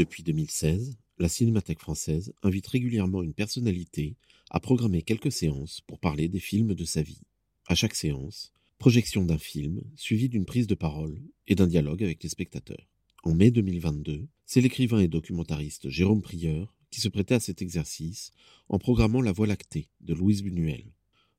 Depuis 0.00 0.22
2016, 0.22 0.96
la 1.18 1.28
Cinémathèque 1.28 1.80
française 1.80 2.32
invite 2.42 2.66
régulièrement 2.68 3.22
une 3.22 3.34
personnalité 3.34 4.16
à 4.48 4.58
programmer 4.58 5.02
quelques 5.02 5.30
séances 5.30 5.82
pour 5.82 6.00
parler 6.00 6.26
des 6.26 6.40
films 6.40 6.72
de 6.72 6.86
sa 6.86 7.02
vie. 7.02 7.20
À 7.66 7.74
chaque 7.74 7.94
séance, 7.94 8.50
projection 8.78 9.26
d'un 9.26 9.36
film 9.36 9.82
suivie 9.96 10.30
d'une 10.30 10.46
prise 10.46 10.66
de 10.66 10.74
parole 10.74 11.20
et 11.48 11.54
d'un 11.54 11.66
dialogue 11.66 12.02
avec 12.02 12.22
les 12.22 12.30
spectateurs. 12.30 12.88
En 13.24 13.34
mai 13.34 13.50
2022, 13.50 14.26
c'est 14.46 14.62
l'écrivain 14.62 15.00
et 15.00 15.06
documentariste 15.06 15.90
Jérôme 15.90 16.22
Prieur 16.22 16.74
qui 16.90 17.02
se 17.02 17.10
prêtait 17.10 17.34
à 17.34 17.40
cet 17.40 17.60
exercice 17.60 18.32
en 18.70 18.78
programmant 18.78 19.20
La 19.20 19.32
Voie 19.32 19.48
lactée 19.48 19.90
de 20.00 20.14
Louise 20.14 20.42
Buñuel. 20.42 20.94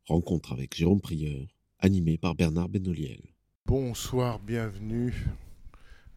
Rencontre 0.05 0.51
avec 0.51 0.77
Jérôme 0.77 1.01
Prieur, 1.01 1.47
animé 1.79 2.19
par 2.19 2.35
Bernard 2.35 2.69
Benoliel. 2.69 3.23
Bonsoir, 3.65 4.39
bienvenue. 4.39 5.15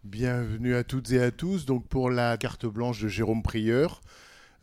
Bienvenue 0.04 0.74
à 0.74 0.84
toutes 0.84 1.12
et 1.12 1.22
à 1.22 1.30
tous. 1.30 1.64
Donc 1.64 1.88
pour 1.88 2.10
la 2.10 2.36
carte 2.36 2.66
blanche 2.66 3.00
de 3.00 3.08
Jérôme 3.08 3.42
Prieur, 3.42 4.02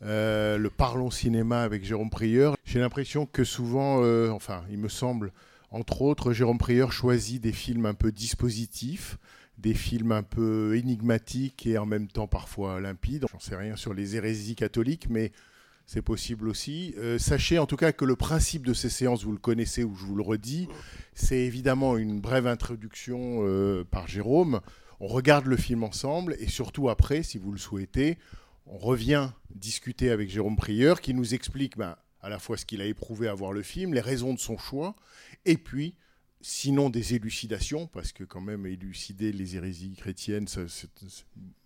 euh, 0.02 0.56
le 0.56 0.70
Parlons 0.70 1.10
cinéma 1.10 1.62
avec 1.62 1.84
Jérôme 1.84 2.10
Prieur, 2.10 2.56
j'ai 2.64 2.78
l'impression 2.78 3.26
que 3.26 3.42
souvent, 3.42 4.04
euh, 4.04 4.30
enfin 4.30 4.62
il 4.70 4.78
me 4.78 4.88
semble, 4.88 5.32
entre 5.72 6.02
autres, 6.02 6.32
Jérôme 6.32 6.58
Prieur 6.58 6.92
choisit 6.92 7.42
des 7.42 7.50
films 7.50 7.86
un 7.86 7.94
peu 7.94 8.12
dispositifs, 8.12 9.18
des 9.58 9.74
films 9.74 10.12
un 10.12 10.22
peu 10.22 10.76
énigmatiques 10.76 11.66
et 11.66 11.76
en 11.76 11.86
même 11.86 12.06
temps 12.06 12.28
parfois 12.28 12.80
limpides. 12.80 13.26
J'en 13.32 13.40
sais 13.40 13.56
rien 13.56 13.74
sur 13.74 13.94
les 13.94 14.14
hérésies 14.14 14.54
catholiques, 14.54 15.08
mais 15.10 15.32
c'est 15.86 16.02
possible 16.02 16.48
aussi. 16.48 16.94
Euh, 16.98 17.18
sachez 17.18 17.58
en 17.58 17.66
tout 17.66 17.76
cas 17.76 17.90
que 17.90 18.04
le 18.04 18.14
principe 18.14 18.64
de 18.64 18.74
ces 18.74 18.90
séances, 18.90 19.24
vous 19.24 19.32
le 19.32 19.38
connaissez 19.38 19.82
ou 19.82 19.96
je 19.96 20.04
vous 20.04 20.14
le 20.14 20.22
redis, 20.22 20.68
c'est 21.14 21.40
évidemment 21.40 21.96
une 21.96 22.20
brève 22.20 22.46
introduction 22.46 23.44
par 23.90 24.06
Jérôme. 24.06 24.60
On 25.04 25.08
regarde 25.08 25.46
le 25.46 25.56
film 25.56 25.82
ensemble 25.82 26.36
et 26.38 26.46
surtout 26.46 26.88
après, 26.88 27.24
si 27.24 27.36
vous 27.36 27.50
le 27.50 27.58
souhaitez, 27.58 28.18
on 28.66 28.78
revient 28.78 29.30
discuter 29.52 30.12
avec 30.12 30.30
Jérôme 30.30 30.54
Prieur 30.54 31.00
qui 31.00 31.12
nous 31.12 31.34
explique 31.34 31.76
ben, 31.76 31.96
à 32.20 32.28
la 32.28 32.38
fois 32.38 32.56
ce 32.56 32.64
qu'il 32.64 32.80
a 32.80 32.84
éprouvé 32.84 33.26
à 33.26 33.34
voir 33.34 33.52
le 33.52 33.64
film, 33.64 33.94
les 33.94 34.00
raisons 34.00 34.32
de 34.32 34.38
son 34.38 34.56
choix, 34.58 34.94
et 35.44 35.56
puis 35.56 35.96
sinon 36.40 36.88
des 36.88 37.14
élucidations, 37.14 37.88
parce 37.88 38.12
que 38.12 38.22
quand 38.22 38.40
même 38.40 38.64
élucider 38.64 39.32
les 39.32 39.56
hérésies 39.56 39.96
chrétiennes, 39.96 40.46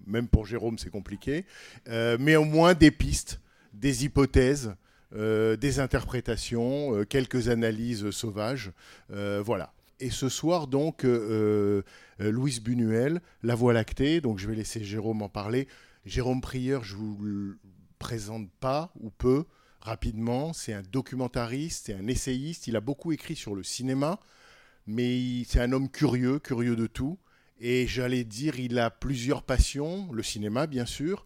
même 0.07 0.29
pour 0.29 0.47
Jérôme 0.47 0.79
c'est 0.79 0.89
compliqué, 0.89 1.45
Euh, 1.89 2.17
mais 2.19 2.37
au 2.37 2.47
moins 2.47 2.73
des 2.73 2.91
pistes, 2.91 3.42
des 3.75 4.07
hypothèses, 4.07 4.75
euh, 5.14 5.57
des 5.57 5.79
interprétations, 5.79 6.97
euh, 6.97 7.05
quelques 7.05 7.51
analyses 7.51 8.09
sauvages, 8.12 8.73
voilà. 9.11 9.75
Et 9.98 10.11
ce 10.11 10.28
soir 10.28 10.66
donc, 10.66 11.05
euh, 11.05 11.83
euh, 12.20 12.30
Louise 12.30 12.61
Buñuel, 12.61 13.22
La 13.42 13.55
Voie 13.55 13.72
lactée, 13.72 14.20
donc 14.20 14.39
je 14.39 14.47
vais 14.47 14.55
laisser 14.55 14.84
Jérôme 14.84 15.22
en 15.22 15.28
parler. 15.28 15.68
Jérôme 16.05 16.40
Prieur, 16.40 16.84
je 16.84 16.96
vous 16.96 17.17
le 17.23 17.58
présente 17.98 18.51
pas 18.61 18.92
ou 19.01 19.11
peu 19.11 19.45
rapidement, 19.80 20.52
c'est 20.52 20.74
un 20.74 20.83
documentariste, 20.83 21.86
c'est 21.86 21.95
un 21.95 22.08
essayiste, 22.08 22.67
il 22.67 22.77
a 22.77 22.80
beaucoup 22.80 23.12
écrit 23.12 23.36
sur 23.36 23.55
le 23.55 23.62
cinéma, 23.62 24.20
mais 24.86 25.45
c'est 25.45 25.61
un 25.61 25.73
homme 25.73 25.89
curieux, 25.90 26.39
curieux 26.40 26.77
de 26.77 26.86
tout. 26.86 27.18
Et 27.58 27.86
j'allais 27.86 28.24
dire, 28.24 28.61
il 28.61 28.78
a 28.78 28.90
plusieurs 28.90 29.42
passions, 29.42 30.13
le 30.13 30.23
cinéma 30.23 30.67
bien 30.67 30.84
sûr. 30.84 31.24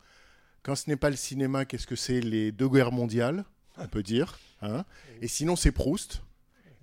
Quand 0.62 0.76
ce 0.76 0.88
n'est 0.88 0.96
pas 0.96 1.10
le 1.10 1.16
cinéma, 1.16 1.64
qu'est-ce 1.64 1.86
que 1.86 1.96
c'est 1.96 2.20
Les 2.20 2.52
deux 2.52 2.68
guerres 2.68 2.92
mondiales, 2.92 3.44
on 3.78 3.88
peut 3.88 4.02
dire. 4.02 4.38
hein? 4.62 4.84
Et 5.22 5.26
sinon, 5.28 5.56
c'est 5.56 5.72
Proust. 5.72 6.22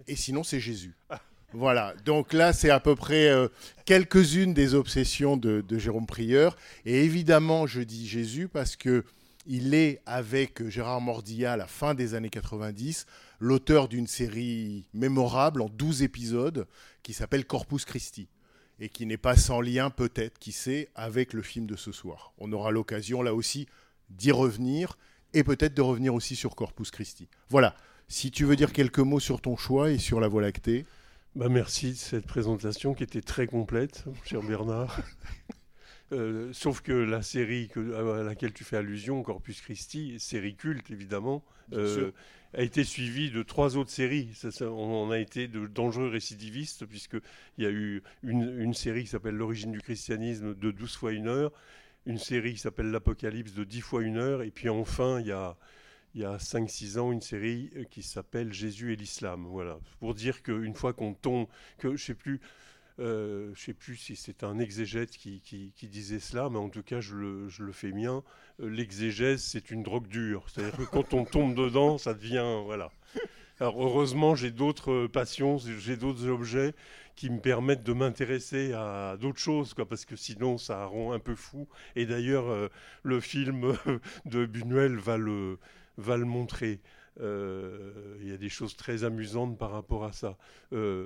Et 0.07 0.15
sinon, 0.15 0.43
c'est 0.43 0.59
Jésus. 0.59 0.95
Voilà, 1.53 1.93
donc 2.03 2.33
là, 2.33 2.51
c'est 2.51 2.69
à 2.69 2.79
peu 2.79 2.95
près 2.95 3.29
euh, 3.29 3.47
quelques-unes 3.85 4.53
des 4.53 4.75
obsessions 4.75 5.37
de, 5.37 5.61
de 5.61 5.77
Jérôme 5.77 6.05
Prieur. 6.05 6.57
Et 6.85 7.05
évidemment, 7.05 7.65
je 7.67 7.81
dis 7.81 8.07
Jésus 8.07 8.47
parce 8.49 8.75
que 8.75 9.05
il 9.49 9.73
est, 9.73 10.01
avec 10.05 10.67
Gérard 10.67 10.99
Mordillat, 10.99 11.53
à 11.53 11.57
la 11.57 11.67
fin 11.67 11.93
des 11.93 12.15
années 12.15 12.29
90, 12.29 13.05
l'auteur 13.39 13.87
d'une 13.87 14.07
série 14.07 14.85
mémorable 14.93 15.61
en 15.61 15.69
12 15.69 16.03
épisodes 16.03 16.67
qui 17.01 17.13
s'appelle 17.13 17.45
Corpus 17.45 17.85
Christi 17.85 18.27
et 18.79 18.89
qui 18.89 19.05
n'est 19.05 19.17
pas 19.17 19.37
sans 19.37 19.61
lien, 19.61 19.89
peut-être, 19.89 20.37
qui 20.37 20.51
sait, 20.51 20.89
avec 20.95 21.31
le 21.31 21.41
film 21.41 21.65
de 21.65 21.77
ce 21.77 21.93
soir. 21.93 22.33
On 22.37 22.51
aura 22.51 22.71
l'occasion, 22.71 23.21
là 23.21 23.33
aussi, 23.33 23.67
d'y 24.09 24.31
revenir 24.31 24.97
et 25.33 25.45
peut-être 25.45 25.73
de 25.73 25.81
revenir 25.81 26.13
aussi 26.13 26.35
sur 26.35 26.55
Corpus 26.55 26.91
Christi. 26.91 27.29
Voilà, 27.49 27.73
si 28.09 28.31
tu 28.31 28.43
veux 28.43 28.57
dire 28.57 28.73
quelques 28.73 28.99
mots 28.99 29.21
sur 29.21 29.41
ton 29.41 29.55
choix 29.55 29.91
et 29.91 29.97
sur 29.97 30.19
la 30.19 30.27
Voie 30.27 30.41
lactée. 30.41 30.85
Bah 31.37 31.49
merci 31.49 31.91
de 31.91 31.97
cette 31.97 32.25
présentation 32.25 32.95
qui 32.95 33.03
était 33.03 33.21
très 33.21 33.45
complète, 33.45 34.05
cher 34.25 34.41
Bernard. 34.41 34.99
Euh, 36.13 36.53
sauf 36.53 36.79
que 36.79 36.93
la 36.93 37.21
série 37.21 37.67
que- 37.67 37.93
à 38.19 38.23
laquelle 38.23 38.53
tu 38.53 38.63
fais 38.63 38.77
allusion, 38.77 39.21
Corpus 39.23 39.59
Christi, 39.59 40.17
série 40.21 40.55
culte 40.55 40.89
évidemment, 40.89 41.43
euh, 41.73 42.11
a 42.53 42.61
été 42.61 42.85
suivie 42.85 43.29
de 43.29 43.43
trois 43.43 43.75
autres 43.75 43.89
séries. 43.91 44.29
Ça, 44.33 44.49
ça, 44.49 44.71
on 44.71 45.03
en 45.03 45.11
a 45.11 45.19
été 45.19 45.49
de 45.49 45.67
dangereux 45.67 46.07
récidivistes 46.07 46.85
puisqu'il 46.85 47.19
y 47.57 47.65
a 47.65 47.71
eu 47.71 48.03
une, 48.23 48.57
une 48.57 48.73
série 48.73 49.03
qui 49.03 49.09
s'appelle 49.09 49.35
L'origine 49.35 49.73
du 49.73 49.81
christianisme 49.81 50.55
de 50.55 50.71
12 50.71 50.95
fois 50.95 51.11
une 51.11 51.27
heure, 51.27 51.51
une 52.05 52.19
série 52.19 52.53
qui 52.53 52.59
s'appelle 52.59 52.89
L'Apocalypse 52.89 53.53
de 53.53 53.65
10 53.65 53.81
fois 53.81 54.01
une 54.01 54.15
heure, 54.15 54.43
et 54.43 54.51
puis 54.51 54.69
enfin 54.69 55.19
il 55.19 55.27
y 55.27 55.33
a 55.33 55.57
il 56.17 56.21
y 56.21 56.25
a 56.25 56.37
5-6 56.37 56.97
ans 56.97 57.11
une 57.11 57.21
série 57.21 57.69
euh, 57.75 57.83
qui 57.83 58.01
s'appelle 58.01 58.51
Jésus 58.51 58.91
et 58.91 58.95
l'islam. 58.95 59.45
Voilà, 59.47 59.77
pour 59.99 60.15
dire 60.15 60.41
qu'une 60.41 60.73
fois 60.73 60.91
qu'on 60.91 61.13
tombe, 61.13 61.45
que 61.77 61.95
je 61.95 62.13
plus, 62.13 62.41
euh, 62.99 63.51
je 63.53 63.65
sais 63.65 63.73
plus 63.73 63.97
si 63.97 64.15
c'est 64.15 64.43
un 64.43 64.57
exégète 64.57 65.11
qui, 65.11 65.71
disait 65.83 66.19
cela, 66.19 66.49
mais 66.49 66.57
en 66.57 66.69
tout 66.69 66.81
cas 66.81 67.01
je 67.01 67.15
le, 67.15 67.71
fais 67.71 67.91
mien. 67.91 68.23
Euh, 68.59 68.67
L'exégèse 68.67 69.43
c'est 69.43 69.69
une 69.69 69.83
drogue 69.83 70.07
dure, 70.07 70.47
c'est-à-dire 70.49 70.75
que 70.75 70.83
quand 70.83 71.13
on 71.13 71.23
tombe 71.23 71.53
dedans, 71.53 71.99
ça 71.99 72.15
devient 72.15 72.61
voilà. 72.65 72.89
Alors 73.59 73.83
heureusement 73.83 74.35
j'ai 74.35 74.51
d'autres 74.51 74.91
euh, 74.91 75.07
passions, 75.07 75.57
j'ai 75.57 75.97
d'autres 75.97 76.27
objets 76.27 76.73
qui 77.15 77.29
me 77.29 77.39
permettent 77.39 77.83
de 77.83 77.93
m'intéresser 77.93 78.73
à 78.73 79.17
d'autres 79.19 79.39
choses, 79.39 79.75
parce 79.87 80.05
que 80.05 80.15
sinon 80.15 80.57
ça 80.57 80.85
rend 80.85 81.13
un 81.13 81.19
peu 81.19 81.35
fou. 81.35 81.67
Et 81.95 82.07
d'ailleurs 82.07 82.47
euh, 82.49 82.69
le 83.03 83.19
film 83.19 83.75
de 84.25 84.45
Buñuel 84.47 84.97
va 84.97 85.17
le 85.17 85.59
va 85.97 86.17
le 86.17 86.25
montrer. 86.25 86.79
Euh, 87.19 88.17
Il 88.21 88.27
y 88.27 88.33
a 88.33 88.37
des 88.37 88.49
choses 88.49 88.75
très 88.75 89.03
amusantes 89.03 89.57
par 89.57 89.71
rapport 89.71 90.03
à 90.03 90.11
ça. 90.11 90.37
Euh, 90.73 91.03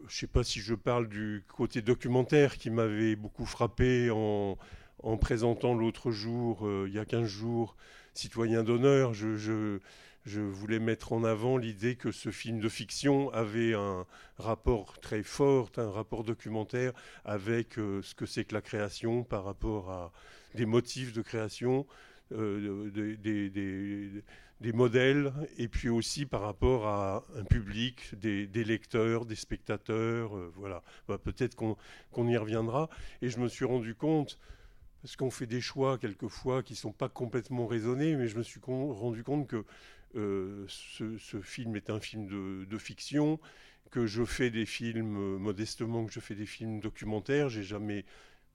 je 0.00 0.04
ne 0.04 0.08
sais 0.10 0.26
pas 0.26 0.44
si 0.44 0.60
je 0.60 0.74
parle 0.74 1.08
du 1.08 1.44
côté 1.48 1.82
documentaire 1.82 2.58
qui 2.58 2.70
m'avait 2.70 3.16
beaucoup 3.16 3.46
frappé 3.46 4.10
en, 4.10 4.58
en 5.02 5.16
présentant 5.16 5.74
l'autre 5.74 6.10
jour, 6.10 6.66
euh, 6.66 6.86
il 6.88 6.94
y 6.94 6.98
a 6.98 7.04
15 7.04 7.26
jours, 7.26 7.76
Citoyen 8.14 8.64
d'honneur. 8.64 9.14
Je, 9.14 9.78
voulais 10.26 10.78
mettre 10.78 11.12
en 11.12 11.24
avant 11.24 11.56
l'idée 11.56 11.96
que 11.96 12.12
ce 12.12 12.30
film 12.30 12.58
de 12.60 12.68
fiction 12.68 13.32
avait 13.32 13.74
un 13.74 14.04
rapport 14.36 14.98
très 15.00 15.22
fort, 15.22 15.70
un 15.76 15.90
rapport 15.90 16.22
documentaire 16.22 16.92
avec 17.24 17.74
ce 17.76 18.14
que 18.14 18.26
c'est 18.26 18.44
que 18.44 18.54
la 18.54 18.60
création 18.60 19.24
par 19.24 19.44
rapport 19.44 19.90
à 19.90 20.12
des 20.54 20.66
motifs 20.66 21.14
de 21.14 21.22
création, 21.22 21.86
euh, 22.32 22.90
des, 24.60 24.72
modèles, 24.72 25.32
et 25.56 25.68
puis 25.68 25.88
aussi 25.88 26.26
par 26.26 26.42
rapport 26.42 26.86
à 26.86 27.24
un 27.36 27.44
public, 27.44 28.14
des, 28.18 28.46
lecteurs, 28.64 29.24
des 29.24 29.36
spectateurs. 29.36 30.36
euh, 30.36 30.52
voilà, 30.56 30.82
Bah, 31.06 31.18
peut-être 31.18 31.54
qu'on 31.54 32.28
y 32.28 32.36
reviendra. 32.36 32.90
Et 33.22 33.28
je 33.30 33.38
me 33.38 33.48
suis 33.48 33.64
rendu 33.64 33.94
compte, 33.94 34.38
parce 35.02 35.16
qu'on 35.16 35.30
fait 35.30 35.46
des 35.46 35.60
choix 35.60 35.96
quelquefois 35.98 36.62
qui 36.62 36.72
ne 36.74 36.78
sont 36.78 36.92
pas 36.92 37.08
complètement 37.08 37.66
raisonnés, 37.66 38.16
mais 38.16 38.26
je 38.28 38.36
me 38.36 38.42
suis 38.42 38.60
rendu 38.64 39.22
compte 39.24 39.46
que 39.46 39.64
euh, 40.16 40.64
ce, 40.68 41.40
film 41.40 41.76
est 41.76 41.90
un 41.90 42.00
film 42.00 42.26
de, 42.26 42.64
de 42.64 42.78
fiction, 42.78 43.38
que 43.90 44.06
je 44.06 44.24
fais 44.24 44.50
des 44.50 44.66
films, 44.66 45.38
modestement, 45.38 46.04
que 46.04 46.12
je 46.12 46.20
fais 46.20 46.34
des 46.34 46.46
films 46.46 46.80
documentaires. 46.80 47.48
J'ai 47.48 47.62
jamais. 47.62 48.04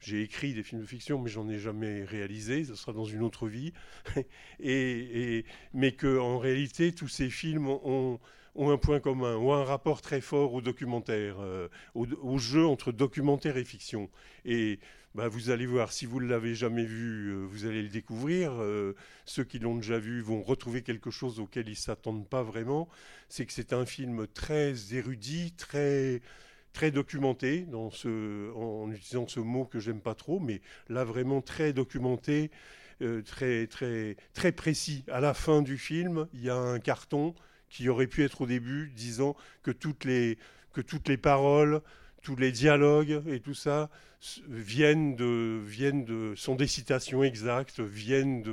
J'ai 0.04 0.22
écrit 0.22 0.54
des 0.54 0.64
films 0.64 0.82
de 0.82 0.86
fiction, 0.86 1.18
mais 1.22 1.30
j'en 1.30 1.48
ai 1.48 1.58
jamais 1.58 2.04
réalisé. 2.04 2.66
Ce 2.66 2.76
sera 2.76 2.92
dans 2.92 3.06
une 3.06 3.24
autre 3.24 3.48
vie. 3.48 3.72
et, 4.60 5.46
mais 5.74 5.94
que 5.94 6.20
en 6.20 6.40
réalité, 6.40 6.92
tous 6.92 7.08
ces 7.08 7.30
films 7.30 7.70
ont, 7.70 8.20
un 8.58 8.78
point 8.78 9.00
commun, 9.00 9.38
ont 9.38 9.54
un 9.54 9.64
rapport 9.64 10.02
très 10.02 10.20
fort 10.20 10.54
au 10.54 10.62
documentaire, 10.62 11.38
euh, 11.40 11.70
au, 11.96 12.38
jeu 12.38 12.66
entre 12.66 12.92
documentaire 12.92 13.56
et 13.56 13.64
fiction. 13.64 14.10
Et 14.44 14.80
bah, 15.16 15.30
vous 15.30 15.52
allez 15.52 15.66
voir, 15.66 15.94
si 15.94 16.06
vous 16.06 16.20
ne 16.20 16.28
l'avez 16.28 16.54
jamais 16.54 16.84
vu, 16.84 17.30
euh, 17.30 17.46
vous 17.46 17.66
allez 17.66 17.82
le 17.82 17.90
découvrir. 17.90 18.52
Euh, 18.60 18.96
ceux 19.24 19.46
qui 19.46 19.58
l'ont 19.58 19.78
déjà 19.78 20.00
vu 20.00 20.22
vont 20.22 20.42
retrouver 20.42 20.82
quelque 20.82 21.12
chose 21.12 21.40
auquel 21.40 21.70
ils 21.70 21.78
s'attendent 21.78 22.28
pas 22.28 22.44
vraiment. 22.44 22.90
C'est 23.30 23.46
que 23.46 23.54
c'est 23.54 23.72
un 23.72 23.86
film 23.86 24.28
très 24.28 24.94
érudit, 24.94 25.54
très, 25.54 26.22
très 26.74 26.92
documenté, 26.92 27.66
en, 27.74 28.92
utilisant 28.92 29.28
ce 29.28 29.40
mot 29.40 29.66
que 29.66 29.80
j'aime 29.80 30.02
pas 30.02 30.16
trop, 30.16 30.40
mais 30.40 30.62
là 30.90 31.04
vraiment 31.04 31.42
très 31.42 31.72
documenté, 31.72 32.52
euh, 33.02 33.22
très, 33.22 33.68
très, 33.68 34.18
très 34.34 34.52
précis. 34.52 35.06
À 35.10 35.22
la 35.22 35.34
fin 35.34 35.62
du 35.62 35.78
film, 35.78 36.28
il 36.34 36.42
y 36.42 36.50
a 36.50 36.56
un 36.56 36.80
carton 36.80 37.36
qui 37.70 37.90
aurait 37.90 38.08
pu 38.08 38.24
être 38.24 38.42
au 38.42 38.46
début, 38.46 38.92
disant 38.96 39.36
que 39.62 39.72
toutes 39.72 40.04
les, 40.04 40.38
que 40.74 40.82
toutes 40.82 41.08
les 41.08 41.18
paroles, 41.18 41.82
tous 42.22 42.36
les 42.36 42.52
dialogues 42.52 43.22
et 43.28 43.40
tout 43.40 43.54
ça 43.54 43.90
viennent 44.48 45.16
de, 45.16 45.62
viennent 45.66 46.06
de, 46.06 46.34
sont 46.36 46.56
des 46.56 46.68
citations 46.68 47.24
exactes, 47.24 47.80
viennent 47.82 48.44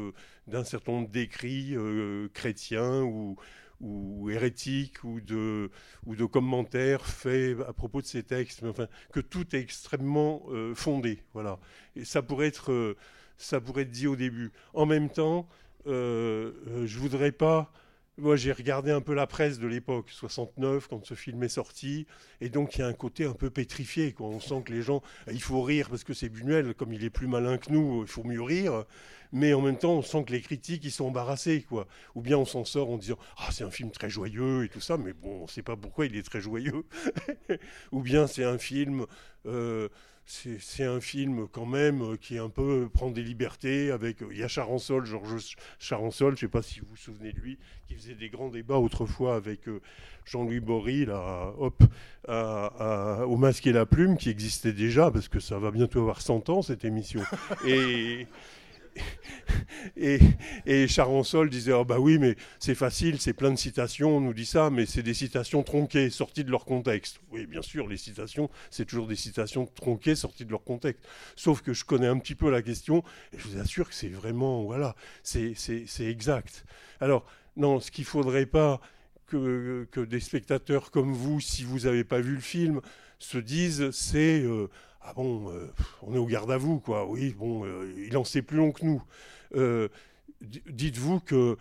d'un 0.46 0.64
certain 0.64 0.92
nombre 0.92 1.08
d'écrits 1.08 1.76
euh, 1.76 2.28
chrétiens 2.34 3.02
ou, 3.02 3.36
ou 3.80 4.30
hérétiques 4.30 5.02
ou 5.04 5.20
de, 5.20 5.70
ou 6.06 6.14
de 6.14 6.24
commentaires 6.24 7.06
faits 7.06 7.58
à 7.66 7.72
propos 7.72 8.00
de 8.00 8.06
ces 8.06 8.22
textes, 8.22 8.62
mais 8.62 8.68
enfin, 8.68 8.88
que 9.12 9.20
tout 9.20 9.54
est 9.54 9.60
extrêmement 9.60 10.42
euh, 10.50 10.74
fondé. 10.74 11.22
Voilà. 11.32 11.58
Et 11.96 12.04
ça 12.04 12.22
pourrait, 12.22 12.48
être, 12.48 12.72
euh, 12.72 12.96
ça 13.36 13.60
pourrait 13.60 13.82
être 13.82 13.90
dit 13.90 14.06
au 14.06 14.16
début. 14.16 14.52
En 14.74 14.86
même 14.86 15.08
temps, 15.08 15.48
euh, 15.86 16.52
je 16.86 16.98
voudrais 16.98 17.32
pas 17.32 17.72
moi, 18.20 18.36
j'ai 18.36 18.52
regardé 18.52 18.90
un 18.90 19.00
peu 19.00 19.14
la 19.14 19.26
presse 19.26 19.58
de 19.58 19.66
l'époque, 19.66 20.10
69, 20.10 20.88
quand 20.88 21.04
ce 21.04 21.14
film 21.14 21.42
est 21.42 21.48
sorti, 21.48 22.06
et 22.40 22.48
donc 22.48 22.76
il 22.76 22.80
y 22.80 22.82
a 22.82 22.86
un 22.86 22.92
côté 22.92 23.24
un 23.24 23.32
peu 23.32 23.50
pétrifié. 23.50 24.12
Quoi. 24.12 24.28
On 24.28 24.40
sent 24.40 24.62
que 24.64 24.72
les 24.72 24.82
gens, 24.82 25.02
il 25.30 25.42
faut 25.42 25.62
rire 25.62 25.88
parce 25.88 26.04
que 26.04 26.12
c'est 26.12 26.28
Buñuel, 26.28 26.74
comme 26.74 26.92
il 26.92 27.04
est 27.04 27.10
plus 27.10 27.26
malin 27.26 27.58
que 27.58 27.70
nous, 27.72 28.02
il 28.02 28.08
faut 28.08 28.24
mieux 28.24 28.42
rire. 28.42 28.84
Mais 29.32 29.54
en 29.54 29.60
même 29.60 29.78
temps, 29.78 29.92
on 29.92 30.02
sent 30.02 30.24
que 30.24 30.32
les 30.32 30.40
critiques, 30.40 30.84
ils 30.84 30.90
sont 30.90 31.06
embarrassés, 31.06 31.62
quoi. 31.62 31.86
Ou 32.14 32.20
bien 32.20 32.36
on 32.36 32.44
s'en 32.44 32.64
sort 32.64 32.90
en 32.90 32.98
disant, 32.98 33.18
ah, 33.38 33.48
c'est 33.52 33.64
un 33.64 33.70
film 33.70 33.90
très 33.90 34.10
joyeux 34.10 34.64
et 34.64 34.68
tout 34.68 34.80
ça, 34.80 34.96
mais 34.96 35.12
bon, 35.12 35.40
on 35.40 35.42
ne 35.42 35.48
sait 35.48 35.62
pas 35.62 35.76
pourquoi 35.76 36.06
il 36.06 36.16
est 36.16 36.22
très 36.22 36.40
joyeux. 36.40 36.84
Ou 37.92 38.02
bien 38.02 38.26
c'est 38.26 38.44
un 38.44 38.58
film. 38.58 39.06
Euh, 39.46 39.88
c'est 40.26 40.84
un 40.84 41.00
film 41.00 41.48
quand 41.48 41.66
même 41.66 42.02
euh, 42.02 42.16
qui 42.16 42.36
est 42.36 42.40
un 42.40 42.48
peu 42.48 42.88
prend 42.92 43.10
des 43.10 43.22
libertés 43.22 43.90
avec 43.90 44.18
il 44.30 44.38
y 44.38 44.44
a 44.44 44.48
Charansol, 44.48 45.04
Georges 45.04 45.56
Charansol, 45.78 46.36
je 46.36 46.44
ne 46.44 46.48
sais 46.48 46.52
pas 46.52 46.62
si 46.62 46.80
vous 46.80 46.86
vous 46.90 46.96
souvenez 46.96 47.32
de 47.32 47.40
lui, 47.40 47.58
qui 47.88 47.94
faisait 47.94 48.14
des 48.14 48.28
grands 48.28 48.48
débats 48.48 48.78
autrefois 48.78 49.34
avec 49.34 49.68
euh, 49.68 49.80
Jean-Louis 50.24 50.60
Bory 50.60 51.06
là, 51.06 51.52
hop, 51.58 51.82
au 52.28 53.36
masque 53.36 53.66
et 53.66 53.72
la 53.72 53.86
plume 53.86 54.16
qui 54.16 54.30
existait 54.30 54.72
déjà 54.72 55.10
parce 55.10 55.28
que 55.28 55.40
ça 55.40 55.58
va 55.58 55.70
bientôt 55.70 56.00
avoir 56.00 56.20
100 56.20 56.48
ans 56.50 56.62
cette 56.62 56.84
émission. 56.84 57.22
Et 57.66 58.28
et, 59.96 60.18
et 60.66 60.88
Charansol 60.88 61.50
disait 61.50 61.72
oh 61.72 61.84
bah 61.84 61.98
oui, 61.98 62.18
mais 62.18 62.36
c'est 62.58 62.74
facile, 62.74 63.20
c'est 63.20 63.32
plein 63.32 63.50
de 63.50 63.58
citations, 63.58 64.16
on 64.16 64.20
nous 64.20 64.34
dit 64.34 64.46
ça, 64.46 64.70
mais 64.70 64.86
c'est 64.86 65.02
des 65.02 65.14
citations 65.14 65.62
tronquées, 65.62 66.10
sorties 66.10 66.44
de 66.44 66.50
leur 66.50 66.64
contexte. 66.64 67.20
Oui, 67.30 67.46
bien 67.46 67.62
sûr, 67.62 67.86
les 67.86 67.96
citations, 67.96 68.50
c'est 68.70 68.84
toujours 68.84 69.06
des 69.06 69.16
citations 69.16 69.66
tronquées, 69.66 70.14
sorties 70.14 70.44
de 70.44 70.50
leur 70.50 70.64
contexte. 70.64 71.04
Sauf 71.36 71.62
que 71.62 71.72
je 71.72 71.84
connais 71.84 72.08
un 72.08 72.18
petit 72.18 72.34
peu 72.34 72.50
la 72.50 72.62
question, 72.62 73.02
et 73.32 73.38
je 73.38 73.48
vous 73.48 73.58
assure 73.58 73.88
que 73.88 73.94
c'est 73.94 74.08
vraiment, 74.08 74.64
voilà, 74.64 74.94
c'est 75.22 75.54
exact. 76.00 76.64
Alors, 77.00 77.26
non, 77.56 77.80
ce 77.80 77.90
qu'il 77.90 78.04
faudrait 78.04 78.46
pas 78.46 78.80
que, 79.26 79.86
que, 79.90 80.00
des 80.00 80.20
spectateurs 80.20 80.90
comme 80.90 81.12
vous, 81.12 81.40
si 81.40 81.64
vous 81.64 81.80
n'avez 81.80 82.04
pas 82.04 82.20
vu 82.20 82.34
le 82.34 82.40
film, 82.40 82.80
se 83.18 83.38
disent, 83.38 83.90
c'est. 83.90 84.40
Euh, 84.40 84.68
ah 85.02 85.12
bon, 85.14 85.50
euh, 85.50 85.72
on 86.02 86.14
est 86.14 86.18
au 86.18 86.26
garde 86.26 86.50
à 86.50 86.58
vous, 86.58 86.78
quoi. 86.78 87.06
Oui, 87.06 87.34
bon, 87.36 87.64
euh, 87.64 87.92
il 88.06 88.16
en 88.16 88.24
sait 88.24 88.42
plus 88.42 88.58
long 88.58 88.72
que 88.72 88.84
nous. 88.84 89.02
Euh, 89.56 89.88
dites-vous 90.40 91.20
que 91.20 91.56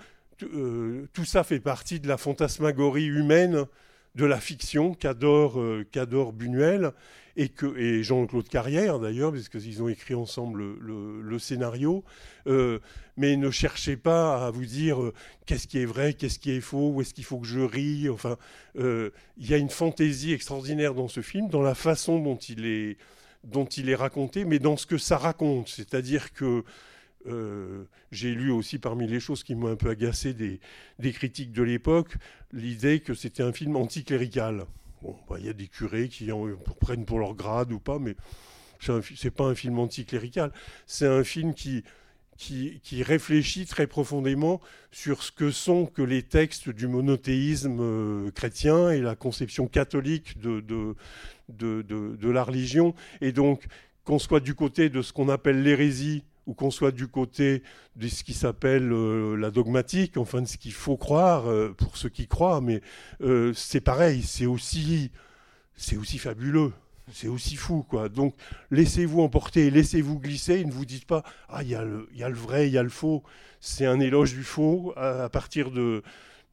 tout 1.13 1.25
ça 1.25 1.43
fait 1.43 1.59
partie 1.59 1.99
de 1.99 2.07
la 2.07 2.17
fantasmagorie 2.17 3.07
humaine 3.07 3.65
de 4.15 4.25
la 4.25 4.39
fiction 4.39 4.93
qu'adore 4.93 5.61
qu'adore 5.91 6.31
Buñuel 6.31 6.93
et 7.35 8.03
Jean-Claude 8.03 8.47
Carrière 8.47 8.99
d'ailleurs 8.99 9.33
parce 9.33 9.49
qu'ils 9.49 9.83
ont 9.83 9.89
écrit 9.89 10.15
ensemble 10.15 10.77
le, 10.79 11.21
le 11.21 11.39
scénario 11.39 12.05
mais 12.45 13.35
ne 13.35 13.51
cherchez 13.51 13.97
pas 13.97 14.47
à 14.47 14.49
vous 14.49 14.65
dire 14.65 15.11
qu'est-ce 15.45 15.67
qui 15.67 15.79
est 15.79 15.85
vrai 15.85 16.13
qu'est-ce 16.13 16.39
qui 16.39 16.51
est 16.51 16.61
faux 16.61 16.91
où 16.91 17.01
est-ce 17.01 17.13
qu'il 17.13 17.25
faut 17.25 17.39
que 17.39 17.47
je 17.47 17.59
rie 17.59 18.07
enfin 18.07 18.37
il 18.75 19.11
y 19.37 19.53
a 19.53 19.57
une 19.57 19.69
fantaisie 19.69 20.31
extraordinaire 20.31 20.93
dans 20.93 21.09
ce 21.09 21.19
film 21.19 21.49
dans 21.49 21.61
la 21.61 21.75
façon 21.75 22.17
dont 22.17 22.37
il 22.37 22.65
est 22.65 22.97
dont 23.43 23.65
il 23.65 23.89
est 23.89 23.95
raconté, 23.95 24.45
mais 24.45 24.59
dans 24.59 24.77
ce 24.77 24.85
que 24.85 24.97
ça 24.97 25.17
raconte. 25.17 25.69
C'est-à-dire 25.69 26.33
que 26.33 26.63
euh, 27.27 27.83
j'ai 28.11 28.33
lu 28.33 28.51
aussi 28.51 28.79
parmi 28.79 29.07
les 29.07 29.19
choses 29.19 29.43
qui 29.43 29.55
m'ont 29.55 29.67
un 29.67 29.75
peu 29.75 29.89
agacé 29.89 30.33
des, 30.33 30.59
critiques 31.11 31.51
de 31.51 31.63
l'époque, 31.63 32.15
l'idée 32.53 33.01
que 33.01 33.13
c'était 33.13 33.43
un 33.43 33.51
film 33.51 33.75
anticlérical. 33.75 34.65
Bon, 35.01 35.15
bah, 35.29 35.35
il 35.39 35.45
y 35.45 35.49
a 35.49 35.53
des 35.53 35.67
curés 35.67 36.09
qui 36.09 36.31
en, 36.31 36.47
prennent 36.79 37.05
pour 37.05 37.19
leur 37.19 37.35
grade 37.35 37.71
ou 37.71 37.79
pas, 37.79 37.99
mais 37.99 38.15
c'est 39.15 39.31
pas 39.31 39.45
un 39.45 39.55
film 39.55 39.79
anticlérical. 39.79 40.51
C'est 40.85 41.07
un 41.07 41.23
film 41.23 41.53
qui, 41.53 41.83
réfléchit 43.03 43.65
très 43.65 43.87
profondément 43.87 44.61
sur 44.91 45.23
ce 45.23 45.31
que 45.31 45.51
sont 45.51 45.85
que 45.85 46.01
les 46.01 46.23
textes 46.23 46.69
du 46.69 46.87
monothéisme 46.87 47.79
euh, 47.81 48.31
chrétien 48.31 48.91
et 48.91 49.01
la 49.01 49.15
conception 49.15 49.67
catholique 49.67 50.39
de, 50.39 50.95
de, 51.49 52.29
la 52.29 52.43
religion. 52.43 52.93
Et 53.21 53.31
donc, 53.31 53.65
qu'on 54.03 54.19
soit 54.19 54.39
du 54.39 54.55
côté 54.55 54.89
de 54.89 55.01
ce 55.01 55.13
qu'on 55.13 55.29
appelle 55.29 55.61
l'hérésie 55.63 56.23
ou 56.47 56.53
qu'on 56.53 56.71
soit 56.71 56.91
du 56.91 57.07
côté 57.07 57.61
de 57.95 58.07
ce 58.07 58.23
qui 58.23 58.33
s'appelle 58.33 58.91
euh, 58.91 59.35
la 59.35 59.51
dogmatique, 59.51 60.17
enfin 60.17 60.41
de 60.41 60.47
ce 60.47 60.57
qu'il 60.57 60.73
faut 60.73 60.97
croire 60.97 61.47
euh, 61.47 61.75
pour 61.77 61.95
ceux 61.95 62.09
qui 62.09 62.27
croient, 62.27 62.59
mais 62.59 62.81
euh, 63.21 63.53
c'est 63.53 63.81
pareil, 63.81 64.23
c'est 64.23 64.47
aussi, 64.47 65.11
c'est 65.75 65.95
aussi 65.95 66.17
fabuleux, 66.17 66.71
c'est 67.13 67.27
aussi 67.27 67.55
fou, 67.55 67.85
quoi. 67.87 68.09
Donc 68.09 68.33
laissez-vous 68.71 69.21
emporter, 69.21 69.69
laissez-vous 69.69 70.17
glisser, 70.19 70.65
ne 70.65 70.71
vous 70.71 70.85
dites 70.85 71.05
pas 71.05 71.23
ah 71.49 71.61
il 71.61 71.69
y, 71.69 71.75
a 71.75 71.83
le, 71.83 72.09
y 72.15 72.23
a 72.23 72.29
le 72.29 72.35
vrai, 72.35 72.67
il 72.67 72.73
y 72.73 72.79
a 72.79 72.83
le 72.83 72.89
faux. 72.89 73.23
C'est 73.59 73.85
un 73.85 73.99
éloge 73.99 74.33
du 74.33 74.43
faux 74.43 74.93
à, 74.97 75.29
partir 75.29 75.69
de, 75.69 76.01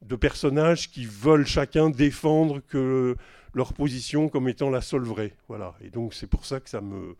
de 0.03 0.15
personnages 0.15 0.91
qui 0.91 1.05
veulent 1.05 1.47
chacun 1.47 1.89
défendre 1.89 2.61
que 2.67 3.15
leur 3.57 3.73
position 3.73 4.29
comme 4.29 4.47
étant 4.47 4.69
la 4.69 4.81
seule 4.81 5.01
vraie. 5.01 5.33
Voilà. 5.49 5.75
Et 5.81 5.89
donc 5.89 6.13
c'est 6.13 6.27
pour 6.27 6.45
ça 6.45 6.59
que 6.59 6.69
ça 6.69 6.79
me, 6.79 7.17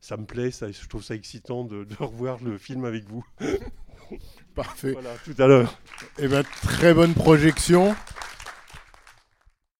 ça 0.00 0.16
me 0.16 0.24
plaît, 0.24 0.52
ça, 0.52 0.70
je 0.70 0.88
trouve 0.88 1.02
ça 1.02 1.14
excitant 1.14 1.64
de, 1.64 1.86
revoir 1.98 2.42
le 2.42 2.56
film 2.56 2.84
avec 2.84 3.04
vous. 3.04 3.26
Parfait. 4.54 4.92
Voilà, 4.92 5.14
tout 5.24 5.34
à 5.38 5.46
l'heure. 5.46 5.78
Eh 6.18 6.28
bien, 6.28 6.42
très 6.42 6.94
bonne 6.94 7.14
projection. 7.14 7.94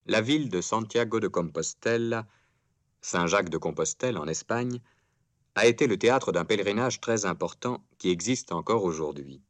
La 0.06 0.20
ville 0.20 0.48
de 0.48 0.60
Santiago 0.60 1.20
de 1.20 1.28
Compostela, 1.28 2.26
Saint-Jacques 3.00 3.48
de 3.48 3.58
Compostelle 3.58 4.18
en 4.18 4.26
Espagne, 4.26 4.80
a 5.54 5.66
été 5.66 5.86
le 5.86 5.96
théâtre 5.96 6.32
d'un 6.32 6.44
pèlerinage 6.44 7.00
très 7.00 7.24
important 7.24 7.84
qui 7.98 8.10
existe 8.10 8.52
encore 8.52 8.84
aujourd'hui. 8.84 9.42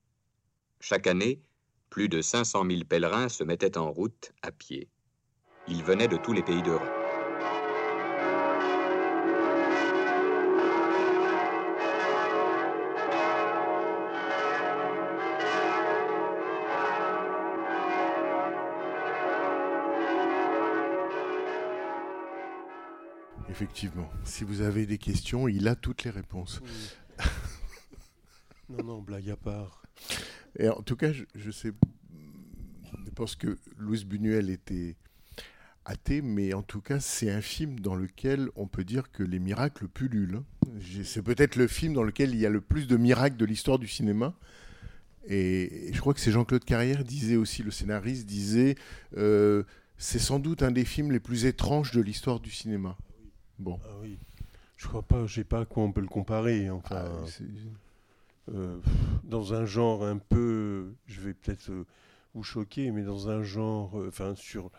Chaque 0.81 1.07
année, 1.07 1.41
plus 1.89 2.09
de 2.09 2.21
500 2.23 2.65
000 2.71 2.85
pèlerins 2.85 3.29
se 3.29 3.45
mettaient 3.45 3.77
en 3.77 3.91
route 3.91 4.33
à 4.43 4.51
pied. 4.51 4.89
Ils 5.71 5.85
venaient 5.85 6.09
de 6.09 6.17
tous 6.17 6.33
les 6.33 6.43
pays 6.43 6.63
d'Europe. 6.63 6.83
Effectivement, 23.49 24.11
si 24.25 24.43
vous 24.43 24.63
avez 24.63 24.87
des 24.87 24.99
questions, 24.99 25.47
il 25.47 25.69
a 25.69 25.77
toutes 25.77 26.03
les 26.03 26.11
réponses. 26.11 26.61
non, 28.69 28.83
non, 28.83 29.03
blague 29.03 29.31
à 29.31 29.37
part. 29.37 29.83
Et 30.59 30.69
en 30.69 30.83
tout 30.83 30.97
cas, 30.97 31.13
je, 31.13 31.25
je 31.37 31.51
sais, 31.53 31.73
je 33.05 33.11
pense 33.15 33.37
que 33.37 33.59
Louis 33.79 34.05
Buñuel 34.05 34.51
était 34.51 34.97
athée, 35.85 36.23
mais 36.23 36.55
en 36.55 36.63
tout 36.63 36.81
cas, 36.81 37.01
c'est 37.01 37.31
un 37.31 37.41
film 37.41 37.81
dans 37.81 37.95
lequel 37.95 38.49
on 38.57 38.67
peut 38.67 38.85
dire 38.85 39.11
que 39.11 39.23
les 39.23 39.39
miracles 39.39 39.89
pullulent. 39.89 40.43
C'est 41.05 41.23
peut-être 41.23 41.57
le 41.57 41.67
film 41.67 41.95
dans 41.95 42.03
lequel 42.03 42.31
il 42.31 42.41
y 42.41 42.47
a 42.47 42.51
le 42.51 42.61
plus 42.61 42.87
de 42.87 42.97
miracles 42.97 43.37
de 43.37 43.45
l'histoire 43.45 43.79
du 43.79 43.89
cinéma. 43.89 44.35
Et, 45.27 45.91
je 45.93 46.01
crois 46.01 46.15
que 46.15 46.21
c'est 46.21 46.33
Jean-Claude 46.33 46.65
Carrière 46.65 47.05
disait 47.05 47.37
aussi, 47.37 47.63
le 47.63 47.71
scénariste 47.71 48.27
disait, 48.27 48.77
euh, 49.17 49.65
c'est 49.99 50.19
sans 50.19 50.39
doute 50.39 50.63
un 50.63 50.71
des 50.71 50.85
films 50.85 51.13
les 51.13 51.21
plus 51.21 51.45
étranges 51.45 51.93
de 51.93 52.01
l'histoire 52.01 52.41
du 52.41 52.51
cinéma. 52.51 52.97
Bon. 53.59 53.79
Ah 53.85 53.97
oui. 54.01 54.19
Je 54.77 54.89
crois 54.89 55.03
pas, 55.03 55.27
je 55.27 55.35
sais 55.35 55.45
pas 55.45 55.61
à 55.61 55.65
quoi 55.67 55.83
on 55.83 55.93
peut 55.93 56.01
le 56.01 56.09
comparer. 56.09 56.71
Enfin, 56.71 57.05
ah, 57.05 57.43
euh, 58.55 58.79
dans 59.25 59.53
un 59.53 59.67
genre 59.67 60.05
un 60.05 60.17
peu, 60.17 60.95
je 61.07 61.21
vais 61.21 61.35
peut-être 61.35 61.71
euh, 61.71 61.85
ou 62.35 62.43
choqué, 62.43 62.91
mais 62.91 63.03
dans 63.03 63.29
un 63.29 63.43
genre, 63.43 63.95
enfin 64.09 64.35
sur 64.35 64.71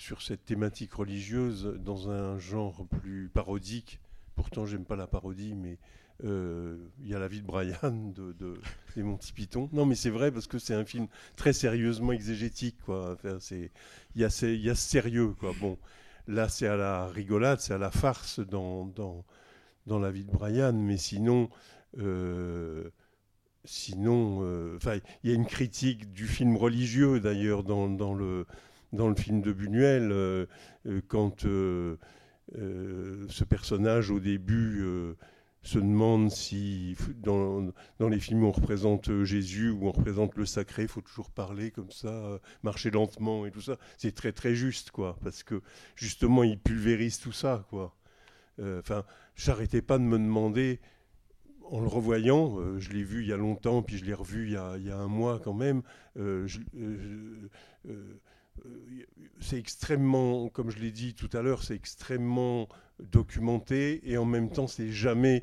sur 0.00 0.22
cette 0.22 0.44
thématique 0.44 0.92
religieuse, 0.94 1.74
dans 1.78 2.10
un 2.10 2.38
genre 2.38 2.86
plus 3.00 3.28
parodique. 3.28 4.00
Pourtant, 4.34 4.64
j'aime 4.66 4.84
pas 4.84 4.96
la 4.96 5.06
parodie, 5.06 5.54
mais 5.54 5.78
euh, 6.24 6.76
il 7.00 7.08
y 7.08 7.14
a 7.14 7.18
la 7.18 7.28
vie 7.28 7.42
de 7.42 7.46
Brian 7.46 8.12
de, 8.14 8.32
de 8.32 8.54
des 8.96 9.02
Monty 9.02 9.32
Python. 9.32 9.68
Non, 9.72 9.84
mais 9.86 9.94
c'est 9.94 10.10
vrai 10.10 10.32
parce 10.32 10.46
que 10.46 10.58
c'est 10.58 10.74
un 10.74 10.84
film 10.84 11.06
très 11.36 11.52
sérieusement 11.52 12.12
exégétique, 12.12 12.78
quoi. 12.84 13.12
Enfin, 13.12 13.38
il 14.14 14.20
y 14.20 14.24
a 14.24 14.28
il 14.42 14.60
y 14.64 14.70
a 14.70 14.74
sérieux, 14.74 15.34
quoi. 15.38 15.52
Bon, 15.60 15.78
là, 16.26 16.48
c'est 16.48 16.66
à 16.66 16.76
la 16.76 17.06
rigolade, 17.08 17.60
c'est 17.60 17.74
à 17.74 17.78
la 17.78 17.90
farce 17.90 18.40
dans 18.40 18.86
dans 18.86 19.24
dans 19.86 19.98
la 19.98 20.10
vie 20.10 20.24
de 20.24 20.32
Brian, 20.32 20.72
mais 20.72 20.96
sinon. 20.96 21.50
euh, 21.98 22.90
Sinon, 23.66 24.40
euh, 24.42 24.78
il 25.22 25.30
y 25.30 25.32
a 25.32 25.36
une 25.36 25.46
critique 25.46 26.12
du 26.14 26.26
film 26.26 26.56
religieux 26.56 27.20
d'ailleurs 27.20 27.62
dans, 27.62 27.90
dans 27.90 28.14
le 28.14 28.46
dans 28.92 29.08
le 29.08 29.14
film 29.14 29.40
de 29.40 29.52
Buñuel 29.52 30.10
euh, 30.12 30.46
euh, 30.86 31.00
quand 31.08 31.44
euh, 31.44 31.96
ce 33.28 33.44
personnage 33.44 34.10
au 34.10 34.18
début 34.18 34.84
se 35.62 35.78
demande 35.78 36.30
si 36.30 36.96
dans, 37.18 37.70
les 38.00 38.18
films 38.18 38.44
on 38.44 38.50
représente 38.50 39.22
Jésus 39.22 39.70
où 39.70 39.86
on 39.86 39.92
représente 39.92 40.34
le 40.34 40.46
sacré, 40.46 40.82
il 40.82 40.88
faut 40.88 41.00
toujours 41.00 41.30
parler 41.30 41.70
comme 41.70 41.92
ça, 41.92 42.40
marcher 42.64 42.90
lentement 42.90 43.46
et 43.46 43.52
tout 43.52 43.60
ça. 43.60 43.76
C'est 43.98 44.14
très 44.14 44.32
très 44.32 44.56
juste 44.56 44.90
quoi, 44.90 45.16
parce 45.22 45.44
que 45.44 45.62
justement 45.94 46.42
il 46.42 46.58
pulvérise 46.58 47.20
tout 47.20 47.30
ça 47.30 47.66
quoi. 47.70 47.94
Enfin, 48.60 49.04
j'arrêtais 49.36 49.80
pas 49.80 49.98
de 49.98 50.02
me 50.02 50.18
demander 50.18 50.80
en 51.62 51.80
le 51.80 51.86
revoyant, 51.86 52.78
je 52.80 52.90
l'ai 52.90 53.04
vu 53.04 53.22
il 53.22 53.28
y 53.28 53.32
a 53.32 53.36
longtemps, 53.36 53.80
puis 53.82 53.96
je 53.96 54.04
l'ai 54.04 54.14
revu 54.14 54.46
il 54.46 54.52
y 54.54 54.56
a, 54.56 54.96
un 54.96 55.06
mois 55.06 55.38
quand 55.38 55.54
même. 55.54 55.82
C'est 59.40 59.58
extrêmement, 59.58 60.48
comme 60.48 60.70
je 60.70 60.78
l'ai 60.78 60.90
dit 60.90 61.14
tout 61.14 61.30
à 61.32 61.42
l'heure, 61.42 61.62
c'est 61.62 61.74
extrêmement 61.74 62.68
documenté 62.98 64.00
et 64.04 64.18
en 64.18 64.24
même 64.24 64.50
temps, 64.50 64.66
c'est 64.66 64.92
jamais 64.92 65.42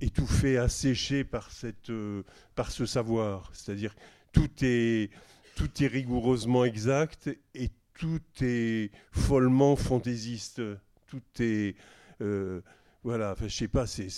étouffé, 0.00 0.58
asséché 0.58 1.24
par, 1.24 1.50
cette, 1.52 1.90
euh, 1.90 2.24
par 2.54 2.70
ce 2.70 2.86
savoir. 2.86 3.50
C'est-à-dire, 3.54 3.94
tout 4.32 4.50
est, 4.62 5.10
tout 5.54 5.70
est 5.80 5.86
rigoureusement 5.86 6.64
exact 6.64 7.30
et 7.54 7.70
tout 7.94 8.20
est 8.40 8.90
follement 9.12 9.76
fantaisiste. 9.76 10.60
Tout 11.06 11.22
est. 11.38 11.76
euh, 12.20 12.60
voilà, 13.04 13.32
enfin, 13.32 13.48
je 13.48 13.56
sais 13.56 13.68
pas, 13.68 13.86
c'est. 13.86 14.08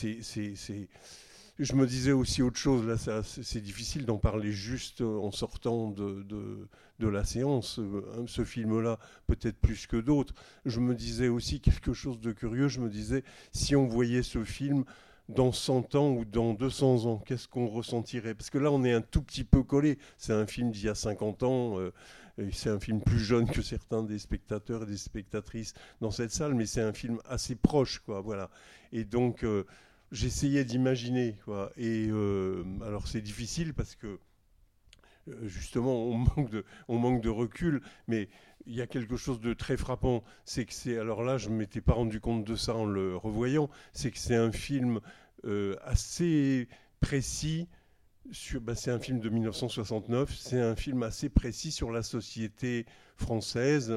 Je 1.60 1.74
me 1.74 1.86
disais 1.86 2.10
aussi 2.10 2.42
autre 2.42 2.58
chose, 2.58 2.84
là, 2.84 3.22
c'est 3.22 3.60
difficile 3.60 4.06
d'en 4.06 4.18
parler 4.18 4.50
juste 4.50 5.02
en 5.02 5.30
sortant 5.30 5.90
de, 5.90 6.66
la 6.98 7.24
séance. 7.24 7.78
Euh, 7.78 8.02
hein, 8.16 8.24
Ce 8.26 8.44
film-là, 8.44 8.98
peut-être 9.28 9.58
plus 9.58 9.86
que 9.86 9.96
d'autres. 9.96 10.34
Je 10.64 10.80
me 10.80 10.96
disais 10.96 11.28
aussi 11.28 11.60
quelque 11.60 11.92
chose 11.92 12.18
de 12.20 12.32
curieux. 12.32 12.66
Je 12.66 12.80
me 12.80 12.88
disais, 12.88 13.22
si 13.52 13.76
on 13.76 13.86
voyait 13.86 14.24
ce 14.24 14.42
film 14.42 14.84
dans 15.28 15.52
100 15.52 15.94
ans 15.94 16.10
ou 16.10 16.24
dans 16.24 16.54
200 16.54 17.06
ans, 17.06 17.18
qu'est-ce 17.18 17.46
qu'on 17.46 17.68
ressentirait? 17.68 18.34
Parce 18.34 18.50
que 18.50 18.58
là, 18.58 18.72
on 18.72 18.82
est 18.82 18.92
un 18.92 19.00
tout 19.00 19.22
petit 19.22 19.44
peu 19.44 19.62
collé. 19.62 19.98
C'est 20.18 20.32
un 20.32 20.46
film 20.46 20.72
d'il 20.72 20.86
y 20.86 20.88
a 20.88 20.96
50 20.96 21.44
ans. 21.44 21.78
euh, 21.78 21.92
c'est 22.52 22.70
un 22.70 22.80
film 22.80 23.00
plus 23.00 23.20
jeune 23.20 23.48
que 23.48 23.62
certains 23.62 24.02
des 24.02 24.18
spectateurs 24.18 24.82
et 24.82 24.86
des 24.86 24.96
spectatrices 24.96 25.72
dans 26.00 26.10
cette 26.10 26.32
salle, 26.32 26.54
mais 26.54 26.66
c'est 26.66 26.80
un 26.80 26.92
film 26.92 27.20
assez 27.26 27.54
proche, 27.54 28.00
quoi. 28.00 28.20
Voilà. 28.22 28.50
Et 28.92 29.04
donc, 29.04 29.44
euh, 29.44 29.64
j'essayais 30.14 30.64
d'imaginer, 30.64 31.36
quoi. 31.44 31.70
Et 31.76 32.08
euh, 32.08 32.64
alors, 32.86 33.08
c'est 33.08 33.20
difficile 33.20 33.74
parce 33.74 33.96
que 33.96 34.18
euh, 35.28 35.46
justement, 35.46 36.04
on 36.88 36.98
manque, 36.98 37.20
de, 37.20 37.28
recul, 37.28 37.82
mais 38.06 38.28
il 38.66 38.74
y 38.74 38.80
a 38.80 38.86
quelque 38.86 39.16
chose 39.16 39.40
de 39.40 39.52
très 39.52 39.76
frappant. 39.76 40.22
C'est 40.44 40.64
que 40.64 40.72
c'est, 40.72 40.96
alors 40.98 41.22
là, 41.22 41.36
je 41.36 41.50
ne 41.50 41.56
m'étais 41.56 41.80
pas 41.80 41.92
rendu 41.92 42.20
compte 42.20 42.44
de 42.44 42.56
ça 42.56 42.74
en 42.74 42.86
le 42.86 43.16
revoyant, 43.16 43.68
c'est 43.92 44.10
que 44.10 44.18
c'est 44.18 44.36
un 44.36 44.52
film 44.52 45.00
euh, 45.44 45.76
assez 45.82 46.68
précis. 47.00 47.68
Bah, 48.62 48.74
c'est 48.74 48.90
un 48.90 48.98
film 48.98 49.20
de 49.20 49.28
1969, 49.28 50.34
c'est 50.34 50.58
un 50.58 50.74
film 50.76 51.02
assez 51.02 51.28
précis 51.28 51.70
sur 51.70 51.90
la 51.90 52.02
société 52.02 52.86
française, 53.16 53.92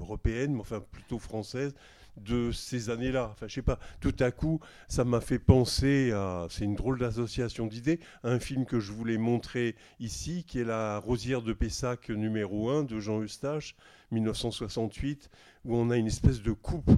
européenne, 0.00 0.54
mais 0.54 0.60
enfin 0.60 0.80
plutôt 0.80 1.20
française, 1.20 1.72
de 2.16 2.52
ces 2.52 2.90
années-là. 2.90 3.34
Je 3.42 3.48
sais 3.48 3.62
pas, 3.62 3.78
tout 4.00 4.14
à 4.20 4.30
coup, 4.30 4.60
ça 4.88 5.04
m'a 5.04 5.20
fait 5.20 5.38
penser 5.38 6.12
à, 6.12 6.46
c'est 6.50 6.64
une 6.64 6.74
drôle 6.74 6.98
d'association 6.98 7.66
d'idées, 7.66 8.00
un 8.22 8.38
film 8.38 8.64
que 8.64 8.80
je 8.80 8.92
voulais 8.92 9.18
montrer 9.18 9.76
ici, 10.00 10.44
qui 10.44 10.60
est 10.60 10.64
La 10.64 10.98
Rosière 10.98 11.42
de 11.42 11.52
Pessac 11.52 12.10
numéro 12.10 12.70
1 12.70 12.84
de 12.84 13.00
Jean 13.00 13.20
Eustache, 13.20 13.74
1968, 14.10 15.30
où 15.64 15.76
on 15.76 15.90
a 15.90 15.96
une 15.96 16.06
espèce 16.06 16.42
de 16.42 16.52
coupe 16.52 16.90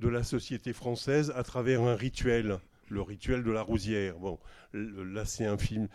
de 0.00 0.08
la 0.08 0.22
société 0.22 0.72
française 0.72 1.32
à 1.36 1.42
travers 1.42 1.82
un 1.82 1.94
rituel, 1.94 2.58
le 2.92 3.02
rituel 3.02 3.42
de 3.42 3.50
la 3.50 3.62
rosière. 3.62 4.18
Bon, 4.18 4.38
là 4.74 5.24
c'est 5.24 5.46
un 5.46 5.58
film, 5.58 5.88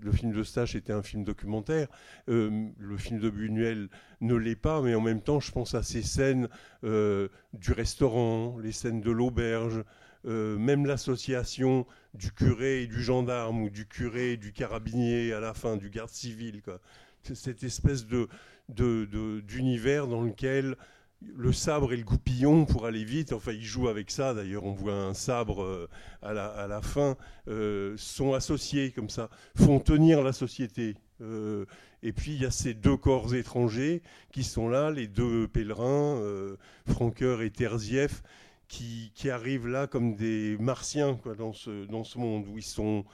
le 0.00 0.12
film 0.12 0.32
de 0.32 0.40
Eustache 0.40 0.74
était 0.74 0.92
un 0.92 1.02
film 1.02 1.24
documentaire, 1.24 1.88
Euh, 2.28 2.68
le 2.78 2.96
film 2.96 3.18
de 3.20 3.30
Buñuel 3.30 3.88
ne 4.20 4.34
l'est 4.34 4.56
pas, 4.56 4.80
mais 4.82 4.94
en 4.94 5.00
même 5.00 5.20
temps 5.20 5.40
je 5.40 5.52
pense 5.52 5.74
à 5.74 5.82
ces 5.82 6.02
scènes 6.02 6.48
euh, 6.84 7.28
du 7.52 7.72
restaurant, 7.72 8.58
les 8.62 8.72
scènes 8.72 9.00
de 9.00 9.10
l'auberge, 9.10 9.82
euh, 10.26 10.56
même 10.58 10.86
l'association 10.86 11.86
du 12.14 12.30
curé 12.32 12.82
et 12.82 12.86
du 12.86 13.02
gendarme, 13.02 13.62
ou 13.62 13.70
du 13.70 13.86
curé 13.86 14.32
et 14.32 14.36
du 14.36 14.52
carabinier 14.52 15.32
à 15.32 15.40
la 15.40 15.54
fin, 15.54 15.76
du 15.76 15.90
garde 15.90 16.10
civil. 16.10 16.62
Quoi. 16.62 16.80
Cette 17.22 17.62
espèce 17.64 18.06
de, 18.06 18.28
de- 18.68 19.04
de- 19.04 19.40
d'univers 19.40 20.06
dans 20.06 20.22
lequel 20.22 20.76
le 21.22 21.52
sabre 21.52 21.92
et 21.92 21.96
le 21.96 22.04
goupillon, 22.04 22.66
pour 22.66 22.86
aller 22.86 23.04
vite, 23.04 23.32
enfin 23.32 23.52
il 23.52 23.64
joue 23.64 23.88
avec 23.88 24.10
ça, 24.10 24.34
d'ailleurs 24.34 24.64
on 24.64 24.72
voit 24.72 24.94
un 24.94 25.14
sabre 25.14 25.62
euh, 25.62 25.88
à, 26.22 26.32
la, 26.32 26.46
à 26.46 26.66
la 26.66 26.82
fin, 26.82 27.16
euh, 27.48 27.94
sont 27.96 28.34
associés 28.34 28.90
comme 28.92 29.08
ça, 29.08 29.30
font 29.56 29.80
tenir 29.80 30.22
la 30.22 30.32
société. 30.32 30.94
Euh, 31.22 31.64
et 32.02 32.12
puis 32.12 32.32
il 32.32 32.42
y 32.42 32.44
a 32.44 32.50
ces 32.50 32.74
deux 32.74 32.96
corps 32.96 33.34
étrangers 33.34 34.02
qui 34.32 34.44
sont 34.44 34.68
là, 34.68 34.90
les 34.90 35.06
deux 35.08 35.48
pèlerins, 35.48 36.18
euh, 36.20 36.56
Franqueur 36.86 37.40
et 37.40 37.50
Terzieff, 37.50 38.22
qui, 38.68 39.12
qui 39.14 39.30
arrivent 39.30 39.68
là 39.68 39.86
comme 39.86 40.14
des 40.16 40.56
martiens 40.58 41.18
dans, 41.38 41.52
ce, 41.52 41.86
dans 41.86 42.04
ce 42.04 42.18
monde 42.18 42.46
où 42.48 42.58
ils 42.58 42.64
sont, 42.64 43.04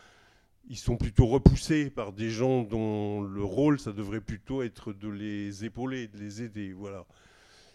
ils 0.68 0.78
sont 0.78 0.96
plutôt 0.96 1.26
repoussés 1.26 1.90
par 1.90 2.12
des 2.12 2.30
gens 2.30 2.62
dont 2.62 3.22
le 3.22 3.44
rôle, 3.44 3.78
ça 3.78 3.92
devrait 3.92 4.20
plutôt 4.20 4.62
être 4.62 4.92
de 4.92 5.08
les 5.08 5.64
épauler, 5.64 6.08
de 6.08 6.18
les 6.18 6.42
aider. 6.42 6.72
Voilà. 6.72 7.06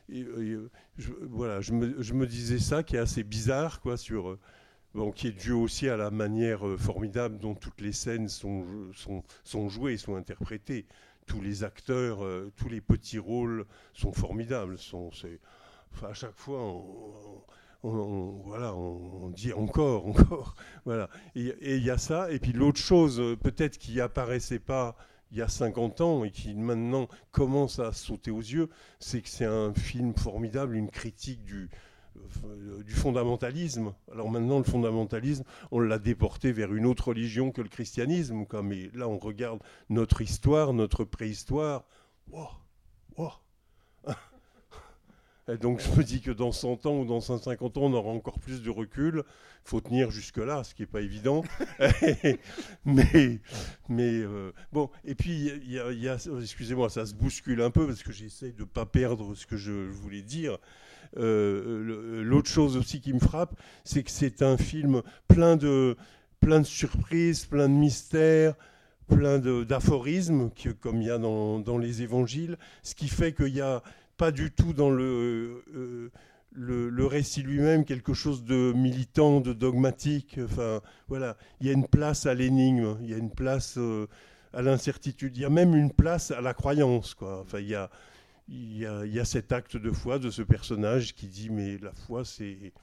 Euh, 0.10 0.70
je, 0.98 1.12
voilà, 1.22 1.62
je 1.62 1.74
me, 1.74 2.28
disais 2.28 2.60
ça 2.60 2.84
qui 2.84 2.96
est 2.96 3.00
assez 3.00 3.24
bizarre, 3.24 3.82
quoi, 3.82 3.98
sur, 3.98 4.30
euh, 4.30 5.12
qui 5.16 5.28
est 5.28 5.32
dû 5.32 5.52
aussi 5.52 5.90
à 5.90 5.98
la 5.98 6.12
manière 6.12 6.66
euh, 6.66 6.78
formidable 6.78 7.38
dont 7.40 7.56
toutes 7.56 7.82
les 7.82 7.92
scènes 7.92 8.30
sont, 8.30 8.66
sont, 9.44 9.70
jouées, 9.70 9.98
sont 9.98 10.16
interprétées. 10.16 10.86
Tous 11.26 11.42
les 11.42 11.66
acteurs, 11.66 12.20
tous 12.56 12.70
les 12.70 12.80
petits 12.80 13.20
rôles 13.20 13.66
sont 13.94 14.14
formidables. 14.14 14.78
Sont, 14.78 15.10
à 16.02 16.14
chaque 16.14 16.38
fois, 16.38 16.62
on, 17.84 18.42
voilà, 18.46 18.74
on, 18.74 19.30
dit 19.32 19.52
encore, 19.52 20.08
encore. 20.08 20.56
Voilà. 20.86 21.10
Et 21.36 21.76
il 21.76 21.84
y 21.84 21.90
a 21.90 21.98
ça. 21.98 22.32
Et 22.32 22.40
puis 22.40 22.54
l'autre 22.54 22.80
chose, 22.80 23.22
peut-être 23.44 23.78
qui 23.78 24.00
apparaissait 24.00 24.60
pas 24.60 24.96
il 25.32 25.38
y 25.38 25.42
a 25.42 25.48
50 25.48 26.02
ans 26.02 26.24
et 26.24 26.32
qui 26.32 26.56
maintenant 26.56 27.08
commence 27.32 27.80
à 27.80 27.92
sauter 27.92 28.32
aux 28.32 28.40
yeux, 28.40 28.70
c'est 29.00 29.22
que 29.22 29.30
c'est 29.30 29.46
un 29.46 29.74
film 29.74 30.14
formidable, 30.16 30.76
une 30.76 30.90
critique 30.90 31.44
du, 31.44 31.70
euh, 32.46 32.84
du 32.84 32.94
fondamentalisme. 32.94 33.94
Alors 34.12 34.30
maintenant, 34.30 34.58
le 34.58 34.64
fondamentalisme, 34.64 35.44
on 35.72 35.80
l'a 35.80 36.00
déporté 36.00 36.52
vers 36.52 36.74
une 36.74 36.86
autre 36.86 37.10
religion 37.10 37.52
que 37.52 37.62
le 37.62 37.70
christianisme. 37.70 38.46
Mais 38.64 38.90
là, 38.94 39.08
on 39.08 39.18
regarde 39.18 39.60
notre 39.90 40.22
histoire, 40.22 40.74
notre 40.74 41.04
préhistoire. 41.04 41.86
Donc 45.56 45.82
je 45.82 45.90
me 45.98 46.04
dis 46.04 46.22
que 46.22 46.32
dans 46.32 46.52
100 46.52 46.86
ans 46.86 47.00
ou 47.00 47.06
dans 47.06 47.22
150 47.22 47.78
ans, 47.78 47.84
on 47.84 47.94
aura 47.94 48.12
encore 48.12 48.40
plus 48.40 48.62
de 48.62 48.70
recul. 48.70 49.24
Il 49.66 49.70
faut 49.70 49.82
tenir 49.82 50.12
jusque-là, 50.12 50.64
ce 50.64 50.74
qui 50.74 50.82
n'est 50.82 50.88
pas 50.88 51.02
évident. 51.02 51.44
mais, 52.86 53.40
euh, 53.90 54.52
bon, 54.72 54.90
et 55.06 55.16
puis, 55.16 55.52
y 55.66 55.80
a, 55.80 55.92
y 55.92 56.08
excusez-moi, 56.08 56.90
ça 56.90 57.06
se 57.06 57.14
bouscule 57.14 57.62
un 57.62 57.70
peu 57.70 57.86
parce 57.86 58.04
que 58.04 58.12
j'essaie 58.12 58.52
de 58.52 58.62
ne 58.62 58.66
pas 58.66 58.86
perdre 58.86 59.36
ce 59.36 59.46
que 59.46 59.58
je 59.58 59.72
voulais 59.72 60.22
dire. 60.22 60.58
Euh, 61.18 62.24
L'autre 62.24 62.50
chose 62.50 62.78
aussi 62.78 63.00
qui 63.02 63.14
me 63.14 63.20
frappe, 63.20 63.60
c'est 63.84 64.04
que 64.04 64.12
c'est 64.12 64.42
un 64.42 64.58
film 64.58 65.02
plein 65.28 65.56
de, 65.56 65.96
surprises, 66.64 67.46
plein 67.46 67.70
de 67.70 67.74
mystères, 67.74 68.56
plein 69.08 69.40
d'aphorismes, 69.40 70.50
comme 70.82 71.02
il 71.02 71.08
y 71.08 71.12
a 71.12 71.18
dans, 71.18 71.78
les 71.78 72.02
évangiles, 72.02 72.58
ce 72.84 72.96
qui 72.96 73.08
fait 73.08 73.34
qu'il 73.34 73.54
n'y 73.54 73.62
a 73.62 73.82
pas 74.18 74.32
du 74.32 74.52
tout 74.52 74.74
dans 74.74 74.90
le, 74.90 75.64
euh, 75.74 76.12
le, 76.52 76.90
le 76.90 77.06
récit 77.06 77.44
lui-même 77.44 77.86
quelque 77.86 78.14
chose 78.14 78.44
de 78.44 78.74
militant, 78.74 79.42
de 79.42 79.54
dogmatique. 79.54 80.40
Enfin, 80.44 80.82
voilà, 81.08 81.38
il 81.62 81.68
y 81.68 81.70
a 81.70 81.74
une 81.74 81.88
place 81.88 82.26
à 82.26 82.34
l'énigme, 82.34 82.98
il 83.02 83.10
y 83.10 83.14
a 83.14 83.18
une 83.18 83.32
place 83.32 83.76
euh, 83.78 84.08
à 84.54 84.62
l'incertitude. 84.62 85.38
Il 85.38 85.42
y 85.42 85.46
a 85.46 85.50
même 85.50 85.76
une 85.76 85.92
place 85.92 86.32
à 86.32 86.42
la 86.42 86.54
croyance, 86.54 87.14
quoi. 87.14 87.42
Enfin, 87.42 87.60
il 87.60 87.68
y 87.68 87.76
a, 87.76 87.90
il 88.50 88.78
y 88.78 88.86
a, 88.86 89.06
il 89.06 89.14
y 89.14 89.20
a 89.20 89.26
cet 89.26 89.52
acte 89.52 89.78
de 89.78 89.92
foi 89.92 90.20
de 90.20 90.30
ce 90.30 90.42
personnage 90.42 91.14
qui 91.14 91.28
dit 91.28 91.50
mais 91.50 91.78
la 91.78 91.92
foi 91.94 92.24
c'est 92.26 92.74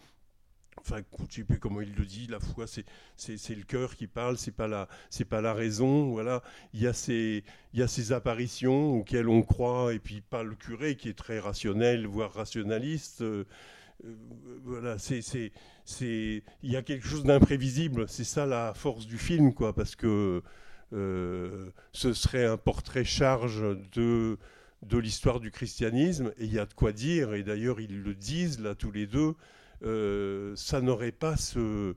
enfin 0.80 0.98
je 1.18 1.24
ne 1.24 1.30
sais 1.30 1.44
plus 1.44 1.58
comment 1.58 1.80
il 1.80 1.94
le 1.94 2.04
dit 2.04 2.26
la 2.28 2.40
foi 2.40 2.66
c'est 2.66 3.54
le 3.54 3.62
cœur 3.62 3.94
qui 3.96 4.06
parle 4.06 4.36
c'est 4.38 4.52
pas 4.52 4.88
pas 5.28 5.40
la 5.40 5.54
raison 5.54 6.10
voilà. 6.10 6.42
Il 6.72 6.80
y 6.80 6.86
a 6.86 6.92
ces 6.92 7.44
il 7.72 7.80
y 7.80 7.82
a 7.82 7.88
ces 7.88 8.12
apparitions 8.12 8.98
auxquelles 8.98 9.28
on 9.28 9.42
croit 9.42 9.94
et 9.94 9.98
puis 9.98 10.20
pas 10.20 10.42
le 10.42 10.54
curé 10.54 10.96
qui 10.96 11.08
est 11.08 11.18
très 11.18 11.38
rationnel 11.38 12.06
voire 12.06 12.32
rationaliste 12.32 13.22
euh, 13.22 13.44
euh, 14.04 14.14
voilà 14.64 14.98
c'est 14.98 15.22
c'est 15.22 15.52
c'est 15.84 16.42
il 16.62 16.70
y 16.70 16.76
a 16.76 16.82
quelque 16.82 17.06
chose 17.06 17.24
d'imprévisible 17.24 18.08
c'est 18.08 18.24
ça 18.24 18.46
la 18.46 18.74
force 18.74 19.06
du 19.06 19.18
film 19.18 19.54
quoi 19.54 19.74
parce 19.74 19.96
que 19.96 20.42
euh, 20.92 21.70
ce 21.92 22.12
serait 22.12 22.46
un 22.46 22.56
portrait 22.56 23.04
charge 23.04 23.62
de 23.92 24.38
de 24.86 24.98
l'histoire 24.98 25.40
du 25.40 25.50
christianisme, 25.50 26.32
et 26.38 26.44
il 26.44 26.52
y 26.52 26.58
a 26.58 26.66
de 26.66 26.74
quoi 26.74 26.92
dire, 26.92 27.34
et 27.34 27.42
d'ailleurs 27.42 27.80
ils 27.80 28.02
le 28.02 28.14
disent 28.14 28.60
là 28.60 28.74
tous 28.74 28.92
les 28.92 29.06
deux, 29.06 29.34
euh, 29.84 30.54
ça 30.56 30.80
n'aurait 30.80 31.12
pas 31.12 31.36
ce, 31.36 31.94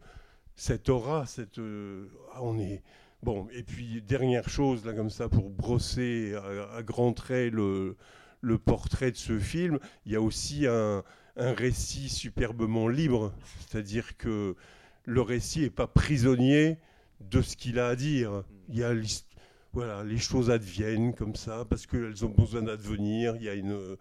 cette 0.55 0.89
aura, 0.89 1.25
cette, 1.25 1.59
euh, 1.59 2.07
on 2.41 2.59
est 2.59 2.83
bon. 3.23 3.47
Et 3.53 3.63
puis 3.63 4.01
dernière 4.01 4.49
chose 4.49 4.85
là 4.85 4.93
comme 4.93 5.09
ça 5.09 5.29
pour 5.29 5.49
brosser 5.49 6.35
à, 6.35 6.75
à 6.77 6.83
grands 6.83 7.13
traits 7.13 7.53
le, 7.53 7.95
le 8.41 8.57
portrait 8.57 9.11
de 9.11 9.17
ce 9.17 9.39
film, 9.39 9.79
il 10.05 10.11
y 10.13 10.15
a 10.15 10.21
aussi 10.21 10.67
un, 10.67 11.03
un 11.37 11.53
récit 11.53 12.09
superbement 12.09 12.87
libre, 12.87 13.33
c'est-à-dire 13.59 14.17
que 14.17 14.55
le 15.05 15.21
récit 15.21 15.61
n'est 15.61 15.69
pas 15.69 15.87
prisonnier 15.87 16.77
de 17.21 17.41
ce 17.41 17.55
qu'il 17.55 17.79
a 17.79 17.87
à 17.89 17.95
dire. 17.95 18.43
Il 18.69 18.77
y 18.77 18.83
a 18.83 18.93
voilà, 19.73 20.03
les 20.03 20.17
choses 20.17 20.49
adviennent 20.49 21.13
comme 21.13 21.35
ça 21.35 21.65
parce 21.69 21.85
qu'elles 21.85 22.25
ont 22.25 22.29
besoin 22.29 22.63
d'advenir. 22.63 23.35
Il 23.35 23.43
y 23.43 23.49
a 23.49 23.53
une, 23.53 23.97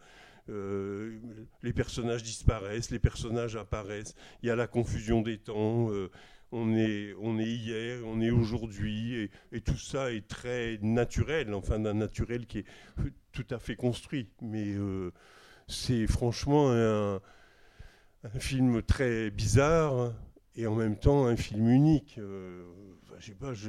euh, 0.48 1.18
les 1.62 1.72
personnages 1.72 2.22
disparaissent, 2.22 2.90
les 2.90 2.98
personnages 2.98 3.56
apparaissent. 3.56 4.14
Il 4.42 4.48
y 4.48 4.50
a 4.50 4.56
la 4.56 4.66
confusion 4.66 5.22
des 5.22 5.38
temps. 5.38 5.90
euh, 5.90 6.10
on 6.52 6.76
est, 6.76 7.12
on 7.20 7.38
est 7.38 7.50
hier, 7.50 8.00
on 8.06 8.20
est 8.20 8.30
aujourd'hui, 8.30 9.30
et, 9.50 9.60
tout 9.60 9.76
ça 9.76 10.12
est 10.12 10.28
très 10.28 10.78
naturel, 10.80 11.52
enfin 11.52 11.80
d'un 11.80 11.94
naturel 11.94 12.46
qui 12.46 12.58
est 12.60 12.64
tout 13.32 13.46
à 13.50 13.58
fait 13.58 13.74
construit. 13.74 14.28
Mais 14.40 14.74
euh, 14.74 15.12
c'est 15.66 16.06
franchement 16.06 16.70
un, 16.70 17.20
film 18.38 18.82
très 18.82 19.30
bizarre 19.30 20.12
et 20.54 20.66
en 20.66 20.74
même 20.74 20.96
temps 20.96 21.26
un 21.26 21.36
film 21.36 21.68
unique. 21.68 22.20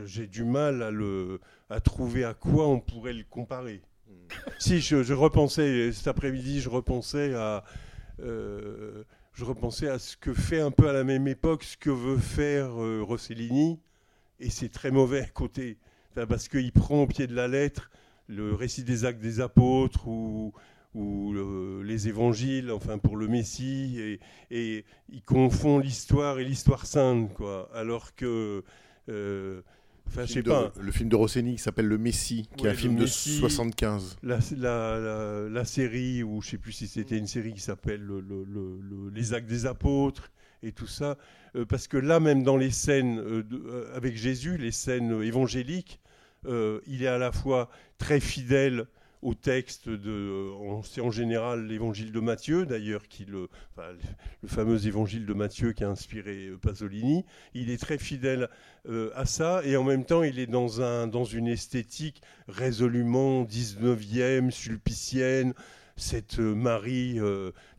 J'ai 0.05 0.27
du 0.27 0.43
mal 0.43 0.83
à 0.83 0.91
le 0.91 1.39
à 1.69 1.79
trouver 1.79 2.23
à 2.25 2.33
quoi 2.33 2.67
on 2.67 2.79
pourrait 2.79 3.13
le 3.13 3.23
comparer. 3.23 3.81
Si 4.59 4.79
je, 4.81 5.13
repensais 5.13 5.91
cet 5.91 6.07
après-midi, 6.07 6.61
je 6.61 6.69
repensais 6.69 7.33
à 7.33 7.63
euh, 8.19 9.03
je 9.33 9.45
repensais 9.45 9.87
à 9.87 9.99
ce 9.99 10.17
que 10.17 10.33
fait 10.33 10.59
un 10.59 10.71
peu 10.71 10.89
à 10.89 10.93
la 10.93 11.03
même 11.03 11.27
époque 11.27 11.63
ce 11.63 11.77
que 11.77 11.91
veut 11.91 12.17
faire 12.17 12.81
euh, 12.81 13.01
Rossellini. 13.03 13.79
Et 14.39 14.49
c'est 14.49 14.69
très 14.69 14.91
mauvais 14.91 15.29
côté. 15.33 15.77
Enfin, 16.11 16.25
parce 16.25 16.47
qu'il 16.47 16.71
prend 16.71 17.03
au 17.03 17.07
pied 17.07 17.27
de 17.27 17.35
la 17.35 17.47
lettre 17.47 17.91
le 18.27 18.53
récit 18.53 18.83
des 18.83 19.05
actes 19.05 19.21
des 19.21 19.39
apôtres 19.39 20.07
ou 20.07 20.53
ou 20.93 21.31
le- 21.33 21.83
les 21.83 22.07
évangiles, 22.07 22.71
enfin 22.71 22.97
pour 22.97 23.17
le 23.17 23.27
Messie, 23.27 23.99
et, 23.99 24.19
et 24.49 24.85
il 25.09 25.21
confond 25.21 25.77
l'histoire 25.77 26.39
et 26.39 26.43
l'histoire 26.43 26.87
sainte, 26.87 27.31
quoi. 27.35 27.69
Alors 27.75 28.15
que, 28.15 28.63
euh, 29.09 29.61
enfin, 30.07 30.21
Le 30.21 30.27
film 30.27 30.43
de- 30.43 30.49
pas, 30.49 30.73
le 30.79 30.91
film 30.91 31.09
de 31.09 31.15
Rossini 31.15 31.55
qui 31.55 31.61
s'appelle 31.61 31.87
Le 31.87 31.97
Messie, 31.97 32.49
qui 32.57 32.65
est 32.65 32.69
un 32.69 32.73
film 32.73 32.95
de 32.95 33.01
Messie. 33.01 33.37
75. 33.39 34.17
la, 34.23 34.39
la, 34.57 34.99
la, 34.99 35.49
la 35.49 35.65
série, 35.65 36.23
ou 36.23 36.41
je 36.41 36.49
sais 36.51 36.57
plus 36.57 36.71
si 36.71 36.87
c'était 36.87 37.17
une 37.17 37.27
série 37.27 37.53
qui 37.53 37.61
s'appelle 37.61 38.01
le- 38.01 38.21
le- 38.21 38.43
le- 38.45 38.79
le- 38.81 39.09
Les 39.13 39.33
Actes 39.33 39.47
des 39.49 39.65
Apôtres 39.65 40.31
et 40.63 40.71
tout 40.71 40.87
ça, 40.87 41.17
euh, 41.55 41.65
parce 41.65 41.87
que 41.87 41.97
là, 41.97 42.19
même 42.19 42.43
dans 42.43 42.57
les 42.57 42.71
scènes 42.71 43.19
euh, 43.19 43.43
de- 43.43 43.61
euh, 43.67 43.95
avec 43.95 44.15
Jésus, 44.17 44.57
les 44.57 44.71
scènes 44.71 45.21
évangéliques, 45.21 45.99
euh, 46.45 46.79
il 46.87 47.03
est 47.03 47.07
à 47.07 47.17
la 47.17 47.31
fois 47.31 47.69
très 47.97 48.19
fidèle 48.19 48.85
au 49.21 49.33
texte 49.33 49.89
de, 49.89 50.09
euh, 50.11 50.81
c'est 50.83 51.01
en 51.01 51.11
général 51.11 51.65
l'évangile 51.65 52.11
de 52.11 52.19
Matthieu, 52.19 52.65
d'ailleurs, 52.65 53.07
qui 53.07 53.25
le, 53.25 53.49
le- 53.77 54.47
fameux 54.47 54.85
évangile 54.87 55.25
de 55.25 55.33
Matthieu 55.33 55.73
qui 55.73 55.83
a 55.83 55.89
inspiré 55.89 56.47
euh, 56.47 56.57
Pasolini. 56.57 57.25
Il 57.53 57.69
est 57.69 57.77
très 57.81 57.97
fidèle 57.97 58.49
euh, 58.87 59.09
à 59.15 59.25
ça, 59.25 59.61
et 59.65 59.75
en 59.75 59.83
même 59.83 60.05
temps, 60.05 60.23
il 60.23 60.39
est 60.39 60.47
dans, 60.47 60.81
un, 60.81 61.07
dans 61.07 61.25
une 61.25 61.47
esthétique 61.47 62.21
résolument 62.47 63.43
19e, 63.43 64.51
sulpicienne, 64.51 65.53
cette 65.95 66.37
Marie 66.37 67.19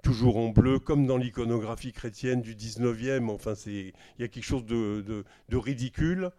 toujours 0.03 0.39
en 0.39 0.49
bleu, 0.49 0.81
comme 0.81 1.07
dans 1.07 1.17
l'iconographie 1.17 1.93
chrétienne 1.93 2.43
du 2.43 2.57
19e. 2.57 3.31
Enfin, 3.31 3.55
il 3.67 3.93
y 4.19 4.25
a 4.25 4.29
quelque 4.29 4.43
chose 4.45 4.65
de, 4.67 5.03
de- 5.49 5.57
ridicule, 5.57 6.31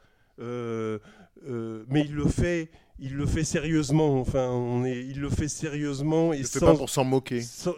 euh, 1.47 1.83
mais 1.87 2.01
il 2.01 2.13
le 2.15 2.27
fait. 2.27 2.69
Il 3.01 3.15
le 3.15 3.25
fait 3.25 3.45
sérieusement, 3.45 4.19
enfin, 4.19 4.49
on 4.49 4.83
est, 4.83 5.05
il 5.05 5.21
le 5.21 5.29
fait 5.29 5.47
sérieusement 5.47 6.33
et 6.33 6.37
Il 6.37 6.41
le 6.41 6.47
fait 6.49 6.59
sans, 6.59 6.65
pas 6.65 6.75
pour 6.75 6.89
s'en 6.89 7.05
moquer. 7.05 7.39
sans 7.41 7.73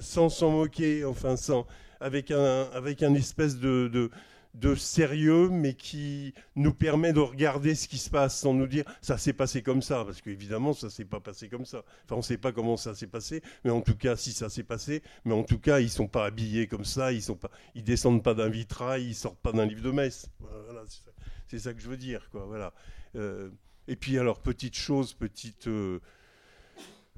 sans 0.00 0.28
s'en 0.30 0.50
moquer, 0.50 1.04
enfin, 1.04 1.36
sans, 1.36 1.66
avec 2.00 2.30
un, 2.30 2.62
avec 2.72 3.02
un 3.02 3.12
espèce 3.12 3.58
de, 3.58 3.88
de, 3.88 4.10
de 4.54 4.74
sérieux, 4.74 5.50
mais 5.50 5.74
qui 5.74 6.32
nous 6.54 6.72
permet 6.72 7.12
de 7.12 7.20
regarder 7.20 7.74
ce 7.74 7.86
qui 7.86 7.98
se 7.98 8.08
passe 8.08 8.40
sans 8.40 8.54
nous 8.54 8.66
dire 8.66 8.84
ça 9.02 9.18
s'est 9.18 9.34
passé 9.34 9.60
comme 9.60 9.82
ça, 9.82 10.06
parce 10.06 10.22
qu'évidemment 10.22 10.72
ça 10.72 10.88
s'est 10.88 11.04
pas 11.04 11.20
passé 11.20 11.50
comme 11.50 11.66
ça. 11.66 11.84
Enfin, 12.06 12.14
on 12.14 12.18
ne 12.18 12.22
sait 12.22 12.38
pas 12.38 12.52
comment 12.52 12.78
ça 12.78 12.94
s'est 12.94 13.06
passé, 13.06 13.42
mais 13.62 13.70
en 13.70 13.82
tout 13.82 13.96
cas 13.96 14.16
si 14.16 14.32
ça 14.32 14.48
s'est 14.48 14.62
passé, 14.62 15.02
mais 15.26 15.34
en 15.34 15.42
tout 15.42 15.58
cas 15.58 15.80
ils 15.80 15.90
sont 15.90 16.08
pas 16.08 16.24
habillés 16.24 16.66
comme 16.66 16.86
ça, 16.86 17.12
ils 17.12 17.20
sont 17.22 17.36
pas, 17.36 17.50
ils 17.74 17.84
descendent 17.84 18.22
pas 18.22 18.32
d'un 18.32 18.48
vitrail, 18.48 19.04
ils 19.04 19.14
sortent 19.14 19.40
pas 19.42 19.52
d'un 19.52 19.66
livre 19.66 19.82
de 19.82 19.90
messe. 19.90 20.30
Voilà, 20.40 20.82
c'est 20.88 21.04
ça, 21.04 21.10
c'est 21.48 21.58
ça 21.58 21.74
que 21.74 21.80
je 21.80 21.88
veux 21.88 21.96
dire, 21.96 22.28
quoi. 22.30 22.44
Voilà. 22.46 22.72
Euh, 23.14 23.50
et 23.88 23.96
puis 23.96 24.18
alors 24.18 24.40
petite 24.40 24.76
chose, 24.76 25.14
petite 25.14 25.68
euh, 25.68 26.00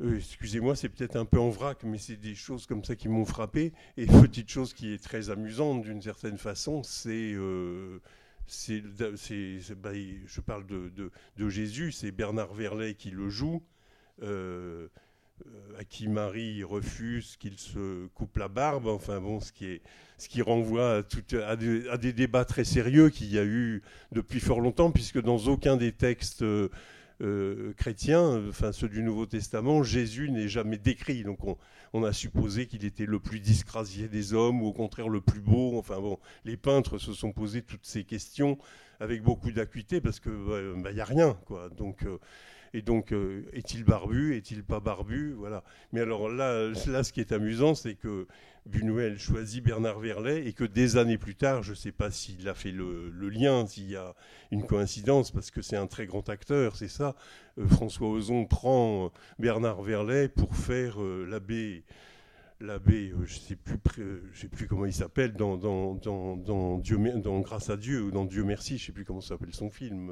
euh, 0.01 0.17
Excusez-moi, 0.17 0.77
c'est 0.77 0.89
peut-être 0.89 1.17
un 1.17 1.25
peu 1.25 1.41
en 1.41 1.51
vrac, 1.51 1.83
mais 1.85 1.99
c'est 1.99 2.17
des 2.17 2.35
choses 2.35 2.67
comme 2.67 2.85
ça 2.85 2.95
qui 2.95 3.09
m'ont 3.09 3.25
frappé. 3.25 3.73
Et 3.97 4.07
petite 4.07 4.51
chose 4.51 4.75
qui 4.75 4.93
est 4.93 5.03
très 5.03 5.31
amusante 5.31 5.83
d'une 5.83 6.03
certaine 6.03 6.39
façon, 6.39 6.83
c'est, 6.83 7.35
bah, 7.35 9.11
je 9.95 10.41
parle 10.41 10.67
de, 10.67 10.93
de- 11.37 11.49
Jésus, 11.49 11.93
c'est 11.93 12.13
Bernard 12.13 12.55
Verlet 12.55 12.95
qui 12.95 13.11
le 13.11 13.29
joue, 13.29 13.63
à 15.79 15.85
qui 15.85 16.09
Marie 16.09 16.65
refuse 16.65 17.37
qu'il 17.37 17.59
se 17.59 18.07
coupe 18.09 18.37
la 18.37 18.49
barbe. 18.49 18.87
Enfin 18.87 19.21
bon, 19.21 19.41
ce 19.41 19.53
qui 19.53 19.67
est, 19.67 19.83
ce 20.19 20.29
qui 20.29 20.43
renvoie 20.43 21.03
à, 21.47 21.57
des, 21.57 22.13
débats 22.13 22.45
très 22.45 22.65
sérieux 22.65 23.11
qu'il 23.11 23.33
y 23.33 23.39
a 23.39 23.45
eu 23.45 23.83
depuis 24.13 24.41
fort 24.41 24.61
longtemps, 24.61 24.91
puisque 24.91 25.21
dans 25.21 25.39
aucun 25.39 25.77
des 25.77 25.93
textes 25.93 26.43
euh, 26.43 26.69
euh, 27.21 27.73
chrétiens, 27.77 28.23
euh, 28.23 28.51
enfin 28.51 28.71
ceux 28.71 28.89
du 28.89 29.03
Nouveau 29.03 29.27
Testament, 29.27 29.83
Jésus 29.83 30.31
n'est 30.31 30.49
jamais 30.49 30.79
décrit. 30.79 31.25
Donc 31.25 31.41
on, 31.93 32.05
a 32.05 32.13
supposé 32.13 32.67
qu'il 32.67 32.85
était 32.85 33.07
le 33.07 33.19
plus 33.19 33.41
disgracié 33.41 34.09
des 34.09 34.35
hommes 34.35 34.63
ou 34.63 34.67
au 34.67 34.73
contraire 34.73 35.09
le 35.09 35.21
plus 35.21 35.41
beau. 35.41 35.79
Enfin 35.79 36.01
bon, 36.01 36.19
les 36.45 36.57
peintres 36.57 36.99
se 36.99 37.13
sont 37.13 37.33
posés 37.33 37.63
toutes 37.63 37.87
ces 37.87 38.05
questions 38.05 38.57
avec 39.01 39.23
beaucoup 39.23 39.51
d'acuité 39.51 40.01
parce 40.01 40.21
que 40.21 40.77
il 40.87 40.95
n'y 40.95 41.01
a 41.01 41.05
rien. 41.05 41.37
Donc 41.77 42.05
euh, 42.05 42.19
et 42.75 42.83
donc 42.83 43.13
euh, 43.13 43.45
est-il 43.53 43.85
barbu, 43.85 44.37
est-il 44.37 44.63
pas 44.63 44.81
barbu, 44.81 45.33
voilà. 45.33 45.65
Mais 45.93 46.01
alors 46.01 46.29
là, 46.29 46.69
là, 46.87 47.03
ce 47.03 47.13
qui 47.13 47.21
est 47.21 47.33
amusant, 47.33 47.75
c'est 47.75 47.95
que 47.95 48.27
Buñuel 48.67 49.19
choisit 49.19 49.65
Bernard 49.65 49.99
Verlet 49.99 50.47
et 50.47 50.53
que 50.53 50.65
des 50.65 50.97
années 50.97 51.19
plus 51.19 51.35
tard, 51.35 51.63
je 51.63 51.71
ne 51.71 51.77
sais 51.77 51.93
pas 51.93 52.11
s'il 52.11 52.49
a 52.49 52.55
fait 52.55 52.73
le, 52.73 53.11
lien, 53.31 53.67
s'il 53.67 53.91
y 53.91 53.97
a 53.97 54.15
une 54.51 54.65
coïncidence, 54.65 55.31
parce 55.31 55.51
que 55.51 55.63
c'est 55.63 55.77
un 55.77 55.87
très 55.87 56.07
grand 56.07 56.29
acteur, 56.29 56.77
c'est 56.77 56.89
ça. 56.89 57.15
Euh, 57.59 57.67
François 57.67 58.09
Ozon 58.09 58.45
prend 58.45 59.07
euh, 59.07 59.09
Bernard 59.39 59.83
Verlet 59.83 60.29
pour 60.29 60.55
faire 60.55 60.99
l'abbé, 61.01 61.85
l'abbé, 62.61 63.13
je 63.25 63.35
je 63.35 64.41
sais 64.41 64.49
plus 64.49 64.67
comment 64.67 64.85
il 64.85 64.93
s'appelle 64.93 65.33
dans 65.33 65.57
dans, 65.57 65.95
dans, 65.95 66.37
dans 66.37 66.79
Dieu, 66.79 66.99
dans 67.17 67.41
Grâce 67.41 67.71
à 67.71 67.77
Dieu 67.77 68.03
ou 68.03 68.11
dans 68.11 68.25
Dieu 68.25 68.45
merci, 68.45 68.77
je 68.77 68.87
sais 68.87 68.93
plus 68.93 69.05
comment 69.05 69.21
s'appelle 69.23 69.55
son 69.55 69.71
film. 69.71 70.11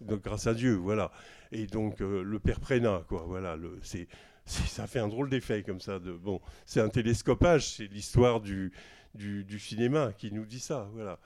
Donc, 0.00 0.22
grâce 0.22 0.46
à 0.46 0.54
Dieu, 0.54 0.74
voilà. 0.74 1.10
Et 1.52 1.66
donc 1.66 2.00
euh, 2.00 2.22
le 2.22 2.38
père 2.38 2.60
Prénat, 2.60 3.04
quoi, 3.08 3.24
voilà. 3.26 3.56
C'est, 3.82 4.08
ça 4.44 4.86
fait 4.86 5.00
un 5.00 5.08
drôle 5.08 5.28
d'effet 5.28 5.62
comme 5.62 5.80
ça. 5.80 5.98
De, 5.98 6.12
bon, 6.12 6.40
c'est 6.66 6.80
un 6.80 6.88
télescopage, 6.88 7.68
c'est 7.68 7.86
l'histoire 7.86 8.40
du, 8.40 8.72
du, 9.14 9.58
cinéma 9.58 10.12
qui 10.16 10.32
nous 10.32 10.44
dit 10.44 10.60
ça, 10.60 10.88
voilà. 10.94 11.18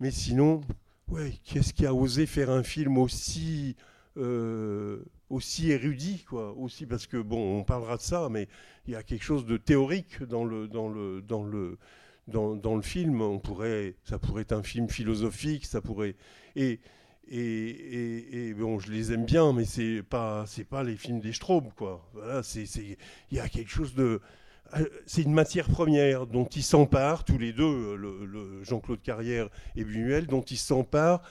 Mais 0.00 0.10
sinon, 0.10 0.60
ouais, 1.08 1.32
qu'est-ce 1.44 1.72
qui 1.72 1.86
a 1.86 1.94
osé 1.94 2.26
faire 2.26 2.50
un 2.50 2.62
film 2.62 2.98
aussi 2.98 3.76
euh, 4.16 5.02
aussi 5.30 5.70
érudit, 5.70 6.24
quoi, 6.24 6.52
aussi 6.56 6.86
parce 6.86 7.06
que 7.06 7.18
bon, 7.18 7.58
on 7.58 7.64
parlera 7.64 7.96
de 7.96 8.02
ça, 8.02 8.28
mais 8.30 8.48
il 8.86 8.92
y 8.92 8.96
a 8.96 9.02
quelque 9.02 9.24
chose 9.24 9.46
de 9.46 9.56
théorique 9.56 10.22
dans 10.22 10.44
le 10.44 10.68
dans 10.68 10.88
le 10.88 11.22
dans 11.22 11.44
le 11.44 11.78
dans 12.26 12.76
le 12.76 12.82
film. 12.82 13.20
On 13.20 13.38
pourrait, 13.38 13.94
ça 14.04 14.18
pourrait 14.18 14.42
être 14.42 14.52
un 14.52 14.62
film 14.62 14.88
philosophique, 14.88 15.66
ça 15.66 15.80
pourrait 15.80 16.14
et 16.56 16.80
Et, 17.30 18.54
bon, 18.56 18.78
je 18.78 18.90
les 18.90 19.12
aime 19.12 19.24
bien, 19.24 19.52
mais 19.52 19.64
c'est 19.64 20.02
pas, 20.02 20.44
c'est 20.46 20.64
pas 20.64 20.82
les 20.82 20.96
films 20.96 21.20
des 21.20 21.32
Straub, 21.32 21.72
quoi. 21.76 22.08
Voilà, 22.14 22.42
c'est, 22.42 22.64
il 22.74 22.96
y 23.36 23.40
a 23.40 23.48
quelque 23.48 23.70
chose 23.70 23.94
de, 23.94 24.20
euh, 24.76 24.86
c'est 25.06 25.22
une 25.22 25.32
matière 25.32 25.68
première 25.68 26.26
dont 26.26 26.46
ils 26.46 26.62
s'emparent 26.62 27.24
tous 27.24 27.38
les 27.38 27.52
deux, 27.52 27.96
le, 27.96 28.24
le 28.24 28.64
Jean-Claude 28.64 29.02
Carrière 29.02 29.48
et 29.76 29.84
Buñuel, 29.84 30.26
dont 30.26 30.42
ils 30.42 30.58
s'emparent 30.58 31.22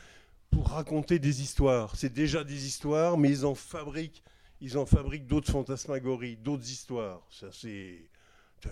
pour 0.49 0.69
raconter 0.69 1.19
des 1.19 1.41
histoires. 1.41 1.95
C'est 1.95 2.13
déjà 2.13 2.43
des 2.43 2.65
histoires, 2.65 3.17
mais 3.17 3.29
ils 3.29 3.45
en 3.45 3.55
fabriquent, 3.55 4.23
ils 4.61 4.77
en 4.77 4.85
fabriquent 4.85 5.27
d'autres 5.27 5.51
fantasmagories, 5.51 6.37
d'autres 6.37 6.69
histoires. 6.69 7.21
Ça, 7.29 7.47
c'est, 7.51 8.09
euh, 8.65 8.69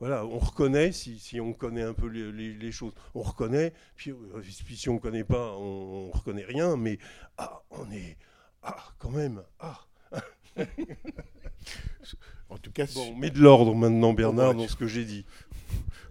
voilà, 0.00 0.26
on 0.26 0.38
reconnaît, 0.38 0.92
si, 0.92 1.18
si 1.18 1.40
on 1.40 1.52
connaît 1.52 1.82
un 1.82 1.94
peu 1.94 2.06
les, 2.08 2.30
les- 2.32 2.54
les 2.54 2.72
choses, 2.72 2.92
on 3.14 3.22
reconnaît, 3.22 3.72
puis, 3.96 4.10
euh, 4.10 4.16
puis 4.64 4.76
si 4.76 4.88
on 4.88 4.94
ne 4.94 4.98
connaît 4.98 5.24
pas, 5.24 5.54
on 5.56 6.08
ne 6.08 6.12
reconnaît 6.12 6.44
rien, 6.44 6.76
mais 6.76 6.98
ah, 7.38 7.62
on 7.70 7.90
est, 7.90 8.16
ah, 8.62 8.76
quand 8.98 9.10
même, 9.10 9.42
ah. 9.60 9.80
En 12.48 12.58
tout 12.58 12.70
cas, 12.70 12.86
Bon, 12.94 13.16
mets 13.16 13.30
de 13.30 13.40
l'ordre 13.40 13.74
maintenant, 13.74 14.12
Bernard, 14.12 14.54
dans 14.54 14.68
ce 14.68 14.76
que 14.76 14.86
j'ai 14.86 15.04
dit. 15.04 15.24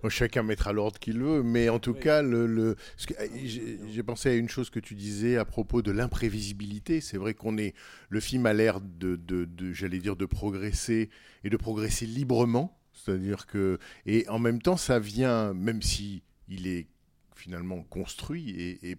Chacun 0.10 0.44
mettra 0.44 0.72
l'ordre 0.74 1.00
qu'il 1.00 1.18
veut, 1.20 1.42
mais 1.42 1.70
en 1.70 1.80
tout 1.80 1.94
Oui. 1.94 2.00
cas, 2.00 2.22
le, 2.22 2.46
le- 2.46 2.76
ce 2.98 3.08
que- 3.08 3.14
euh, 3.20 3.28
j'ai 3.44 3.80
j'ai 3.90 4.04
pensé 4.04 4.30
à 4.30 4.34
une 4.36 4.50
chose 4.50 4.70
que 4.70 4.80
tu 4.80 4.94
disais 4.94 5.38
à 5.38 5.46
propos 5.46 5.82
de 5.82 5.92
l'imprévisibilité. 5.92 7.02
C'est 7.02 7.18
vrai 7.18 7.34
qu'on 7.34 7.58
est, 7.58 7.74
le 8.10 8.20
film 8.20 8.46
a 8.46 8.54
l'air 8.54 8.82
de, 8.82 9.16
de- 9.16 9.46
de- 9.46 9.74
j'allais 9.74 9.98
dire, 9.98 10.16
de 10.16 10.26
progresser 10.26 11.10
et 11.44 11.50
de 11.50 11.58
progresser 11.58 12.06
librement. 12.06 12.78
C'est-à-dire 13.06 13.46
que, 13.46 13.78
et 14.06 14.28
en 14.30 14.40
même 14.40 14.62
temps, 14.62 14.78
ça 14.78 15.00
vient, 15.00 15.54
même 15.54 15.82
si 15.82 16.24
il 16.48 16.68
est 16.68 16.88
finalement 17.36 17.84
construit 17.84 18.50
et, 18.50 18.98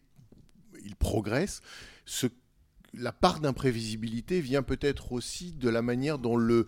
il 0.84 0.94
progresse, 0.94 1.62
la 2.94 3.12
part 3.12 3.40
d'imprévisibilité 3.40 4.40
vient 4.40 4.62
peut-être 4.62 5.12
aussi 5.12 5.52
de 5.52 5.68
la 5.68 5.82
manière 5.82 6.18
dont 6.18 6.36
le 6.36 6.66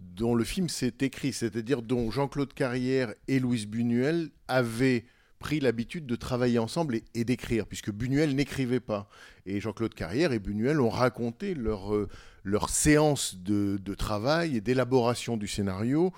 dont 0.00 0.36
le 0.36 0.44
film 0.44 0.68
s'est 0.68 0.94
écrit, 1.00 1.32
c'est-à-dire 1.32 1.82
dont 1.82 2.08
Jean-Claude 2.12 2.54
Carrière 2.54 3.12
et 3.26 3.40
Louise 3.40 3.66
Buñuel 3.66 4.30
avaient 4.46 5.04
pris 5.40 5.58
l'habitude 5.58 6.06
de 6.06 6.14
travailler 6.14 6.60
ensemble 6.60 7.00
et, 7.14 7.24
d'écrire, 7.24 7.66
puisque 7.66 7.90
Buñuel 7.90 8.36
n'écrivait 8.36 8.78
pas. 8.78 9.08
Et 9.44 9.60
Jean-Claude 9.60 9.94
Carrière 9.94 10.32
et 10.32 10.38
Buñuel 10.38 10.80
ont 10.80 10.88
raconté 10.88 11.54
leur, 11.54 11.92
euh, 11.92 12.08
leur 12.44 12.68
séance 12.68 13.36
de 13.36 13.94
travail 13.94 14.56
et 14.56 14.60
d'élaboration 14.60 15.36
du 15.36 15.48
scénario, 15.48 16.12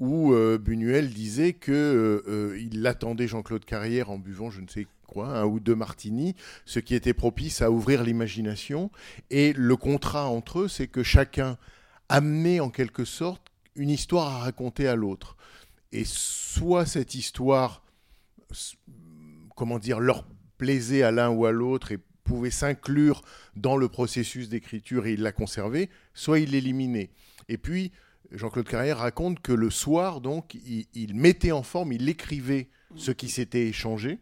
où 0.00 0.32
euh, 0.32 0.58
Buñuel 0.58 1.10
disait 1.10 1.52
que 1.52 1.72
euh, 1.72 2.22
euh, 2.28 2.58
il 2.60 2.86
attendait 2.86 3.28
Jean-Claude 3.28 3.64
Carrière 3.64 4.10
en 4.10 4.18
buvant 4.18 4.50
je 4.50 4.60
ne 4.60 4.68
sais 4.68 4.86
quoi, 5.06 5.28
un 5.28 5.44
ou 5.44 5.60
deux 5.60 5.74
martinis, 5.74 6.34
ce 6.64 6.80
qui 6.80 6.94
était 6.94 7.14
propice 7.14 7.62
à 7.62 7.70
ouvrir 7.70 8.02
l'imagination. 8.02 8.90
Et 9.30 9.52
le 9.52 9.76
contrat 9.76 10.26
entre 10.26 10.60
eux, 10.60 10.68
c'est 10.68 10.88
que 10.88 11.02
chacun 11.02 11.56
amener 12.08 12.60
en 12.60 12.70
quelque 12.70 13.04
sorte 13.04 13.42
une 13.74 13.90
histoire 13.90 14.34
à 14.34 14.38
raconter 14.40 14.88
à 14.88 14.96
l'autre. 14.96 15.36
Et 15.92 16.04
soit 16.04 16.86
cette 16.86 17.14
histoire, 17.14 17.82
comment 19.54 19.78
dire, 19.78 20.00
leur 20.00 20.24
plaisait 20.58 21.02
à 21.02 21.12
l'un 21.12 21.30
ou 21.30 21.46
à 21.46 21.52
l'autre 21.52 21.92
et 21.92 21.98
pouvait 22.24 22.50
s'inclure 22.50 23.22
dans 23.54 23.76
le 23.76 23.88
processus 23.88 24.48
d'écriture 24.48 25.06
et 25.06 25.12
il 25.12 25.22
la 25.22 25.32
conservait, 25.32 25.88
soit 26.12 26.40
il 26.40 26.50
l'éliminait. 26.50 27.10
Et 27.48 27.56
puis, 27.58 27.92
Jean-Claude 28.32 28.68
Carrière 28.68 28.98
raconte 28.98 29.40
que 29.40 29.52
le 29.52 29.70
soir, 29.70 30.20
donc, 30.20 30.54
il, 30.54 31.14
mettait 31.14 31.52
en 31.52 31.62
forme, 31.62 31.92
il 31.92 32.08
écrivait 32.08 32.68
ce 32.96 33.10
qui 33.10 33.28
s'était 33.28 33.66
échangé, 33.66 34.18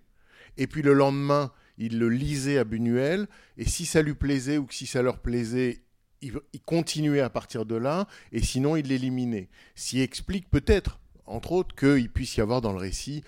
et 0.57 0.67
puis 0.67 0.83
le 0.83 0.93
lendemain, 0.93 1.53
il 1.79 1.99
le 1.99 2.09
lisait 2.09 2.59
à 2.59 2.65
Buñuel, 2.65 3.29
et 3.57 3.65
si 3.65 3.87
ça 3.87 4.03
lui 4.03 4.15
plaisait 4.15 4.59
ou 4.59 4.67
que 4.67 4.75
si 4.75 4.87
ça 4.87 5.03
leur 5.03 5.19
plaisait, 5.19 5.83
il, 6.21 6.39
il 6.53 6.61
continuait 6.61 7.21
à 7.21 7.31
partir 7.31 7.67
de 7.67 7.75
là, 7.75 8.07
et 8.33 8.43
sinon 8.43 8.77
il 8.77 8.89
l'éliminait. 8.89 9.49
Qui 9.75 10.01
explique 10.01 10.51
peut-être, 10.51 11.01
entre 11.27 11.53
autres, 11.53 11.75
qu'il 11.75 12.11
puisse 12.11 12.37
y 12.37 12.41
avoir 12.41 12.61
dans 12.61 12.73
le 12.73 12.79
récit, 12.79 13.25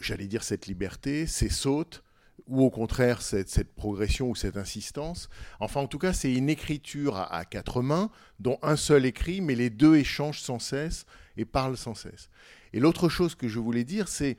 j'allais 0.00 0.26
dire, 0.26 0.42
cette 0.42 0.66
liberté, 0.66 1.26
ces 1.26 1.48
sautes, 1.48 2.02
ou 2.46 2.62
au 2.62 2.70
contraire 2.70 3.22
cette, 3.22 3.74
progression 3.74 4.30
ou 4.30 4.34
cette 4.34 4.56
insistance. 4.56 5.28
Enfin, 5.60 5.80
en 5.80 5.86
tout 5.86 5.98
cas, 5.98 6.12
c'est 6.12 6.32
une 6.32 6.48
écriture 6.48 7.16
à, 7.16 7.44
quatre 7.44 7.82
mains, 7.82 8.10
dont 8.38 8.58
un 8.62 8.76
seul 8.76 9.04
écrit, 9.06 9.40
mais 9.40 9.54
les 9.54 9.70
deux 9.70 9.96
échangent 9.96 10.40
sans 10.40 10.58
cesse 10.58 11.06
et 11.36 11.44
parlent 11.44 11.76
sans 11.76 11.94
cesse. 11.94 12.30
Et 12.72 12.80
l'autre 12.80 13.08
chose 13.08 13.34
que 13.34 13.48
je 13.48 13.58
voulais 13.58 13.84
dire, 13.84 14.08
c'est 14.08 14.36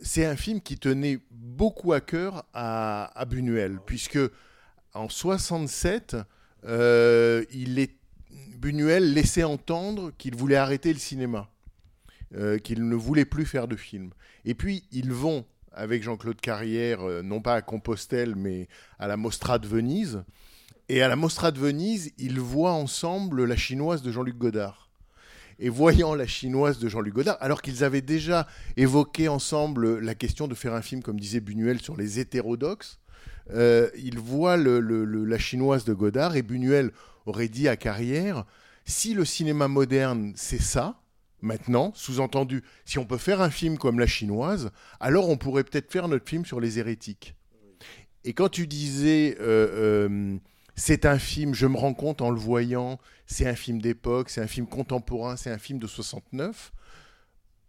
c'est 0.00 0.26
un 0.26 0.36
film 0.36 0.60
qui 0.60 0.76
tenait 0.76 1.18
beaucoup 1.30 1.94
à 1.94 2.00
cœur 2.00 2.44
à, 2.52 3.10
à 3.18 3.24
Buñuel, 3.24 3.78
puisque 3.86 4.18
en 4.92 5.08
67, 5.08 6.16
euh, 6.66 7.44
il 7.52 7.78
est, 7.78 7.96
Buñuel 8.58 9.12
laissait 9.12 9.44
entendre 9.44 10.12
qu'il 10.16 10.36
voulait 10.36 10.56
arrêter 10.56 10.92
le 10.92 10.98
cinéma, 10.98 11.50
euh, 12.34 12.58
qu'il 12.58 12.88
ne 12.88 12.94
voulait 12.94 13.24
plus 13.24 13.44
faire 13.44 13.66
de 13.66 13.76
films. 13.76 14.12
Et 14.44 14.54
puis, 14.54 14.84
ils 14.92 15.12
vont 15.12 15.44
avec 15.76 16.02
Jean-Claude 16.02 16.40
Carrière, 16.40 17.02
euh, 17.02 17.22
non 17.22 17.40
pas 17.40 17.54
à 17.54 17.62
Compostelle, 17.62 18.34
mais 18.36 18.68
à 18.98 19.06
la 19.06 19.16
Mostra 19.16 19.58
de 19.58 19.66
Venise. 19.66 20.24
Et 20.88 21.02
à 21.02 21.08
la 21.08 21.16
Mostra 21.16 21.50
de 21.50 21.58
Venise, 21.58 22.12
ils 22.18 22.40
voient 22.40 22.72
ensemble 22.72 23.44
la 23.44 23.56
chinoise 23.56 24.02
de 24.02 24.12
Jean-Luc 24.12 24.36
Godard. 24.36 24.88
Et 25.58 25.68
voyant 25.68 26.14
la 26.14 26.26
chinoise 26.26 26.78
de 26.78 26.88
Jean-Luc 26.88 27.14
Godard, 27.14 27.38
alors 27.40 27.62
qu'ils 27.62 27.84
avaient 27.84 28.02
déjà 28.02 28.46
évoqué 28.76 29.28
ensemble 29.28 30.00
la 30.00 30.14
question 30.14 30.48
de 30.48 30.54
faire 30.54 30.74
un 30.74 30.82
film, 30.82 31.02
comme 31.02 31.18
disait 31.18 31.40
Buñuel, 31.40 31.80
sur 31.80 31.96
les 31.96 32.18
hétérodoxes, 32.18 32.98
euh, 33.52 33.88
ils 33.96 34.18
voient 34.18 34.56
la 34.56 35.38
chinoise 35.38 35.84
de 35.84 35.92
Godard 35.92 36.34
et 36.34 36.42
Buñuel 36.42 36.90
aurait 37.26 37.48
dit 37.48 37.68
à 37.68 37.76
Carrière, 37.76 38.44
si 38.84 39.14
le 39.14 39.24
cinéma 39.24 39.68
moderne 39.68 40.32
c'est 40.36 40.60
ça, 40.60 41.00
maintenant, 41.44 41.92
sous-entendu, 41.94 42.62
si 42.84 42.98
on 42.98 43.04
peut 43.04 43.18
faire 43.18 43.40
un 43.40 43.50
film 43.50 43.78
comme 43.78 44.00
la 44.00 44.06
chinoise, 44.06 44.70
alors 44.98 45.28
on 45.28 45.36
pourrait 45.36 45.64
peut-être 45.64 45.92
faire 45.92 46.08
notre 46.08 46.28
film 46.28 46.44
sur 46.44 46.60
les 46.60 46.78
hérétiques. 46.78 47.34
Et 48.24 48.32
quand 48.32 48.48
tu 48.48 48.66
disais, 48.66 49.36
euh, 49.40 50.08
euh, 50.08 50.36
c'est 50.74 51.04
un 51.04 51.18
film, 51.18 51.54
je 51.54 51.66
me 51.66 51.76
rends 51.76 51.94
compte 51.94 52.22
en 52.22 52.30
le 52.30 52.38
voyant, 52.38 52.98
c'est 53.26 53.46
un 53.46 53.54
film 53.54 53.80
d'époque, 53.80 54.30
c'est 54.30 54.40
un 54.40 54.46
film 54.46 54.66
contemporain, 54.66 55.36
c'est 55.36 55.50
un 55.50 55.58
film 55.58 55.78
de 55.78 55.86
69, 55.86 56.72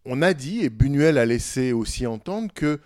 on 0.06 0.22
a 0.22 0.34
dit, 0.34 0.62
et 0.64 0.70
Buñuel 0.70 1.18
a 1.18 1.26
laissé 1.26 1.74
aussi 1.74 2.08
entendre, 2.08 2.54
que 2.54 2.80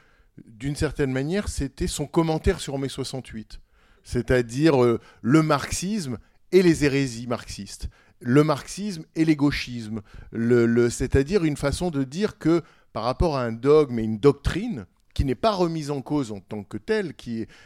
d'une 0.46 0.76
certaine 0.76 1.12
manière, 1.12 1.50
c'était 1.50 1.88
son 1.88 2.08
commentaire 2.08 2.60
sur 2.60 2.78
mai 2.78 2.90
68. 2.90 3.60
C'est-à-dire 4.04 4.82
euh, 4.84 5.00
le 5.22 5.44
marxisme 5.44 6.18
et 6.52 6.64
les 6.64 6.86
hérésies 6.86 7.28
marxistes. 7.28 7.90
Le 8.22 8.44
marxisme 8.44 9.06
et 9.16 9.26
les 9.26 9.36
gauchismes. 9.36 10.02
C'est-à-dire 10.34 11.44
une 11.44 11.58
façon 11.58 11.90
de 11.92 12.04
dire 12.04 12.38
que 12.38 12.62
par 12.94 13.04
rapport 13.04 13.38
à 13.38 13.44
un 13.44 13.52
dogme 13.52 14.00
et 14.00 14.04
une 14.04 14.20
doctrine 14.20 14.86
qui 15.14 15.26
n'est 15.26 15.36
pas 15.36 15.52
remise 15.52 15.92
en 15.92 16.02
cause 16.02 16.32
en 16.32 16.40
tant 16.40 16.64
que 16.64 16.78
telle, 16.78 17.14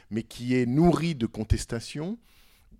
mais 0.09 0.23
qui 0.23 0.55
est 0.55 0.65
nourrie 0.65 1.15
de 1.15 1.25
contestations, 1.25 2.17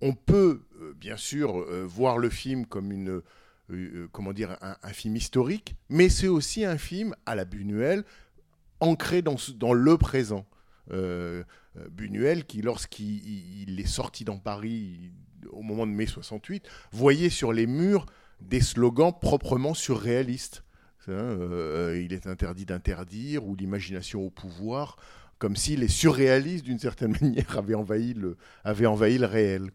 on 0.00 0.14
peut 0.14 0.62
euh, 0.80 0.94
bien 0.96 1.16
sûr 1.16 1.58
euh, 1.60 1.84
voir 1.86 2.18
le 2.18 2.28
film 2.28 2.66
comme 2.66 2.92
une, 2.92 3.22
euh, 3.70 4.08
comment 4.12 4.32
dire, 4.32 4.56
un, 4.60 4.92
film 4.92 5.16
historique, 5.16 5.76
mais 5.88 6.08
c'est 6.08 6.28
aussi 6.28 6.64
un 6.64 6.78
film 6.78 7.14
à 7.26 7.34
la 7.34 7.44
Buñuel 7.44 8.04
ancré 8.80 9.22
dans, 9.22 9.36
dans 9.56 9.72
le 9.72 9.96
présent. 9.96 10.46
Buñuel, 11.90 12.44
qui 12.44 12.60
lorsqu'il 12.60 13.26
il- 13.26 13.68
il 13.68 13.80
est 13.80 13.86
sorti 13.86 14.24
dans 14.24 14.38
Paris 14.38 15.10
au 15.50 15.62
moment 15.62 15.86
de 15.86 15.92
mai 15.92 16.06
68, 16.06 16.66
voyait 16.92 17.30
sur 17.30 17.52
les 17.52 17.66
murs 17.66 18.06
des 18.40 18.60
slogans 18.60 19.12
proprement 19.18 19.74
surréalistes. 19.74 20.64
Hein, 21.08 21.12
euh, 21.12 22.00
il 22.02 22.12
est 22.12 22.26
interdit 22.26 22.64
d'interdire 22.64 23.46
ou 23.46 23.54
l'imagination 23.54 24.22
au 24.22 24.30
pouvoir, 24.30 24.96
comme 25.38 25.56
si 25.56 25.76
les 25.76 25.88
surréalistes, 25.88 26.64
d'une 26.64 26.78
certaine 26.78 27.16
manière, 27.20 27.58
avaient 27.58 27.74
envahi 27.74 28.14
le, 28.14 28.36
avaient 28.64 28.86
envahi 28.86 29.18
le 29.18 29.26
réel. 29.26 29.70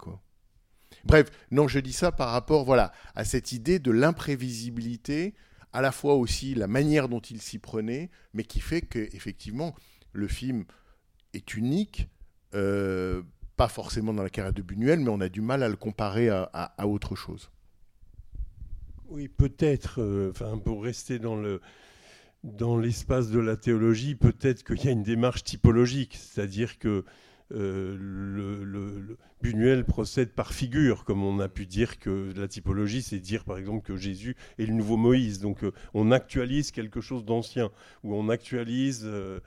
Bref, 1.05 1.29
non, 1.51 1.67
je 1.67 1.79
dis 1.79 1.93
ça 1.93 2.11
par 2.11 2.29
rapport 2.29 2.65
voilà, 2.65 2.91
à 3.15 3.25
cette 3.25 3.51
idée 3.51 3.79
de 3.79 3.91
l'imprévisibilité, 3.91 5.35
à 5.71 5.81
la 5.81 5.91
fois 5.91 6.15
aussi 6.15 6.55
la 6.55 6.67
manière 6.67 7.09
dont 7.09 7.19
il 7.19 7.41
s'y 7.41 7.59
prenait, 7.59 8.09
mais 8.33 8.43
qui 8.43 8.59
fait 8.59 8.81
que 8.81 8.99
effectivement 9.15 9.75
le 10.11 10.27
film 10.27 10.65
est 11.33 11.53
unique, 11.53 12.09
euh, 12.55 13.21
pas 13.59 13.67
forcément 13.67 14.13
dans 14.13 14.23
la 14.23 14.29
carrière 14.29 14.53
de 14.53 14.61
Buñuel, 14.61 15.01
mais 15.01 15.09
on 15.09 15.19
a 15.19 15.27
du 15.27 15.41
mal 15.41 15.63
à 15.63 15.67
le 15.67 15.75
comparer 15.75 16.29
à, 16.29 16.87
autre 16.87 17.17
chose. 17.17 17.51
Oui, 19.09 19.27
peut-être, 19.27 19.99
euh, 20.01 20.31
enfin, 20.31 20.57
pour 20.57 20.81
rester 20.81 21.19
dans 21.19 21.35
le 21.35 21.59
dans 22.45 22.77
l'espace 22.77 23.29
de 23.29 23.39
la 23.39 23.57
théologie, 23.57 24.15
peut-être 24.15 24.63
qu'il 24.63 24.85
y 24.85 24.87
a 24.87 24.91
une 24.91 25.03
démarche 25.03 25.43
typologique, 25.43 26.15
c'est-à-dire 26.15 26.79
que 26.79 27.03
euh, 27.51 27.97
le, 27.99 28.63
le- 28.63 28.99
le- 29.01 29.17
Buñuel 29.41 29.83
procède 29.83 30.31
par 30.31 30.53
figure, 30.53 31.03
comme 31.03 31.21
on 31.21 31.39
a 31.41 31.49
pu 31.49 31.65
dire 31.65 31.99
que 31.99 32.31
la 32.37 32.47
typologie, 32.47 33.01
c'est 33.01 33.19
dire 33.19 33.43
par 33.43 33.57
exemple 33.57 33.85
que 33.85 33.97
Jésus 33.97 34.37
est 34.57 34.67
le 34.67 34.73
nouveau 34.73 34.95
Moïse. 34.95 35.39
Donc 35.41 35.65
euh, 35.65 35.73
on 35.93 36.11
actualise 36.11 36.71
quelque 36.71 37.01
chose 37.01 37.25
d'ancien, 37.25 37.71
ou 38.05 38.15
on 38.15 38.29
actualise 38.29 39.01
euh, 39.03 39.41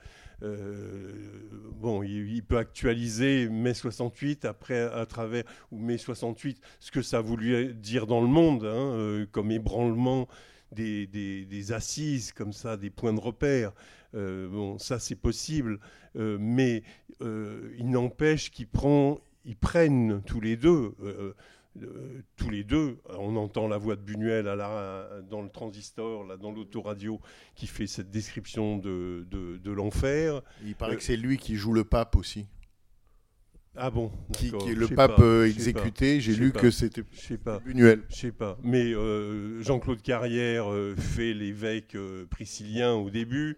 bon, 1.79 2.03
il, 2.03 2.43
peut 2.43 2.57
actualiser 2.57 3.47
mai 3.49 3.73
68 3.73 4.45
après 4.45 4.81
à 4.81 5.05
travers 5.05 5.43
ou 5.71 5.79
mai 5.79 5.97
68 5.97 6.61
ce 6.79 6.91
que 6.91 7.01
ça 7.01 7.21
voulu 7.21 7.73
dire 7.73 8.07
dans 8.07 8.21
le 8.21 8.27
monde, 8.27 8.65
hein, 8.65 8.93
euh, 8.95 9.25
comme 9.31 9.51
ébranlement 9.51 10.27
des, 10.71 11.07
des- 11.07 11.71
assises 11.71 12.31
comme 12.33 12.53
ça, 12.53 12.77
des 12.77 12.89
points 12.89 13.13
de 13.13 13.19
repère. 13.19 13.71
Euh, 14.15 14.47
bon, 14.47 14.77
ça 14.77 14.99
c'est 14.99 15.15
possible, 15.15 15.79
euh, 16.17 16.37
mais 16.39 16.83
euh, 17.21 17.73
il 17.77 17.89
n'empêche 17.89 18.51
qu'ils 18.51 18.67
prennent 18.67 20.21
tous 20.25 20.41
les 20.41 20.57
deux. 20.57 20.93
Euh, 21.81 22.21
tous 22.37 22.49
les 22.49 22.63
deux, 22.63 22.99
on 23.17 23.35
entend 23.35 23.67
la 23.67 23.77
voix 23.77 23.95
de 23.95 24.01
Buñuel 24.01 24.47
à 24.47 24.55
la- 24.55 25.21
dans 25.29 25.41
le 25.41 25.49
transistor, 25.49 26.23
là, 26.25 26.37
dans 26.37 26.51
l'autoradio, 26.51 27.19
qui 27.55 27.65
fait 27.67 27.87
cette 27.87 28.11
description 28.11 28.77
de, 28.77 29.25
de- 29.31 29.57
de 29.57 29.71
l'enfer. 29.71 30.41
Il 30.65 30.75
paraît 30.75 30.93
Euh, 30.93 30.97
que 30.97 31.03
c'est 31.03 31.17
lui 31.17 31.37
qui 31.37 31.55
joue 31.55 31.73
le 31.73 31.83
pape 31.83 32.15
aussi. 32.15 32.45
Ah 33.75 33.89
bon 33.89 34.11
Qui, 34.33 34.49
est 34.49 34.75
le 34.75 34.87
pape 34.87 35.15
pas, 35.15 35.23
euh, 35.23 35.47
exécuté. 35.47 36.21
J'ai 36.21 36.35
lu 36.35 36.51
pas. 36.51 36.59
que 36.59 36.69
c'était. 36.69 37.01
Buñuel. 37.65 38.03
Je 38.09 38.15
sais 38.15 38.31
pas. 38.31 38.59
Mais 38.61 38.93
euh, 38.93 39.63
Jean-Claude 39.63 40.03
Carrière 40.03 40.67
fait 40.95 41.33
l'évêque 41.33 41.97
priscillien 42.29 42.93
au 42.93 43.09
début, 43.09 43.57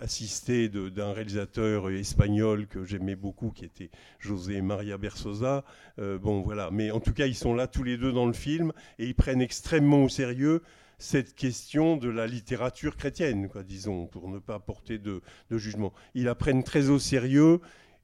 assisté 0.00 0.68
d'un 0.68 1.12
réalisateur 1.12 1.90
espagnol 1.90 2.66
que 2.66 2.84
j'aimais 2.84 3.16
beaucoup, 3.16 3.50
qui 3.50 3.64
était 3.64 3.90
José 4.18 4.60
Maria 4.60 4.98
Bersosa. 4.98 5.64
Euh, 5.98 6.18
bon, 6.18 6.40
voilà. 6.42 6.70
Mais 6.70 6.90
en 6.90 7.00
tout 7.00 7.12
cas, 7.12 7.26
ils 7.26 7.34
sont 7.34 7.54
là 7.54 7.66
tous 7.66 7.82
les 7.82 7.96
deux 7.96 8.12
dans 8.12 8.26
le 8.26 8.32
film 8.32 8.72
et 8.98 9.06
ils 9.06 9.14
prennent 9.14 9.42
extrêmement 9.42 10.04
au 10.04 10.08
sérieux 10.08 10.62
cette 10.98 11.34
question 11.34 11.96
de 11.96 12.10
la 12.10 12.26
littérature 12.26 12.96
chrétienne, 12.96 13.48
disons, 13.66 14.06
pour 14.06 14.28
ne 14.28 14.38
pas 14.38 14.58
porter 14.58 14.98
de, 14.98 15.22
jugement. 15.50 15.92
Ils 16.14 16.24
la 16.24 16.34
prennent 16.34 16.62
très 16.62 16.90
au 16.90 16.98
sérieux 16.98 17.60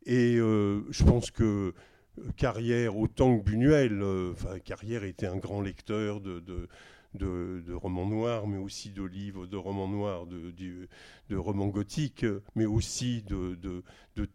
et 0.06 0.37
euh, 0.37 0.80
je 0.90 1.04
pense 1.04 1.30
que 1.30 1.74
Carrière, 2.37 2.96
autant 2.96 3.38
que 3.38 3.44
Buñuel, 3.44 4.00
euh, 4.00 4.32
enfin, 4.32 4.59
Carrière 4.61 5.04
était 5.04 5.26
un 5.26 5.37
grand 5.37 5.61
lecteur 5.61 6.20
de, 6.20 6.68
de- 7.16 7.72
romans 7.72 8.07
noirs, 8.07 8.46
mais 8.46 8.59
aussi 8.59 8.90
de 8.90 9.02
livres 9.02 9.46
de 9.46 9.57
romans 9.57 9.88
noirs, 9.88 10.26
de, 10.26 10.52
de 11.29 11.37
romans 11.37 11.68
gothiques, 11.68 12.26
mais 12.55 12.66
aussi 12.66 13.22
de, 13.22 13.83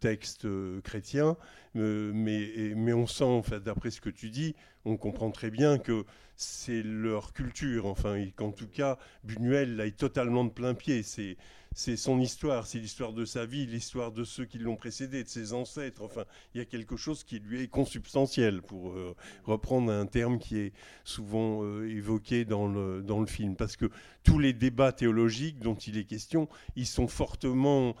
textes 0.00 0.44
euh, 0.44 0.80
chrétiens. 0.82 1.36
Euh, 1.76 2.12
mais, 2.14 2.72
mais 2.76 2.92
on 2.92 3.06
sent, 3.06 3.42
d'après 3.64 3.90
ce 3.90 4.00
que 4.00 4.10
tu 4.10 4.30
dis, 4.30 4.54
on 4.84 4.96
comprend 4.96 5.30
très 5.30 5.50
bien 5.50 5.78
que 5.78 6.04
c'est 6.36 6.82
leur 6.82 7.32
culture, 7.32 7.86
enfin, 7.86 8.16
et 8.16 8.32
qu'en 8.32 8.52
tout 8.52 8.66
cas, 8.66 8.98
Buñuel 9.24 9.76
là, 9.76 9.86
est 9.86 9.96
totalement 9.96 10.44
de 10.44 10.50
plein 10.50 10.74
pied. 10.74 11.02
C'est 11.02 11.36
c'est 11.74 11.96
son 11.96 12.20
histoire, 12.20 12.66
c'est 12.66 12.78
l'histoire 12.78 13.12
de 13.12 13.24
sa 13.24 13.46
vie, 13.46 13.66
l'histoire 13.66 14.12
de 14.12 14.24
ceux 14.24 14.44
qui 14.44 14.58
l'ont 14.58 14.76
précédé, 14.76 15.22
de 15.24 15.28
ses 15.28 15.52
ancêtres. 15.52 16.02
Enfin, 16.02 16.24
il 16.54 16.58
y 16.58 16.60
a 16.60 16.64
quelque 16.64 16.96
chose 16.96 17.24
qui 17.24 17.38
lui 17.38 17.62
est 17.62 17.68
consubstantiel, 17.68 18.62
pour 18.62 18.90
euh, 18.90 19.14
reprendre 19.44 19.90
un 19.90 20.06
terme 20.06 20.38
qui 20.38 20.58
est 20.58 20.72
souvent 21.04 21.62
euh, 21.62 21.88
évoqué 21.88 22.44
dans 22.44 22.66
le, 22.66 23.02
dans 23.02 23.20
le 23.20 23.26
film. 23.26 23.56
Parce 23.56 23.76
que 23.76 23.90
tous 24.22 24.38
les 24.38 24.52
débats 24.52 24.92
théologiques 24.92 25.58
dont 25.60 25.74
il 25.74 25.96
est 25.96 26.04
question, 26.04 26.48
ils 26.76 26.86
sont 26.86 27.08
fortement... 27.08 27.94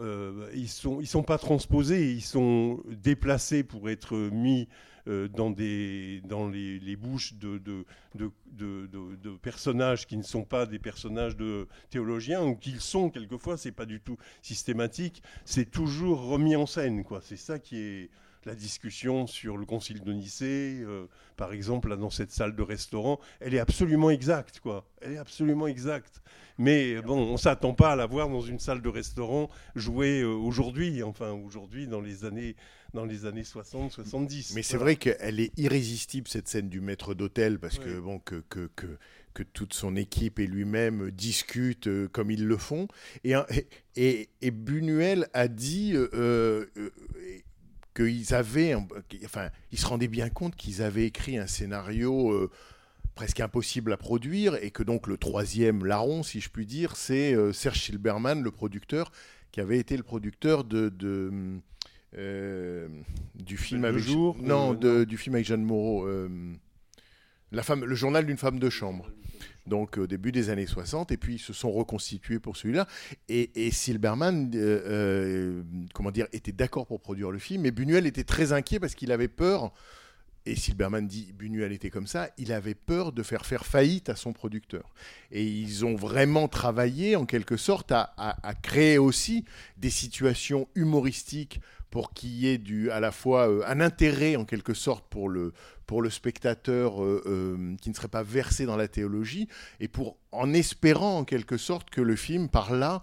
euh, 0.00 0.50
ils 0.54 0.70
ils 1.00 1.06
sont 1.06 1.22
pas 1.22 1.38
transposés, 1.38 2.12
ils 2.12 2.22
sont 2.22 2.82
déplacés 2.88 3.62
pour 3.62 3.90
être 3.90 4.16
mis 4.16 4.68
euh, 5.08 5.26
dans, 5.28 5.54
les, 5.56 6.96
bouches 6.96 7.34
de, 7.34 7.58
de, 7.58 9.36
personnages 9.40 10.06
qui 10.06 10.18
ne 10.18 10.22
sont 10.22 10.44
pas 10.44 10.66
des 10.66 10.78
personnages 10.78 11.36
de 11.36 11.66
théologiens 11.88 12.44
ou 12.44 12.56
qu'ils 12.56 12.80
sont 12.80 13.08
quelquefois, 13.08 13.56
c'est 13.56 13.72
pas 13.72 13.86
du 13.86 14.00
tout 14.00 14.18
systématique, 14.42 15.22
c'est 15.46 15.70
toujours 15.70 16.26
remis 16.26 16.56
en 16.56 16.66
scène. 16.66 17.02
C'est 17.22 17.36
ça 17.36 17.58
qui 17.58 17.78
est 17.78 18.10
la 18.44 18.54
discussion 18.54 19.26
sur 19.26 19.56
le 19.56 19.66
concile 19.66 20.02
de 20.02 20.12
Nicée, 20.12 20.80
euh, 20.80 21.06
par 21.36 21.52
exemple, 21.52 21.88
là, 21.88 21.96
dans 21.96 22.10
cette 22.10 22.30
salle 22.30 22.54
de 22.56 22.62
restaurant, 22.62 23.20
elle 23.40 23.54
est 23.54 23.58
absolument 23.58 24.10
exacte, 24.10 24.60
quoi. 24.60 24.86
Elle 25.00 25.12
est 25.12 25.18
absolument 25.18 25.66
exacte. 25.66 26.22
Mais 26.58 27.00
bon, 27.02 27.18
on 27.18 27.36
s'attend 27.36 27.74
pas 27.74 27.92
à 27.92 27.96
la 27.96 28.06
voir 28.06 28.28
dans 28.28 28.40
une 28.40 28.58
salle 28.58 28.82
de 28.82 28.88
restaurant 28.88 29.48
jouer 29.76 30.22
euh, 30.22 30.28
aujourd'hui, 30.28 31.02
enfin 31.02 31.30
aujourd'hui 31.30 31.86
dans 31.86 32.00
les 32.00 32.24
années 32.24 32.56
dans 32.94 33.04
les 33.04 33.26
années 33.26 33.44
60, 33.44 33.92
70. 33.92 34.54
Mais 34.54 34.62
c'est 34.62 34.76
vrai 34.76 34.96
qu'elle 34.96 35.40
est 35.40 35.56
irrésistible 35.58 36.28
cette 36.28 36.48
scène 36.48 36.68
du 36.68 36.80
maître 36.80 37.14
d'hôtel 37.14 37.58
parce 37.58 37.78
que 37.78 38.00
bon 38.00 38.18
que, 38.18 38.42
que, 38.48 38.70
que, 38.76 38.98
que 39.34 39.42
toute 39.42 39.74
son 39.74 39.96
équipe 39.96 40.38
et 40.38 40.46
lui-même 40.46 41.10
discutent 41.10 41.86
euh, 41.86 42.08
comme 42.08 42.30
ils 42.30 42.46
le 42.46 42.56
font 42.56 42.88
et, 43.24 43.34
et, 43.96 44.30
et, 44.40 44.50
Buñuel 44.50 45.28
a 45.34 45.48
dit 45.48 45.92
euh, 45.94 46.08
euh, 46.14 46.66
euh, 46.76 46.90
qu'ils 48.02 48.34
avaient 48.34 48.74
enfin 49.24 49.50
ils 49.72 49.78
se 49.78 49.86
rendaient 49.86 50.08
bien 50.08 50.28
compte 50.30 50.54
qu'ils 50.56 50.82
avaient 50.82 51.06
écrit 51.06 51.36
un 51.38 51.46
scénario 51.46 52.30
euh, 52.32 52.50
presque 53.14 53.40
impossible 53.40 53.92
à 53.92 53.96
produire 53.96 54.54
et 54.62 54.70
que 54.70 54.82
donc 54.82 55.06
le 55.06 55.16
troisième 55.16 55.84
larron 55.84 56.22
si 56.22 56.40
je 56.40 56.48
puis 56.50 56.66
dire 56.66 56.96
c'est 56.96 57.34
euh, 57.34 57.52
Serge 57.52 57.80
Silberman 57.80 58.42
le 58.42 58.50
producteur 58.50 59.10
qui 59.50 59.60
avait 59.60 59.78
été 59.78 59.96
le 59.96 60.02
producteur 60.02 60.64
de, 60.64 60.88
de 60.88 61.32
euh, 62.16 62.88
du 63.34 63.56
film 63.56 63.84
avec 63.84 64.00
jour, 64.02 64.36
non, 64.40 64.72
euh, 64.72 64.76
de- 64.76 65.04
du 65.04 65.16
film 65.16 65.34
avec 65.34 65.46
Jeanne 65.46 65.62
Moreau 65.64 66.06
la 67.50 67.62
femme 67.62 67.84
le 67.84 67.94
journal 67.94 68.26
d'une 68.26 68.36
femme 68.36 68.58
de 68.58 68.70
chambre 68.70 69.10
donc 69.68 69.98
au 69.98 70.06
début 70.06 70.32
des 70.32 70.50
années 70.50 70.66
60 70.66 71.12
et 71.12 71.16
puis 71.16 71.34
ils 71.34 71.38
se 71.38 71.52
sont 71.52 71.70
reconstitués 71.70 72.38
pour 72.38 72.56
celui-là 72.56 72.86
et, 73.28 73.66
et 73.66 73.70
Silberman 73.70 74.50
euh, 74.54 74.82
euh, 74.86 75.62
comment 75.94 76.10
dire 76.10 76.26
était 76.32 76.52
d'accord 76.52 76.86
pour 76.86 77.00
produire 77.00 77.30
le 77.30 77.38
film 77.38 77.62
mais 77.62 77.70
Buñuel 77.70 78.06
était 78.06 78.24
très 78.24 78.52
inquiet 78.52 78.80
parce 78.80 78.94
qu'il 78.94 79.12
avait 79.12 79.28
peur 79.28 79.72
et 80.46 80.56
Silberman 80.56 81.06
dit 81.06 81.34
Buñuel 81.34 81.72
était 81.72 81.90
comme 81.90 82.06
ça, 82.06 82.30
il 82.38 82.52
avait 82.52 82.74
peur 82.74 83.12
de 83.12 83.22
faire 83.22 83.44
faire 83.44 83.66
faillite 83.66 84.08
à 84.08 84.16
son 84.16 84.32
producteur. 84.32 84.94
Et 85.30 85.44
ils 85.44 85.84
ont 85.84 85.94
vraiment 85.94 86.48
travaillé 86.48 87.16
en 87.16 87.26
quelque 87.26 87.58
sorte 87.58 87.92
à, 87.92 88.14
à- 88.16 88.48
à 88.48 88.54
créer 88.54 88.96
aussi 88.96 89.44
des 89.76 89.90
situations 89.90 90.66
humoristiques 90.74 91.60
pour 91.90 92.12
qu'il 92.12 92.30
y 92.30 92.48
ait 92.48 92.58
du, 92.58 92.90
à 92.90 93.00
la 93.00 93.12
fois 93.12 93.48
euh, 93.48 93.62
un 93.66 93.80
intérêt 93.80 94.36
en 94.36 94.44
quelque 94.44 94.74
sorte 94.74 95.06
pour 95.08 95.28
le, 95.28 95.52
pour 95.86 96.02
le 96.02 96.10
spectateur 96.10 97.02
euh, 97.02 97.22
euh, 97.26 97.76
qui 97.80 97.90
ne 97.90 97.94
serait 97.94 98.08
pas 98.08 98.22
versé 98.22 98.66
dans 98.66 98.76
la 98.76 98.88
théologie 98.88 99.48
et 99.80 99.88
pour 99.88 100.18
en 100.32 100.52
espérant 100.52 101.18
en 101.18 101.24
quelque 101.24 101.56
sorte 101.56 101.90
que 101.90 102.00
le 102.00 102.16
film 102.16 102.48
par 102.48 102.74
là 102.74 103.02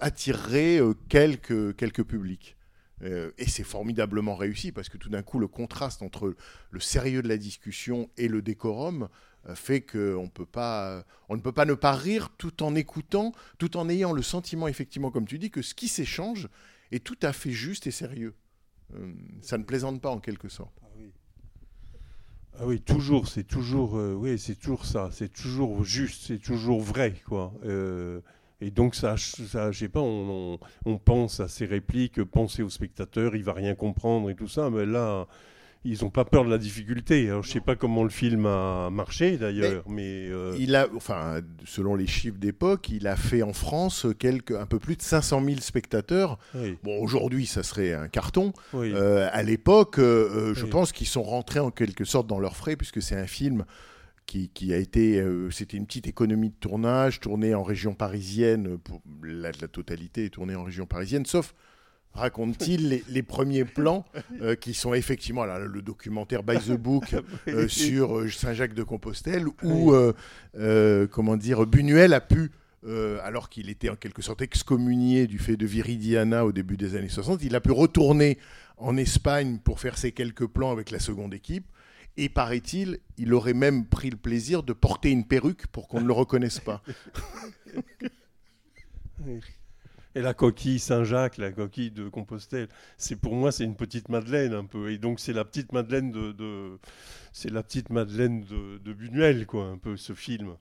attirerait 0.00 0.80
quelques, 1.08 1.74
quelques 1.76 2.04
publics. 2.04 2.56
Et 3.02 3.48
c'est 3.48 3.64
formidablement 3.64 4.36
réussi 4.36 4.70
parce 4.70 4.88
que 4.88 4.96
tout 4.96 5.08
d'un 5.08 5.22
coup, 5.22 5.40
le 5.40 5.48
contraste 5.48 6.02
entre 6.02 6.36
le 6.70 6.80
sérieux 6.80 7.20
de 7.20 7.26
la 7.26 7.36
discussion 7.36 8.08
et 8.16 8.28
le 8.28 8.42
décorum 8.42 9.08
fait 9.56 9.80
qu'on 9.80 10.14
on 10.14 10.22
ne 10.22 10.28
peut 10.28 10.46
pas 10.46 11.04
ne 11.64 11.74
pas 11.74 11.94
rire 11.94 12.28
tout 12.38 12.62
en 12.62 12.76
écoutant, 12.76 13.32
tout 13.58 13.76
en 13.76 13.88
ayant 13.88 14.12
le 14.12 14.22
sentiment, 14.22 14.68
effectivement, 14.68 15.10
comme 15.10 15.26
tu 15.26 15.38
dis, 15.38 15.50
que 15.50 15.62
ce 15.62 15.74
qui 15.74 15.88
s'échange 15.88 16.48
est 16.92 17.04
tout 17.04 17.18
à 17.22 17.32
fait 17.32 17.52
juste 17.52 17.86
et 17.86 17.90
sérieux. 17.90 18.34
Euh, 18.94 19.14
ça 19.42 19.58
ne 19.58 19.64
plaisante 19.64 20.00
pas 20.00 20.10
en 20.10 20.20
quelque 20.20 20.48
sorte. 20.48 20.74
Ah 22.58 22.66
oui, 22.66 22.80
toujours, 22.80 23.28
c'est 23.28 23.44
toujours, 23.44 23.96
euh, 23.96 24.14
oui, 24.14 24.38
c'est 24.38 24.56
toujours 24.56 24.84
ça, 24.84 25.08
c'est 25.10 25.32
toujours 25.32 25.84
juste, 25.84 26.24
c'est 26.26 26.38
toujours 26.38 26.80
vrai, 26.80 27.14
quoi. 27.26 27.52
Euh, 27.64 28.20
et 28.60 28.70
donc 28.70 28.94
ça, 28.94 29.16
ça 29.16 29.72
je 29.72 29.78
sais 29.78 29.88
pas, 29.88 30.00
on, 30.00 30.54
on- 30.54 30.58
on 30.84 30.98
pense 30.98 31.40
à 31.40 31.48
ces 31.48 31.64
répliques, 31.64 32.22
penser 32.24 32.62
au 32.62 32.68
spectateur, 32.68 33.34
il 33.36 33.42
va 33.42 33.54
rien 33.54 33.74
comprendre 33.74 34.28
et 34.30 34.34
tout 34.36 34.48
ça, 34.48 34.68
mais 34.70 34.84
là, 34.84 35.26
ils 35.84 36.04
ont 36.04 36.10
pas 36.10 36.24
peur 36.24 36.44
de 36.44 36.50
la 36.50 36.58
difficulté. 36.58 37.28
Alors, 37.28 37.42
je 37.42 37.50
sais 37.50 37.60
pas 37.60 37.74
comment 37.74 38.04
le 38.04 38.08
film 38.10 38.46
a 38.46 38.88
marché 38.90 39.36
d'ailleurs, 39.36 39.82
mais, 39.88 40.28
euh, 40.30 40.54
Il 40.58 40.76
a, 40.76 40.86
enfin, 40.94 41.40
selon 41.64 41.94
les 41.96 42.06
chiffres 42.06 42.38
d'époque, 42.38 42.88
il 42.88 43.06
a 43.08 43.16
fait 43.16 43.42
en 43.42 43.52
France 43.52 44.06
quelques, 44.18 44.52
un 44.52 44.66
peu 44.66 44.78
plus 44.78 44.96
de 44.96 45.02
500 45.02 45.44
000 45.44 45.60
spectateurs. 45.60 46.38
oui, 46.54 46.78
Bon, 46.84 47.00
aujourd'hui, 47.02 47.46
ça 47.46 47.62
serait 47.62 47.92
un 47.94 48.06
carton. 48.08 48.52
oui. 48.72 48.92
Euh, 48.94 49.28
à 49.32 49.42
l'époque, 49.42 49.98
euh, 49.98 50.54
je 50.54 50.64
Oui. 50.64 50.70
pense 50.70 50.92
qu'ils 50.92 51.08
sont 51.08 51.22
rentrés 51.24 51.60
en 51.60 51.70
quelque 51.70 52.04
sorte 52.04 52.26
dans 52.28 52.38
leurs 52.38 52.56
frais, 52.56 52.76
puisque 52.76 53.02
c'est 53.02 53.16
un 53.16 53.26
film 53.26 53.64
qui, 54.26 54.50
qui 54.50 54.72
a 54.72 54.76
été. 54.76 55.20
euh, 55.20 55.50
C'était 55.50 55.76
une 55.76 55.86
petite 55.86 56.06
économie 56.06 56.50
de 56.50 56.54
tournage, 56.60 57.18
tourné 57.18 57.54
en 57.56 57.64
région 57.64 57.92
parisienne. 57.94 58.78
Pour, 58.78 59.02
la, 59.24 59.50
la 59.60 59.68
totalité 59.68 60.26
est 60.26 60.30
tournée 60.30 60.54
en 60.54 60.62
région 60.62 60.86
parisienne, 60.86 61.26
sauf. 61.26 61.54
Raconte-t-il 62.14 62.88
les, 62.90 63.04
les 63.08 63.22
premiers 63.22 63.64
plans 63.64 64.04
euh, 64.42 64.54
qui 64.54 64.74
sont 64.74 64.92
effectivement 64.92 65.44
là, 65.46 65.58
le 65.58 65.80
documentaire 65.80 66.42
By 66.42 66.58
the 66.58 66.72
Book 66.72 67.16
euh, 67.48 67.68
sur 67.68 68.18
euh, 68.18 68.28
Saint-Jacques 68.28 68.74
de 68.74 68.82
Compostelle 68.82 69.46
où 69.62 69.94
euh, 69.94 71.06
comment 71.06 71.36
dire 71.36 71.66
Buñuel 71.66 72.12
a 72.12 72.20
pu 72.20 72.50
alors 73.22 73.48
qu'il 73.48 73.70
était 73.70 73.90
en 73.90 73.94
quelque 73.94 74.22
sorte 74.22 74.42
excommunié 74.42 75.28
du 75.28 75.38
fait 75.38 75.56
de 75.56 75.66
Viridiana 75.66 76.44
au 76.44 76.50
début 76.50 76.76
des 76.76 76.96
années 76.96 77.08
60, 77.08 77.40
il 77.44 77.54
a 77.54 77.60
pu 77.60 77.70
retourner 77.70 78.38
en 78.76 78.96
Espagne 78.96 79.58
pour 79.62 79.78
faire 79.78 79.96
ses 79.96 80.10
quelques 80.10 80.48
plans 80.48 80.72
avec 80.72 80.90
la 80.90 80.98
seconde 80.98 81.32
équipe. 81.32 81.64
Et 82.16 82.28
paraît-il, 82.28 82.98
il 83.18 83.34
aurait 83.34 83.54
même 83.54 83.86
pris 83.86 84.10
le 84.10 84.16
plaisir 84.16 84.64
de 84.64 84.72
porter 84.72 85.12
une 85.12 85.24
perruque 85.24 85.68
pour 85.68 85.86
qu'on 85.86 86.00
ne 86.00 86.08
le 86.08 86.12
reconnaisse 86.12 86.58
pas. 86.58 86.82
Et 90.14 90.20
la 90.20 90.34
coquille 90.34 90.78
Saint-Jacques, 90.78 91.38
la 91.38 91.52
coquille 91.52 91.90
de 91.90 92.08
Compostelle, 92.08 92.68
c'est 92.98 93.16
pour 93.16 93.34
moi 93.34 93.50
c'est 93.50 93.64
une 93.64 93.76
petite 93.76 94.08
Madeleine 94.10 94.52
un 94.52 94.66
peu. 94.66 94.90
Et 94.90 94.98
donc 94.98 95.20
c'est 95.20 95.32
la 95.32 95.44
petite 95.44 95.72
Madeleine 95.72 96.10
de, 96.12 96.32
de- 96.32 96.78
c'est 97.32 97.50
la 97.50 97.62
petite 97.62 97.88
Madeleine 97.90 98.42
de, 98.44 98.78
de 98.78 98.92
Buñuel 98.92 99.46
quoi, 99.46 99.64
un 99.66 99.78
peu 99.78 99.96
ce 99.96 100.12
film. 100.12 100.54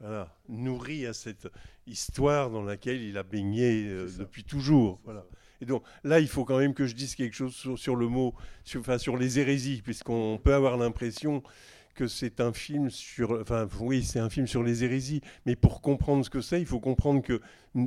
Voilà, 0.00 0.34
nourri 0.48 1.06
à 1.06 1.14
cette 1.14 1.48
histoire 1.86 2.50
dans 2.50 2.62
laquelle 2.62 3.00
il 3.00 3.16
a 3.16 3.22
baigné 3.22 3.86
euh, 3.88 4.08
depuis 4.18 4.44
toujours. 4.44 5.00
Voilà. 5.04 5.24
Et 5.62 5.64
donc 5.64 5.84
là, 6.04 6.20
il 6.20 6.28
faut 6.28 6.44
quand 6.44 6.58
même 6.58 6.74
que 6.74 6.86
je 6.86 6.94
dise 6.94 7.14
quelque 7.14 7.34
chose 7.34 7.54
sur, 7.54 7.78
sur 7.78 7.96
le 7.96 8.06
mot, 8.06 8.34
sur, 8.62 8.80
enfin, 8.80 8.98
sur 8.98 9.16
les 9.16 9.38
hérésies, 9.38 9.80
puisqu'on 9.82 10.38
peut 10.42 10.52
avoir 10.52 10.76
l'impression 10.76 11.42
que 11.96 12.06
c'est 12.06 12.40
un 12.40 12.52
film 12.52 12.90
sur, 12.90 13.40
enfin 13.40 13.68
oui, 13.80 14.04
c'est 14.04 14.20
un 14.20 14.30
film 14.30 14.46
sur 14.46 14.62
les 14.62 14.84
hérésies, 14.84 15.22
mais 15.46 15.56
pour 15.56 15.82
comprendre 15.82 16.24
ce 16.24 16.30
que 16.30 16.40
c'est, 16.40 16.60
il 16.60 16.66
faut 16.66 16.80
comprendre 16.80 17.22
que 17.22 17.40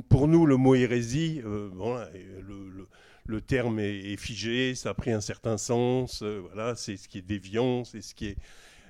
pour 0.08 0.28
nous, 0.28 0.46
le 0.46 0.56
mot 0.56 0.74
hérésie, 0.74 1.40
euh, 1.44 1.70
le, 2.46 2.86
le- 3.26 3.40
terme 3.40 3.78
est, 3.78 4.16
figé, 4.16 4.74
ça 4.74 4.90
a 4.90 4.94
pris 4.94 5.12
un 5.12 5.20
certain 5.20 5.56
sens, 5.56 6.22
euh, 6.22 6.40
voilà, 6.52 6.74
c'est 6.74 6.96
ce 6.96 7.08
qui 7.08 7.18
est 7.18 7.22
déviant, 7.22 7.84
c'est 7.84 8.02
ce 8.02 8.14
qui 8.14 8.26
est, 8.26 8.36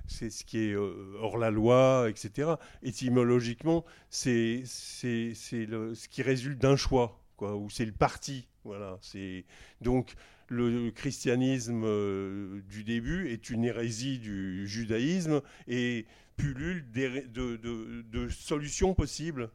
c'est 0.06 0.30
ce 0.30 0.44
qui 0.44 0.58
est 0.58 0.72
euh, 0.72 1.14
hors 1.20 1.38
la 1.38 1.50
loi, 1.50 2.06
etc. 2.08 2.58
Étymologiquement, 2.82 3.84
c'est 4.10 4.62
ce 4.64 6.08
qui 6.08 6.22
résulte 6.22 6.58
d'un 6.60 6.76
choix, 6.76 7.20
quoi, 7.36 7.56
ou 7.56 7.70
c'est 7.70 7.84
le 7.84 7.92
parti, 7.92 8.48
voilà. 8.64 8.98
C'est 9.02 9.44
donc 9.80 10.14
le 10.50 10.90
christianisme 10.90 11.84
euh, 11.84 12.60
du 12.68 12.82
début 12.82 13.30
est 13.30 13.50
une 13.50 13.64
hérésie 13.64 14.18
du 14.18 14.66
judaïsme 14.66 15.40
et 15.68 16.06
pullule 16.36 16.84
de, 16.90 18.28
solutions 18.28 18.92
possibles. 18.94 19.50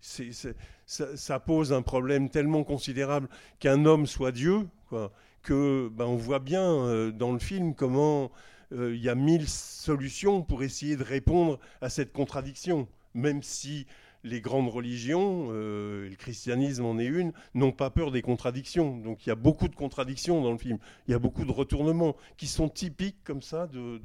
Ça 0.00 1.40
pose 1.40 1.72
un 1.72 1.82
problème 1.82 2.30
tellement 2.30 2.62
considérable 2.64 3.28
qu'un 3.58 3.84
homme 3.84 4.06
soit 4.06 4.32
Dieu, 4.32 4.68
quoi, 4.88 5.12
que 5.42 5.88
ben, 5.92 6.04
on 6.04 6.16
voit 6.16 6.38
bien 6.38 6.62
euh, 6.62 7.10
dans 7.10 7.32
le 7.32 7.38
film 7.40 7.74
comment 7.74 8.30
euh, 8.72 8.94
il 8.94 9.02
y 9.02 9.08
a 9.08 9.14
mille 9.14 9.48
solutions 9.48 10.42
pour 10.42 10.62
essayer 10.62 10.96
de 10.96 11.02
répondre 11.02 11.58
à 11.80 11.88
cette 11.88 12.12
contradiction, 12.12 12.86
même 13.14 13.42
si 13.42 13.86
les 14.28 14.40
grandes 14.40 14.68
religions, 14.68 15.48
euh, 15.50 16.08
le 16.08 16.16
christianisme 16.16 16.84
en 16.84 16.98
est 16.98 17.06
une, 17.06 17.32
n'ont 17.54 17.72
pas 17.72 17.90
peur 17.90 18.10
des 18.10 18.22
contradictions. 18.22 18.98
Donc 18.98 19.26
il 19.26 19.30
y 19.30 19.32
a 19.32 19.36
beaucoup 19.36 19.68
de 19.68 19.74
contradictions 19.74 20.42
dans 20.42 20.52
le 20.52 20.58
film. 20.58 20.78
Il 21.06 21.12
y 21.12 21.14
a 21.14 21.18
beaucoup 21.18 21.44
de 21.44 21.52
retournements 21.52 22.16
qui 22.36 22.46
sont 22.46 22.68
typiques 22.68 23.22
comme 23.24 23.42
ça 23.42 23.66
de, 23.66 24.00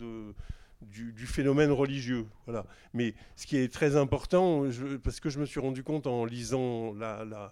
du, 0.81 1.25
phénomène 1.25 1.71
religieux. 1.71 2.25
Voilà. 2.45 2.65
Mais 2.93 3.13
ce 3.35 3.45
qui 3.45 3.57
est 3.57 3.71
très 3.71 3.95
important, 3.95 4.63
parce 5.03 5.19
que 5.19 5.29
je 5.29 5.39
me 5.39 5.45
suis 5.45 5.59
rendu 5.59 5.83
compte 5.83 6.07
en 6.07 6.25
lisant 6.25 6.93
la, 6.93 7.25
la- 7.25 7.51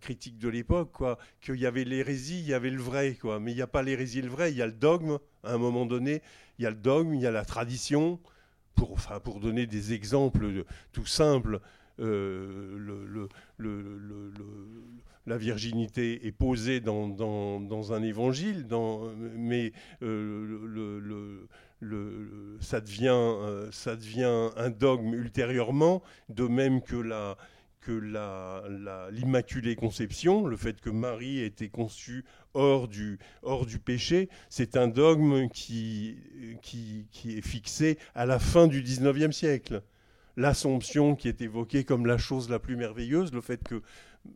critique 0.00 0.38
de 0.38 0.48
l'époque, 0.48 0.90
quoi, 0.92 1.18
qu'il 1.42 1.56
y 1.56 1.66
avait 1.66 1.84
l'hérésie, 1.84 2.40
il 2.40 2.48
y 2.48 2.54
avait 2.54 2.70
le 2.70 2.80
vrai, 2.80 3.14
quoi. 3.20 3.38
Mais 3.40 3.52
il 3.52 3.56
n'y 3.56 3.62
a 3.62 3.66
pas 3.66 3.82
l'hérésie 3.82 4.22
le 4.22 4.30
vrai, 4.30 4.50
il 4.52 4.56
y 4.56 4.62
a 4.62 4.66
le 4.66 4.72
dogme. 4.72 5.18
À 5.42 5.52
un 5.52 5.58
moment 5.58 5.84
donné, 5.84 6.22
il 6.58 6.62
y 6.62 6.66
a 6.66 6.70
le 6.70 6.76
dogme, 6.76 7.12
il 7.12 7.20
y 7.20 7.26
a 7.26 7.30
la 7.30 7.44
tradition. 7.44 8.18
Pour, 8.80 8.92
enfin, 8.92 9.20
pour 9.20 9.40
donner 9.40 9.66
des 9.66 9.92
exemples 9.92 10.64
tout 10.92 11.04
simples, 11.04 11.60
euh, 11.98 13.28
la 15.26 15.36
virginité 15.36 16.26
est 16.26 16.32
posée 16.32 16.80
dans, 16.80 17.12
un 17.92 18.02
évangile, 18.02 18.66
dans- 18.66 19.02
mais 19.36 19.74
euh, 20.02 21.46
ça, 22.62 22.80
devient, 22.80 23.08
euh, 23.10 23.68
ça 23.70 23.96
devient 23.96 24.48
un 24.56 24.70
dogme 24.70 25.12
ultérieurement, 25.12 26.02
de 26.30 26.44
même 26.46 26.80
que 26.80 26.96
la 26.96 27.36
que 27.82 27.92
la- 27.92 28.62
la- 28.68 29.10
l'Immaculée 29.10 29.74
Conception, 29.74 30.46
le 30.46 30.56
fait 30.58 30.80
que 30.82 30.90
Marie 30.90 31.38
ait 31.40 31.46
été 31.46 31.70
conçue 31.70 32.24
hors 32.54 32.88
du, 32.88 33.18
hors 33.42 33.66
du 33.66 33.78
péché, 33.78 34.28
c'est 34.48 34.76
un 34.76 34.88
dogme 34.88 35.48
qui, 35.48 36.16
qui, 36.62 37.06
est 37.38 37.46
fixé 37.46 37.98
à 38.14 38.26
la 38.26 38.38
fin 38.38 38.66
du 38.66 38.82
XIXe 38.82 39.34
siècle. 39.34 39.82
L'Assomption 40.36 41.16
qui 41.16 41.28
est 41.28 41.40
évoquée 41.42 41.84
comme 41.84 42.06
la 42.06 42.18
chose 42.18 42.48
la 42.48 42.58
plus 42.58 42.76
merveilleuse, 42.76 43.32
le 43.32 43.40
fait 43.40 43.62
que 43.62 43.82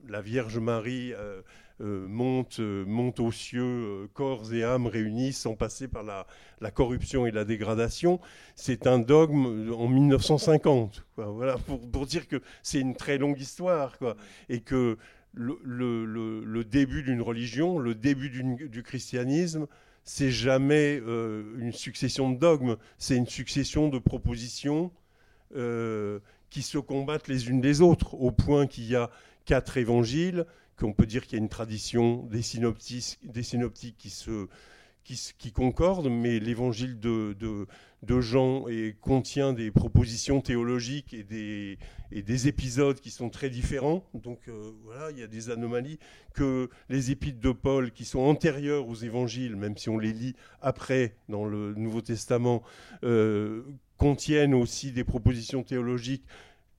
la 0.08 0.20
Vierge 0.20 0.58
Marie 0.58 1.12
euh, 1.12 1.42
euh, 1.80 2.06
monte, 2.08 2.60
euh, 2.60 2.84
monte 2.86 3.20
aux 3.20 3.32
cieux, 3.32 4.08
corps 4.14 4.52
et 4.52 4.64
âme 4.64 4.86
réunis, 4.86 5.32
sans 5.32 5.54
passer 5.54 5.88
par 5.88 6.02
la, 6.02 6.26
la 6.60 6.70
corruption 6.70 7.26
et 7.26 7.30
la 7.30 7.44
dégradation, 7.44 8.20
c'est 8.54 8.86
un 8.86 8.98
dogme 8.98 9.72
en 9.72 9.88
1950. 9.88 11.04
quoi. 11.14 11.26
Voilà, 11.26 11.56
pour, 11.58 11.80
pour 11.90 12.06
dire 12.06 12.28
que 12.28 12.40
c'est 12.62 12.80
une 12.80 12.96
très 12.96 13.18
longue 13.18 13.40
histoire, 13.40 13.98
quoi, 13.98 14.16
et 14.48 14.60
que 14.60 14.98
le, 15.34 16.62
début 16.62 17.02
d'une 17.02 17.22
religion, 17.22 17.78
le 17.78 17.94
début 17.94 18.30
du 18.30 18.82
christianisme, 18.82 19.66
c'est 20.04 20.30
jamais 20.30 21.00
euh, 21.06 21.42
une 21.58 21.72
succession 21.72 22.30
de 22.30 22.38
dogmes, 22.38 22.76
c'est 22.98 23.16
une 23.16 23.26
succession 23.26 23.88
de 23.88 23.98
propositions 23.98 24.92
euh, 25.56 26.20
qui 26.50 26.62
se 26.62 26.78
combattent 26.78 27.28
les 27.28 27.48
unes 27.48 27.62
les 27.62 27.80
autres, 27.80 28.14
au 28.14 28.30
point 28.30 28.66
qu'il 28.66 28.84
y 28.84 28.96
a 28.96 29.10
quatre 29.46 29.78
évangiles, 29.78 30.44
qu'on 30.76 30.92
peut 30.92 31.06
dire 31.06 31.26
qu'il 31.26 31.38
y 31.38 31.40
a 31.40 31.42
une 31.42 31.48
tradition 31.48 32.28
des 32.30 32.42
synoptiques 32.42 33.96
qui, 33.98 34.10
se, 34.10 34.48
qui, 35.04 35.52
concordent, 35.52 36.08
mais 36.08 36.38
l'évangile 36.40 36.98
de, 36.98 37.36
Jean 38.20 38.66
est- 38.68 38.98
contient 39.00 39.52
des 39.52 39.70
propositions 39.70 40.40
théologiques 40.40 41.14
et 41.14 41.22
des, 41.22 41.78
et 42.10 42.22
des 42.22 42.48
épisodes 42.48 42.98
qui 42.98 43.10
sont 43.10 43.28
très 43.30 43.50
différents. 43.50 44.04
Donc 44.14 44.40
euh, 44.48 44.72
voilà, 44.82 45.10
il 45.10 45.18
y 45.18 45.22
a 45.22 45.26
des 45.26 45.50
anomalies 45.50 45.98
que 46.34 46.68
les 46.88 47.10
épîtres 47.10 47.40
de 47.40 47.52
Paul, 47.52 47.92
qui 47.92 48.04
sont 48.04 48.20
antérieures 48.20 48.88
aux 48.88 48.94
évangiles, 48.96 49.56
même 49.56 49.76
si 49.76 49.88
on 49.90 49.98
les 49.98 50.12
lit 50.12 50.34
après 50.60 51.14
dans 51.28 51.44
le 51.44 51.74
Nouveau 51.74 52.00
Testament, 52.00 52.62
euh, 53.04 53.62
contiennent 53.98 54.54
aussi 54.54 54.90
des 54.90 55.04
propositions 55.04 55.62
théologiques 55.62 56.24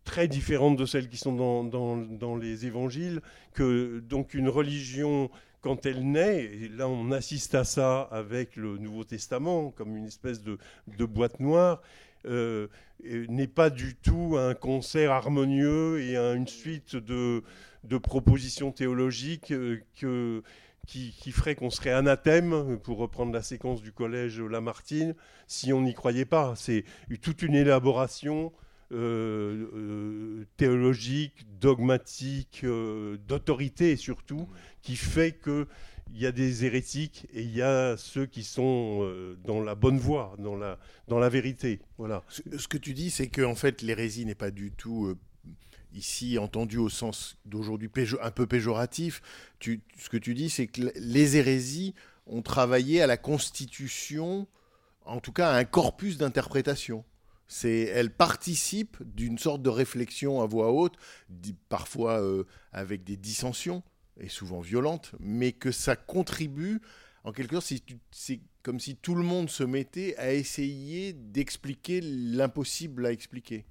très 0.03 0.27
différentes 0.27 0.77
de 0.77 0.85
celles 0.85 1.09
qui 1.09 1.17
sont 1.17 1.33
dans- 1.33 1.63
dans 1.63 2.35
les 2.35 2.65
évangiles, 2.67 3.21
que 3.53 3.99
donc 4.01 4.33
une 4.35 4.49
religion, 4.49 5.31
quand 5.65 5.87
elle 5.87 6.11
naît, 6.11 6.43
et 6.43 6.67
là 6.69 6.87
on 6.87 7.11
assiste 7.11 7.55
à 7.55 7.63
ça 7.63 8.01
avec 8.11 8.55
le 8.55 8.77
Nouveau 8.77 9.03
Testament, 9.03 9.71
comme 9.71 9.97
une 9.97 10.05
espèce 10.05 10.43
de, 10.43 10.59
boîte 11.05 11.39
noire, 11.39 11.81
euh, 12.27 12.67
n'est 13.03 13.47
pas 13.47 13.71
du 13.71 13.95
tout 13.95 14.35
un 14.37 14.53
concert 14.53 15.11
harmonieux 15.11 16.01
et 16.01 16.17
un- 16.17 16.35
une 16.35 16.47
suite 16.47 16.95
de, 16.95 17.41
propositions 18.03 18.71
théologiques 18.71 19.51
euh, 19.51 19.81
qui, 20.85 21.15
qui 21.19 21.31
ferait 21.31 21.55
qu'on 21.55 21.71
serait 21.71 21.93
anathème, 21.93 22.77
pour 22.83 22.99
reprendre 22.99 23.33
la 23.33 23.41
séquence 23.41 23.81
du 23.81 23.91
collège 23.91 24.39
Lamartine, 24.39 25.15
si 25.47 25.73
on 25.73 25.81
n'y 25.81 25.95
croyait 25.95 26.25
pas. 26.25 26.53
C'est 26.55 26.83
toute 27.23 27.41
une 27.41 27.55
élaboration 27.55 28.53
euh, 28.91 29.67
euh, 29.73 30.45
théologique, 30.57 31.47
dogmatique, 31.59 32.61
euh, 32.63 33.17
d'autorité 33.27 33.95
surtout, 33.95 34.47
qui 34.83 34.95
fait 34.95 35.31
que 35.31 35.67
il 36.13 36.21
y 36.21 36.27
a 36.27 36.31
des 36.31 36.65
hérétiques 36.65 37.25
et 37.33 37.41
il 37.41 37.55
y 37.55 37.63
a 37.63 37.97
ceux 37.97 38.27
qui 38.27 38.43
sont 38.43 39.11
dans 39.43 39.59
la 39.59 39.73
bonne 39.73 39.97
voie, 39.97 40.35
dans 40.37 40.55
la, 40.55 41.29
vérité. 41.29 41.81
Voilà. 41.97 42.23
Ce, 42.29 42.67
que 42.67 42.77
tu 42.77 42.93
dis, 42.93 43.09
c'est 43.09 43.27
que 43.27 43.55
fait, 43.55 43.81
l'hérésie 43.81 44.23
n'est 44.23 44.35
pas 44.35 44.51
du 44.51 44.71
tout 44.71 45.17
ici 45.95 46.37
entendu 46.37 46.77
au 46.77 46.89
sens 46.89 47.37
d'aujourd'hui 47.45 47.89
un 48.21 48.31
peu 48.31 48.45
péjoratif. 48.45 49.23
Ce 49.59 50.09
que 50.09 50.17
tu 50.17 50.35
dis, 50.35 50.51
c'est 50.51 50.67
que 50.67 50.91
les 50.95 51.37
hérésies 51.37 51.95
ont 52.27 52.43
travaillé 52.43 53.01
à 53.01 53.07
la 53.07 53.17
constitution, 53.17 54.47
en 55.05 55.19
tout 55.19 55.31
cas 55.31 55.49
à 55.49 55.57
un 55.57 55.65
corpus 55.65 56.19
d'interprétation. 56.19 57.03
C'est, 57.47 57.81
elles 57.81 58.11
participent 58.11 58.97
d'une 59.03 59.37
sorte 59.37 59.61
de 59.61 59.69
réflexion 59.69 60.41
à 60.41 60.45
voix 60.45 60.71
haute, 60.71 60.95
parfois 61.69 62.21
euh, 62.21 62.43
avec 62.71 63.03
des 63.03 63.17
dissensions 63.17 63.83
et 64.19 64.29
souvent 64.29 64.61
violentes, 64.61 65.13
mais 65.19 65.51
que 65.51 65.71
ça 65.71 65.95
contribue 65.95 66.81
en 67.25 67.31
quelque 67.31 67.59
sorte, 67.59 67.81
c'est 68.11 68.39
comme 68.61 68.79
si 68.79 68.95
tout 68.95 69.15
le 69.15 69.23
monde 69.23 69.49
se 69.49 69.63
mettait 69.63 70.15
à 70.17 70.31
essayer 70.31 71.11
d'expliquer 71.11 71.99
l'impossible 72.01 73.03
à 73.03 73.11
expliquer. 73.11 73.65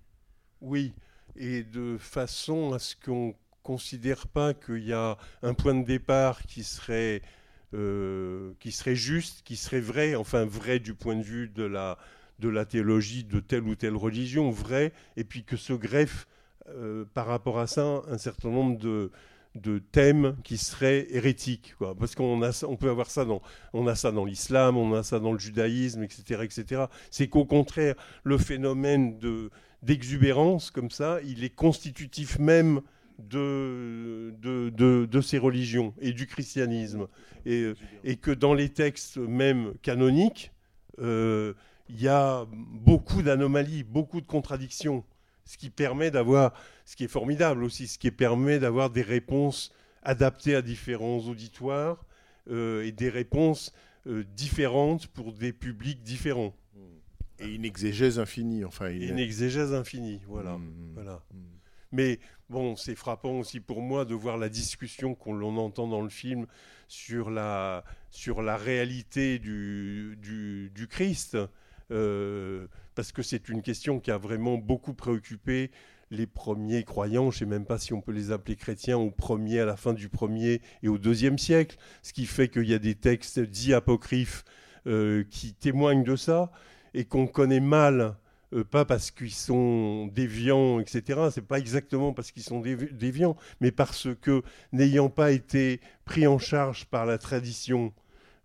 Oui, 0.61 0.93
et 1.37 1.63
de 1.63 1.97
façon 1.97 2.73
à 2.73 2.81
ce 2.81 2.97
qu'on 2.97 3.37
considère 3.63 4.27
pas 4.27 4.55
qu'il 4.55 4.85
y 4.85 4.93
a 4.93 5.17
un 5.43 5.55
point 5.55 5.75
de 5.75 5.85
départ 5.85 6.43
qui 6.43 6.65
serait, 6.65 7.23
euh, 7.75 8.55
qui 8.59 8.73
serait 8.73 8.97
juste, 8.97 9.43
qui 9.45 9.57
serait 9.57 9.81
vrai, 9.81 10.17
enfin 10.17 10.45
vrai 10.45 10.81
du 10.81 10.95
point 10.95 11.15
de 11.15 11.23
vue 11.23 11.49
de 11.49 11.63
la, 11.63 11.97
de 12.39 12.49
la 12.49 12.65
théologie 12.65 13.25
de 13.25 13.41
telle 13.41 13.65
ou 13.65 13.75
telle 13.75 13.97
religion, 13.97 14.51
vrai, 14.51 14.93
et 15.17 15.25
puis 15.25 15.45
que 15.45 15.57
se 15.57 15.73
greffe 15.73 16.27
euh, 16.69 17.05
par 17.15 17.27
rapport 17.27 17.59
à 17.59 17.67
ça 17.67 18.03
un 18.09 18.19
certain 18.19 18.51
nombre 18.51 18.79
de, 18.79 19.11
de 19.55 19.79
thèmes 19.79 20.37
qui 20.43 20.57
seraient 20.57 21.07
hérétiques, 21.11 21.75
quoi. 21.79 21.95
parce 21.95 22.15
qu'on 22.15 22.43
a, 22.43 22.65
on 22.67 22.77
peut 22.77 22.91
avoir 22.91 23.11
ça 23.11 23.25
dans, 23.25 23.41
on 23.73 23.87
a 23.87 23.95
ça 23.95 24.11
dans 24.13 24.25
l'islam, 24.25 24.77
on 24.77 24.95
a 24.95 25.03
ça 25.03 25.21
dans 25.21 25.33
le 25.33 25.39
judaïsme, 25.39 26.03
etc., 26.03 26.41
etc. 26.43 26.85
C'est 27.11 27.29
qu'au 27.29 27.45
contraire, 27.45 27.95
le 28.25 28.39
phénomène 28.39 29.19
de, 29.19 29.51
d'exubérance 29.83 30.71
comme 30.71 30.91
ça, 30.91 31.19
il 31.25 31.45
est 31.45 31.55
constitutif 31.55 32.39
même 32.39 32.81
de, 33.19 34.35
de, 34.43 34.71
de- 34.71 35.07
de 35.07 35.21
ces 35.21 35.39
religions 35.39 35.95
et 36.01 36.13
du 36.13 36.27
christianisme. 36.27 37.07
Et, 37.47 37.73
et 38.03 38.17
que 38.17 38.31
dans 38.33 38.55
les 38.55 38.71
textes 38.71 39.19
même 39.19 39.75
canoniques, 39.83 40.51
euh, 41.01 41.55
il 41.89 42.01
y 42.01 42.09
a 42.09 42.47
beaucoup 42.51 43.23
d'anomalies, 43.23 43.83
beaucoup 43.83 44.21
de 44.21 44.27
contradictions, 44.27 45.05
ce 45.45 45.59
qui 45.59 45.71
permet 45.71 46.11
d'avoir, 46.11 46.53
ce 46.85 46.97
qui 46.97 47.05
est 47.05 47.09
formidable 47.09 47.63
aussi, 47.65 47.87
ce 47.87 47.99
qui 47.99 48.11
permet 48.11 48.59
d'avoir 48.59 48.91
des 48.91 49.03
réponses 49.03 49.73
adaptées 50.03 50.55
à 50.55 50.63
différents 50.63 51.19
auditoires 51.19 52.05
euh, 52.51 52.85
et 52.85 52.93
des 52.93 53.09
réponses 53.09 53.73
euh, 54.07 54.25
différentes 54.37 55.07
pour 55.09 55.33
des 55.33 55.53
publics 55.53 56.03
différents. 56.03 56.55
Et 57.41 57.49
une 57.49 57.65
exégèse 57.65 58.19
infinie, 58.19 58.65
enfin. 58.65 58.91
Et 58.91 59.09
une 59.09 59.19
exégèse 59.19 59.75
infinie, 59.75 60.21
voilà. 60.29 60.57
Mm, 60.57 60.93
voilà. 60.95 61.23
mm. 61.33 61.39
Mais 61.91 62.19
bon, 62.49 62.77
c'est 62.77 62.95
frappant 62.95 63.39
aussi 63.39 63.61
pour 63.61 63.81
moi 63.81 64.05
de 64.05 64.15
voir 64.15 64.37
la 64.37 64.49
discussion 64.49 65.15
qu'on 65.15 65.33
l'on 65.33 65.57
entend 65.57 65.87
dans 65.87 66.03
le 66.03 66.09
film 66.09 66.47
sur 66.89 67.31
la, 67.31 67.85
sur 68.11 68.43
la 68.43 68.57
réalité 68.57 69.39
du, 69.39 70.19
du, 70.21 70.71
du 70.75 70.89
Christ, 70.89 71.39
euh, 71.91 72.67
parce 72.95 73.13
que 73.13 73.23
c'est 73.23 73.49
une 73.49 73.63
question 73.63 74.01
qui 74.01 74.11
a 74.11 74.19
vraiment 74.19 74.57
beaucoup 74.57 74.95
préoccupé 74.95 75.71
les 76.11 76.27
premiers 76.27 76.85
croyants, 76.85 77.31
je 77.31 77.37
ne 77.37 77.39
sais 77.41 77.47
même 77.47 77.65
pas 77.67 77.79
si 77.79 77.93
on 77.93 78.01
peut 78.01 78.13
les 78.13 78.31
appeler 78.31 78.57
chrétiens, 78.57 78.99
au 78.99 79.11
premier, 79.11 79.61
à 79.61 79.65
la 79.65 79.77
fin 79.77 79.93
du 79.93 80.09
premier 80.09 80.61
et 80.83 80.89
au 80.89 80.99
deuxième 80.99 81.39
siècle, 81.39 81.77
ce 82.03 82.13
qui 82.13 82.27
fait 82.27 82.49
qu'il 82.49 82.69
y 82.69 82.75
a 82.75 82.79
des 82.79 82.95
textes 82.95 83.41
dits 83.41 83.75
apocryphes 83.75 84.45
euh, 84.87 85.25
qui 85.31 85.55
témoignent 85.55 86.05
de 86.05 86.15
ça 86.17 86.53
et 86.93 87.05
qu'on 87.05 87.27
connaît 87.27 87.61
mal 87.61 88.17
euh, 88.53 88.65
pas 88.65 88.85
parce 88.85 89.11
qu'ils 89.11 89.33
sont 89.33 90.07
déviants, 90.09 90.79
etc. 90.79 91.29
C'est 91.33 91.47
pas 91.47 91.59
exactement 91.59 92.13
parce 92.13 92.31
qu'ils 92.31 92.43
sont 92.43 92.61
dévi- 92.61 92.93
déviants, 92.93 93.37
mais 93.61 93.73
parce 93.73 94.09
que 94.21 94.43
n'ayant 94.73 95.09
pas 95.09 95.33
été 95.33 95.81
pris 96.05 96.27
en 96.27 96.39
charge 96.39 96.85
par 96.87 97.07
la 97.07 97.19
tradition 97.19 97.93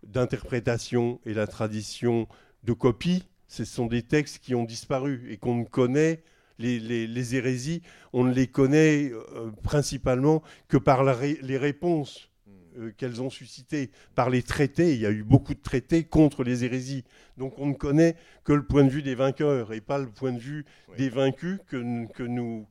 d'interprétation 0.06 1.20
et 1.26 1.34
la 1.34 1.46
tradition 1.46 2.26
de 2.64 2.72
copie, 2.72 3.24
ce 3.48 3.64
sont 3.64 3.86
des 3.86 4.02
textes 4.02 4.38
qui 4.38 4.54
ont 4.54 4.64
disparu 4.64 5.26
et 5.30 5.36
qu'on 5.36 5.56
ne 5.56 5.64
connaît. 5.64 6.22
Les, 6.58 6.78
les- 6.78 7.06
les 7.06 7.36
hérésies, 7.36 7.80
on 8.12 8.22
ne 8.24 8.34
les 8.34 8.46
connaît 8.46 9.10
euh, 9.12 9.50
principalement 9.62 10.42
que 10.68 10.76
par 10.76 11.04
la 11.04 11.14
ré- 11.14 11.38
les 11.40 11.56
réponses 11.56 12.28
euh, 12.76 12.92
qu'elles 12.98 13.22
ont 13.22 13.30
suscitées, 13.30 13.90
par 14.14 14.28
les 14.28 14.42
traités. 14.42 14.92
Il 14.92 15.00
y 15.00 15.06
a 15.06 15.10
eu 15.10 15.22
beaucoup 15.24 15.54
de 15.54 15.60
traités 15.62 16.04
contre 16.04 16.44
les 16.44 16.62
hérésies. 16.62 17.02
Donc 17.38 17.58
on 17.58 17.64
ne 17.64 17.72
connaît 17.72 18.14
que 18.44 18.52
le 18.52 18.62
point 18.62 18.84
de 18.84 18.90
vue 18.90 19.00
des 19.02 19.14
vainqueurs 19.14 19.72
et 19.72 19.80
pas 19.80 19.96
le 19.98 20.10
point 20.10 20.32
de 20.32 20.38
vue 20.38 20.66
Oui. 20.90 20.96
des 20.98 21.08
vaincus 21.08 21.60
que, 21.66 21.78
nous, 21.78 22.08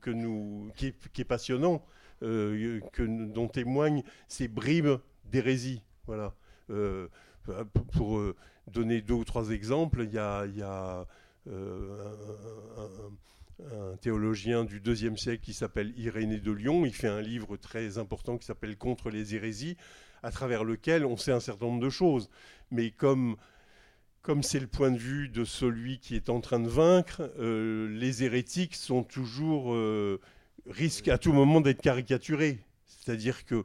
que 0.01 0.11
nous, 0.11 0.69
qui, 0.75 0.85
est, 0.89 0.95
qui 1.11 1.21
est 1.21 1.25
passionnant, 1.25 1.83
euh, 2.21 2.79
que, 2.93 3.01
dont 3.01 3.47
témoignent 3.47 4.03
ces 4.27 4.47
bribes 4.47 4.99
d'hérésie. 5.31 5.81
Voilà. 6.05 6.35
Pour- 7.93 8.21
donner 8.69 9.01
deux 9.01 9.13
ou 9.13 9.25
trois 9.25 9.49
exemples, 9.51 10.03
il 10.03 10.13
y 10.13 10.17
a, 10.17 11.05
euh, 11.47 12.13
un 13.71 13.97
théologien 13.97 14.63
du 14.63 14.79
deuxième 14.79 15.17
siècle 15.17 15.43
qui 15.43 15.53
s'appelle 15.53 15.93
Irénée 15.97 16.39
de 16.39 16.51
Lyon. 16.51 16.85
Il 16.85 16.93
fait 16.93 17.07
un 17.07 17.21
livre 17.21 17.57
très 17.57 17.97
important 17.97 18.37
qui 18.37 18.45
s'appelle 18.45 18.77
Contre 18.77 19.09
les 19.09 19.35
hérésies, 19.35 19.75
à 20.23 20.31
travers 20.31 20.63
lequel 20.63 21.05
on 21.05 21.17
sait 21.17 21.31
un 21.31 21.39
certain 21.39 21.65
nombre 21.65 21.81
de 21.81 21.89
choses. 21.89 22.29
Mais 22.71 22.91
comme 22.91 23.35
comme 24.21 24.43
c'est 24.43 24.59
le 24.59 24.67
point 24.67 24.91
de 24.91 24.97
vue 24.97 25.29
de 25.29 25.45
celui 25.45 25.97
qui 25.99 26.15
est 26.15 26.29
en 26.29 26.41
train 26.41 26.59
de 26.59 26.67
vaincre, 26.67 27.31
euh, 27.39 27.87
les 27.89 28.23
hérétiques 28.23 28.75
sont 28.75 29.03
toujours 29.03 29.73
euh, 29.73 30.19
risquent 30.67 31.07
à 31.07 31.17
tout 31.17 31.31
moment 31.31 31.61
d'être 31.61 31.81
caricaturés. 31.81 32.59
C'est-à-dire 32.85 33.45
que 33.45 33.63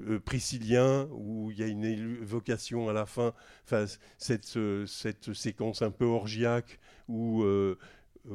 euh, 0.00 0.18
Priscillien, 0.18 1.08
où 1.12 1.50
il 1.50 1.58
y 1.58 1.62
a 1.62 1.66
une 1.66 1.84
évocation 1.84 2.88
à 2.88 2.92
la 2.92 3.06
fin, 3.06 3.32
enfin, 3.64 3.86
cette, 4.18 4.56
euh, 4.56 4.86
cette 4.86 5.32
séquence 5.32 5.82
un 5.82 5.90
peu 5.90 6.04
orgiaque 6.04 6.78
où 7.08 7.42
euh, 7.42 7.78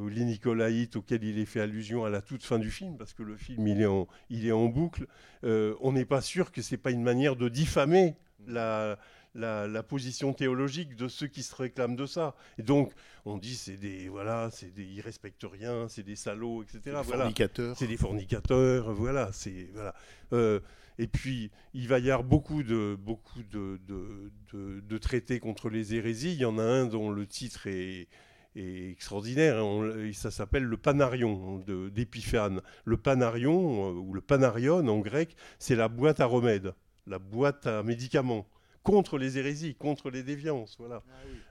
les 0.08 0.24
Nicolaïtes 0.24 0.96
auxquels 0.96 1.24
il 1.24 1.38
est 1.38 1.44
fait 1.44 1.60
allusion 1.60 2.04
à 2.04 2.10
la 2.10 2.22
toute 2.22 2.42
fin 2.42 2.58
du 2.58 2.70
film, 2.70 2.96
parce 2.96 3.12
que 3.12 3.22
le 3.22 3.36
film 3.36 3.66
il 3.66 3.80
est 3.80 3.86
en, 3.86 4.08
il 4.30 4.46
est 4.46 4.52
en 4.52 4.66
boucle, 4.66 5.06
on 5.42 5.92
n'est 5.92 6.06
pas 6.06 6.22
sûr 6.22 6.50
que 6.50 6.62
c'est 6.62 6.78
pas 6.78 6.90
une 6.90 7.02
manière 7.02 7.36
de 7.36 7.50
diffamer 7.50 8.14
la, 8.46 8.98
la, 9.34 9.66
la 9.66 9.82
position 9.82 10.32
théologique 10.32 10.94
de 10.96 11.08
ceux 11.08 11.26
qui 11.26 11.42
se 11.42 11.54
réclament 11.54 11.96
de 11.96 12.06
ça. 12.06 12.34
Et 12.58 12.62
donc 12.62 12.92
on 13.24 13.38
dit 13.38 13.54
c'est 13.54 13.76
des 13.76 14.08
voilà, 14.08 14.50
c'est 14.52 14.70
des 14.72 14.84
ils 14.84 15.00
respectent 15.00 15.46
rien, 15.50 15.88
c'est 15.88 16.02
des 16.02 16.16
salauds, 16.16 16.62
etc. 16.62 16.80
Des 16.84 16.90
Voilà. 16.90 17.04
fornicateurs. 17.24 17.76
C'est 17.78 17.86
des 17.86 17.96
fornicateurs, 17.96 18.92
voilà, 18.92 19.30
c'est 19.32 19.68
voilà. 19.72 19.94
Euh, 20.32 20.60
et 20.98 21.06
puis 21.06 21.50
il 21.72 21.88
va 21.88 21.98
y 21.98 22.10
avoir 22.10 22.22
beaucoup 22.24 22.62
de 22.62 22.96
beaucoup 23.00 23.42
de, 23.50 23.80
de, 23.88 24.30
de- 24.52 24.80
de 24.80 24.98
traités 24.98 25.40
contre 25.40 25.70
les 25.70 25.94
hérésies. 25.94 26.32
Il 26.32 26.38
y 26.40 26.44
en 26.44 26.58
a 26.58 26.62
un 26.64 26.84
dont 26.84 27.10
le 27.10 27.26
titre 27.26 27.66
est, 27.66 28.08
est 28.54 28.90
extraordinaire. 28.90 29.56
hein. 29.56 29.62
On- 29.62 30.12
ça 30.12 30.30
s'appelle 30.30 30.64
le 30.64 30.76
Panarion 30.76 31.58
de- 31.60 31.88
d'Épiphane. 31.88 32.60
Le 32.84 32.98
Panarion 32.98 33.88
euh, 33.88 33.92
ou 33.94 34.12
le 34.12 34.20
Panarion 34.20 34.86
en 34.86 34.98
grec, 34.98 35.34
c'est 35.58 35.74
la 35.76 35.88
boîte 35.88 36.20
à 36.20 36.26
remèdes, 36.26 36.74
la 37.06 37.18
boîte 37.18 37.66
à 37.66 37.82
médicaments 37.82 38.46
contre 38.82 39.18
les 39.18 39.38
hérésies, 39.38 39.74
contre 39.74 40.10
les 40.10 40.22
déviances, 40.22 40.76
voilà. 40.78 41.02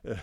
Euh, 0.06 0.16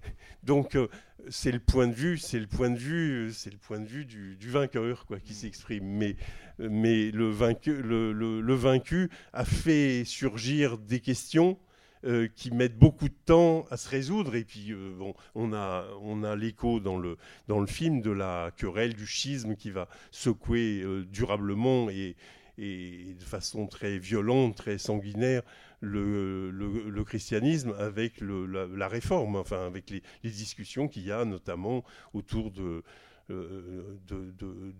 donc 0.42 0.74
euh, 0.76 0.88
c'est 1.28 1.52
le 1.52 1.58
point 1.60 1.86
de 1.86 1.92
vue, 1.94 2.18
c'est 2.18 2.38
le 2.40 2.46
point 2.46 2.70
de 2.70 2.78
vue, 2.78 3.32
c'est 3.32 3.50
le 3.50 3.58
point 3.58 3.80
de 3.80 3.86
vue 3.86 4.04
du, 4.04 4.36
du 4.36 4.50
vainqueur 4.50 5.06
quoi 5.06 5.18
qui 5.20 5.34
s'exprime. 5.34 5.84
Mais 5.84 6.16
mais 6.58 7.10
le 7.10 7.28
vaincu, 7.30 7.82
le, 7.82 8.12
le- 8.12 8.40
le 8.40 8.54
vaincu 8.54 9.10
a 9.32 9.44
fait 9.44 10.04
surgir 10.04 10.78
des 10.78 11.00
questions 11.00 11.58
euh, 12.04 12.28
qui 12.34 12.50
mettent 12.50 12.78
beaucoup 12.78 13.08
de 13.08 13.14
temps 13.24 13.64
à 13.70 13.76
se 13.76 13.88
résoudre. 13.88 14.34
Et 14.36 14.44
puis 14.44 14.72
euh, 14.72 14.94
bon, 14.96 15.14
on 15.34 15.52
a 15.52 15.86
on 16.02 16.22
a 16.22 16.36
l'écho 16.36 16.80
dans 16.80 16.98
le 16.98 17.16
dans 17.48 17.60
le 17.60 17.66
film 17.66 18.00
de 18.02 18.10
la 18.10 18.50
querelle 18.56 18.94
du 18.94 19.06
schisme 19.06 19.56
qui 19.56 19.70
va 19.70 19.88
secouer 20.10 20.82
euh, 20.82 21.04
durablement 21.04 21.90
et 21.90 22.16
et 22.58 23.14
de 23.18 23.24
façon 23.24 23.66
très 23.66 23.98
violente, 23.98 24.56
très 24.56 24.78
sanguinaire, 24.78 25.42
le, 25.80 27.02
christianisme 27.04 27.74
avec 27.78 28.20
la, 28.20 28.88
réforme, 28.88 29.36
enfin 29.36 29.66
avec 29.66 29.90
les, 29.90 30.02
discussions 30.24 30.88
qu'il 30.88 31.04
y 31.04 31.12
a 31.12 31.24
notamment 31.24 31.84
autour 32.14 32.50
de, 32.50 32.82
euh, 33.30 33.96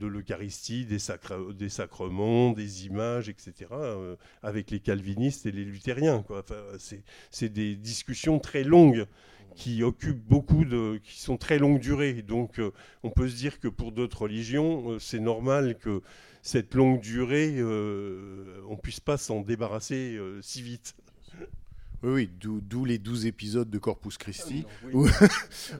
l'Eucharistie, 0.00 0.86
des, 0.86 0.98
sacrements, 0.98 2.52
des 2.52 2.86
images, 2.86 3.28
etc., 3.28 3.52
euh, 3.72 4.16
avec 4.42 4.70
les 4.70 4.80
calvinistes 4.80 5.46
et 5.46 5.52
les 5.52 5.64
luthériens. 5.64 6.24
Enfin, 6.28 6.54
c'est, 7.30 7.48
des 7.48 7.76
discussions 7.76 8.38
très 8.38 8.64
longues 8.64 9.06
qui 9.56 9.82
occupent 9.82 10.24
beaucoup 10.28 10.64
de, 10.64 11.00
qui 11.02 11.18
sont 11.18 11.38
très 11.38 11.58
longue 11.58 11.80
durée. 11.80 12.22
Donc, 12.22 12.60
euh, 12.60 12.72
on 13.02 13.10
peut 13.10 13.28
se 13.28 13.36
dire 13.36 13.58
que 13.58 13.68
pour 13.68 13.90
d'autres 13.90 14.22
religions, 14.22 14.98
c'est 15.00 15.20
normal 15.20 15.76
que 15.78 16.02
cette 16.46 16.74
longue 16.74 17.00
durée, 17.00 17.56
euh, 17.58 18.60
on 18.68 18.76
puisse 18.76 19.00
pas 19.00 19.16
s'en 19.16 19.40
débarrasser 19.40 20.16
euh, 20.16 20.40
si 20.42 20.62
vite. 20.62 20.94
Oui, 22.04 22.12
oui, 22.12 22.30
d'où 22.40 22.84
les 22.84 22.98
12 22.98 23.26
épisodes 23.26 23.68
de 23.68 23.78
Corpus 23.78 24.16
Christi. 24.16 24.64
Oui. 24.92 25.10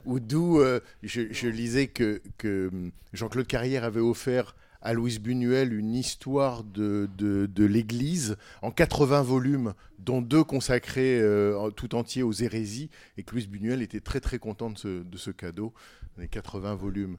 Ou 0.07 0.19
d'où 0.21 0.59
euh, 0.59 0.81
je, 1.05 1.33
je 1.33 1.47
lisais 1.47 1.87
que, 1.87 2.21
que 2.37 2.69
hum, 2.73 2.91
Jean-Claude 3.13 3.47
Carrière 3.47 3.85
avait 3.85 4.01
offert 4.01 4.57
à 4.83 4.93
Louise 4.93 5.21
Buñuel 5.21 5.73
une 5.73 5.95
histoire 5.95 6.65
de, 6.65 7.09
de, 7.17 7.47
de 7.47 7.65
l'Église 7.65 8.37
en 8.61 8.73
80 8.73 9.23
volumes, 9.23 9.75
dont 10.01 10.21
deux 10.21 10.43
consacrés 10.43 11.21
euh, 11.21 11.71
tout 11.71 11.95
entiers 11.95 12.25
aux 12.25 12.33
hérésies, 12.33 12.91
et 13.17 13.23
que 13.23 13.33
Louise 13.33 13.49
Buñuel 13.49 13.83
était 13.83 14.01
très 14.01 14.21
très 14.21 14.41
content 14.41 14.71
de 14.71 14.79
ce, 14.79 15.03
de 15.05 15.17
ce 15.17 15.31
cadeau, 15.31 15.73
les 16.19 16.29
80 16.29 16.75
volumes. 16.75 17.19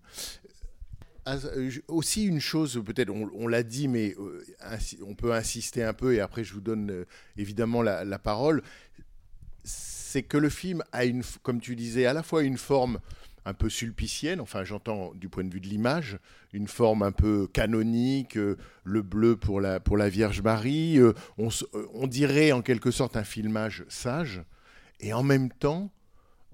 As- 1.28 1.45
euh, 1.45 1.69
Aussi 1.89 2.23
une 2.23 2.39
chose, 2.39 2.82
peut-être 2.86 3.09
on, 3.09 3.47
l'a 3.47 3.61
dit, 3.61 3.89
mais 3.89 4.15
euh, 4.17 4.45
on 5.05 5.13
peut 5.13 5.34
insister 5.34 5.84
un 5.84 5.93
peu, 5.93 6.15
et 6.15 6.21
après 6.21 6.45
je 6.45 6.53
vous 6.53 6.61
donne 6.61 6.89
euh, 6.89 7.05
évidemment 7.36 7.82
la, 7.82 8.19
parole, 8.19 8.63
c'est 9.65 10.23
que 10.23 10.38
le 10.38 10.47
film 10.47 10.84
a, 10.93 11.03
une, 11.03 11.23
comme 11.43 11.59
tu 11.59 11.75
disais, 11.75 12.05
à 12.05 12.13
la 12.13 12.23
fois 12.23 12.43
une 12.43 12.57
forme 12.57 12.99
un 13.43 13.53
peu 13.53 13.69
sulpicienne, 13.69 14.39
enfin 14.39 14.63
j'entends 14.63 15.13
du 15.15 15.28
point 15.28 15.43
de 15.43 15.53
vue 15.53 15.59
de 15.59 15.67
l'image, 15.67 16.17
une 16.53 16.69
forme 16.69 17.03
un 17.03 17.11
peu 17.11 17.47
canonique, 17.47 18.36
le 18.36 19.01
bleu 19.01 19.36
pour 19.36 19.59
la, 19.59 19.82
pour 19.82 19.97
la 19.97 20.07
Vierge 20.07 20.41
Marie, 20.41 20.97
on, 21.38 22.07
dirait 22.07 22.53
en 22.53 22.61
quelque 22.61 22.91
sorte 22.91 23.17
un 23.17 23.25
filmage 23.25 23.84
sage, 23.89 24.43
et 25.01 25.11
en 25.11 25.23
même 25.23 25.49
temps, 25.49 25.91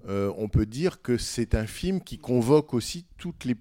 on 0.06 0.48
peut 0.48 0.66
dire 0.66 1.00
que 1.00 1.16
c'est 1.16 1.54
un 1.54 1.66
film 1.66 2.00
qui 2.00 2.18
convoque 2.18 2.74
aussi 2.74 3.06
toutes 3.18 3.44
les 3.44 3.56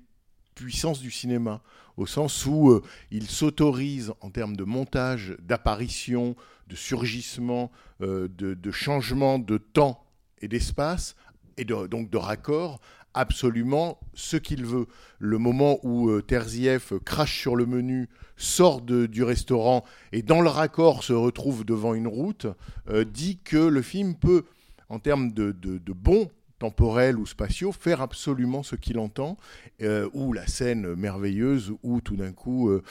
puissances 0.53 1.01
du 1.01 1.11
cinéma, 1.11 1.61
au 1.97 2.05
sens 2.05 2.45
où 2.45 2.71
euh, 2.71 2.81
il 3.11 3.29
s'autorise 3.29 4.13
en 4.21 4.29
termes 4.29 4.55
de 4.55 4.63
montage, 4.63 5.35
d'apparition, 5.39 6.35
de 6.67 6.75
surgissement, 6.75 7.71
euh, 8.01 8.27
de, 8.29 8.71
changement 8.71 9.39
de 9.39 9.57
temps 9.57 10.03
et 10.41 10.47
d'espace, 10.47 11.15
et 11.57 11.65
donc 11.65 12.09
de 12.09 12.17
raccord, 12.17 12.79
absolument 13.13 13.99
ce 14.13 14.37
qu'il 14.37 14.65
veut. 14.65 14.87
Le 15.19 15.37
moment 15.37 15.79
où 15.83 16.09
euh, 16.09 16.21
Terzieff 16.21 16.93
crache 17.05 17.39
sur 17.39 17.55
le 17.55 17.65
menu, 17.65 18.09
sort 18.35 18.81
de- 18.81 19.05
du 19.05 19.23
restaurant 19.23 19.83
et 20.11 20.21
dans 20.21 20.41
le 20.41 20.49
raccord 20.49 21.03
se 21.03 21.13
retrouve 21.13 21.65
devant 21.65 21.93
une 21.93 22.07
route, 22.07 22.47
euh, 22.89 23.05
dit 23.05 23.39
que 23.43 23.57
le 23.57 23.81
film 23.81 24.15
peut, 24.15 24.45
en 24.89 24.99
termes 24.99 25.31
de, 25.31 25.51
de, 25.51 25.93
bons 25.93 26.29
temporels 26.67 27.17
ou 27.19 27.25
spatiaux, 27.25 27.73
faire 27.73 28.01
absolument 28.01 28.63
ce 28.63 28.77
qu'il 28.77 28.97
entend, 28.97 29.37
euh, 29.81 30.09
ou 30.13 30.31
la 30.31 30.47
scène 30.47 30.95
merveilleuse 30.95 31.73
où 31.83 31.99
tout 31.99 32.15
d'un 32.15 32.31
coup 32.31 32.69
euh, 32.69 32.81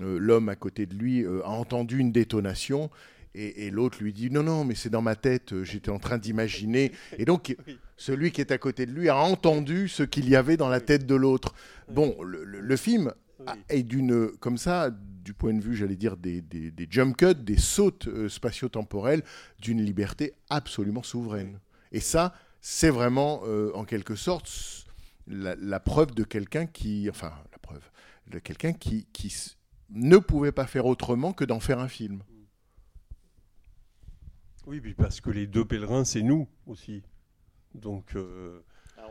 euh, 0.00 0.18
l'homme 0.18 0.48
à 0.48 0.56
côté 0.56 0.86
de 0.86 0.94
lui 0.94 1.26
a 1.26 1.50
entendu 1.50 1.98
une 1.98 2.10
détonation. 2.10 2.88
Et, 3.34 3.66
et 3.66 3.70
l'autre 3.70 3.98
lui 4.02 4.14
dit 4.14 4.30
non 4.30 4.42
non 4.42 4.64
mais 4.64 4.74
c'est 4.74 4.88
dans 4.88 5.02
ma 5.02 5.14
tête 5.14 5.62
j'étais 5.62 5.90
en 5.90 5.98
train 5.98 6.16
d'imaginer 6.16 6.92
et 7.18 7.26
donc 7.26 7.54
Oui. 7.66 7.78
celui 7.98 8.30
qui 8.32 8.40
est 8.40 8.50
à 8.52 8.56
côté 8.58 8.86
de 8.86 8.90
lui 8.92 9.10
a 9.10 9.16
entendu 9.18 9.86
ce 9.86 10.02
qu'il 10.02 10.26
y 10.30 10.34
avait 10.34 10.56
dans 10.56 10.70
la 10.70 10.80
tête 10.80 11.04
de 11.06 11.14
l'autre 11.14 11.54
bon 11.92 12.16
le, 12.22 12.42
le- 12.42 12.60
le 12.60 12.76
film 12.76 13.12
a- 13.46 13.52
Oui. 13.54 13.60
est 13.68 13.82
d'une 13.82 14.28
comme 14.40 14.56
ça 14.56 14.90
du 14.90 15.34
point 15.34 15.52
de 15.52 15.60
vue 15.60 15.76
j'allais 15.76 15.94
dire 15.94 16.16
des, 16.16 16.40
des, 16.40 16.70
des 16.70 16.86
jump 16.90 17.14
cuts 17.18 17.34
des 17.34 17.58
sautes 17.58 18.08
euh, 18.08 18.30
spatio-temporelles 18.30 19.22
d'une 19.60 19.82
liberté 19.84 20.32
absolument 20.48 21.02
souveraine 21.02 21.60
et 21.92 22.00
ça 22.00 22.32
c'est 22.60 22.90
vraiment 22.90 23.42
euh, 23.44 23.70
en 23.74 23.84
quelque 23.84 24.16
sorte 24.16 24.86
la, 25.26 25.54
la 25.56 25.80
preuve 25.80 26.14
de 26.14 26.24
quelqu'un 26.24 26.66
qui 26.66 27.08
enfin 27.10 27.32
la 27.52 27.58
preuve 27.58 27.90
de 28.30 28.38
quelqu'un 28.38 28.72
qui, 28.72 29.06
ne 29.90 30.18
pouvait 30.18 30.52
pas 30.52 30.66
faire 30.66 30.86
autrement 30.86 31.32
que 31.32 31.44
d'en 31.44 31.60
faire 31.60 31.78
un 31.78 31.88
film 31.88 32.22
Oui, 34.66 34.80
puis 34.80 34.94
parce 34.94 35.20
que 35.20 35.30
les 35.30 35.46
deux 35.46 35.64
pèlerins, 35.64 36.04
c'est 36.04 36.22
nous 36.22 36.46
aussi. 36.66 37.02
Donc, 37.74 38.14
euh, 38.14 38.60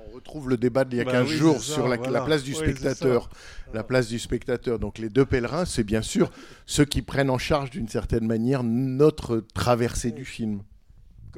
on 0.07 0.13
retrouve 0.13 0.49
le 0.49 0.57
débat 0.57 0.85
d'il 0.85 0.99
y 0.99 1.01
a 1.01 1.05
Bah 1.05 1.13
15 1.13 1.29
oui, 1.29 1.35
jours 1.35 1.55
ça, 1.55 1.73
sur 1.73 1.87
la, 1.87 1.97
voilà. 1.97 2.11
la 2.11 2.21
place 2.25 2.43
du 2.43 2.51
Oui, 2.51 2.57
spectateur. 2.57 3.29
La 3.73 3.83
place 3.83 4.07
du 4.07 4.19
spectateur. 4.19 4.77
Donc 4.77 4.99
les 4.99 5.09
deux 5.09 5.25
pèlerins, 5.25 5.65
c'est 5.65 5.83
bien 5.83 6.03
sûr 6.03 6.31
ceux 6.65 6.85
qui 6.85 7.01
prennent 7.01 7.31
en 7.31 7.37
charge 7.39 7.71
d'une 7.71 7.87
certaine 7.87 8.27
manière 8.27 8.63
notre 8.63 9.39
traversée 9.55 10.11
du 10.11 10.25
film. 10.25 10.61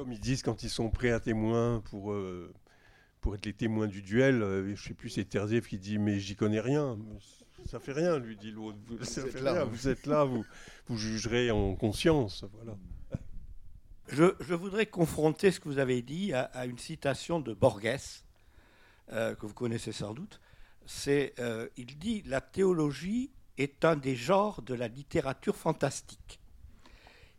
Comme 0.00 0.12
ils 0.12 0.20
disent 0.20 0.42
quand 0.42 0.62
ils 0.62 0.70
sont 0.70 0.88
prêts 0.88 1.10
à 1.10 1.20
témoin 1.20 1.82
pour, 1.90 2.12
euh, 2.12 2.50
pour 3.20 3.34
être 3.34 3.44
les 3.44 3.52
témoins 3.52 3.86
du 3.86 4.00
duel, 4.00 4.42
euh, 4.42 4.74
je 4.74 4.82
sais 4.82 4.94
plus, 4.94 5.10
c'est 5.10 5.26
Terzieff 5.26 5.68
qui 5.68 5.78
dit 5.78 5.98
Mais 5.98 6.18
j'y 6.18 6.36
connais 6.36 6.60
rien. 6.60 6.98
Ça 7.66 7.80
fait 7.80 7.92
rien, 7.92 8.18
lui 8.18 8.34
dit 8.34 8.50
l'autre. 8.50 8.78
Vous, 8.86 9.04
ça 9.04 9.20
êtes 9.20 9.32
fait 9.32 9.42
là, 9.42 9.52
rien, 9.52 9.64
vous. 9.64 9.76
vous 9.76 9.88
êtes 9.88 10.06
là, 10.06 10.24
vous, 10.24 10.42
vous 10.86 10.96
jugerez 10.96 11.50
en 11.50 11.76
conscience. 11.76 12.46
Voilà. 12.54 12.78
Je, 14.08 14.34
je 14.40 14.54
voudrais 14.54 14.86
confronter 14.86 15.50
ce 15.50 15.60
que 15.60 15.68
vous 15.68 15.78
avez 15.78 16.00
dit 16.00 16.32
à, 16.32 16.44
à 16.44 16.64
une 16.64 16.78
citation 16.78 17.38
de 17.38 17.52
Borges, 17.52 18.24
euh, 19.12 19.34
que 19.34 19.44
vous 19.44 19.52
connaissez 19.52 19.92
sans 19.92 20.14
doute. 20.14 20.40
C'est, 20.86 21.34
euh, 21.40 21.68
il 21.76 21.98
dit 21.98 22.22
La 22.22 22.40
théologie 22.40 23.32
est 23.58 23.84
un 23.84 23.96
des 23.96 24.16
genres 24.16 24.62
de 24.62 24.72
la 24.72 24.88
littérature 24.88 25.56
fantastique. 25.56 26.39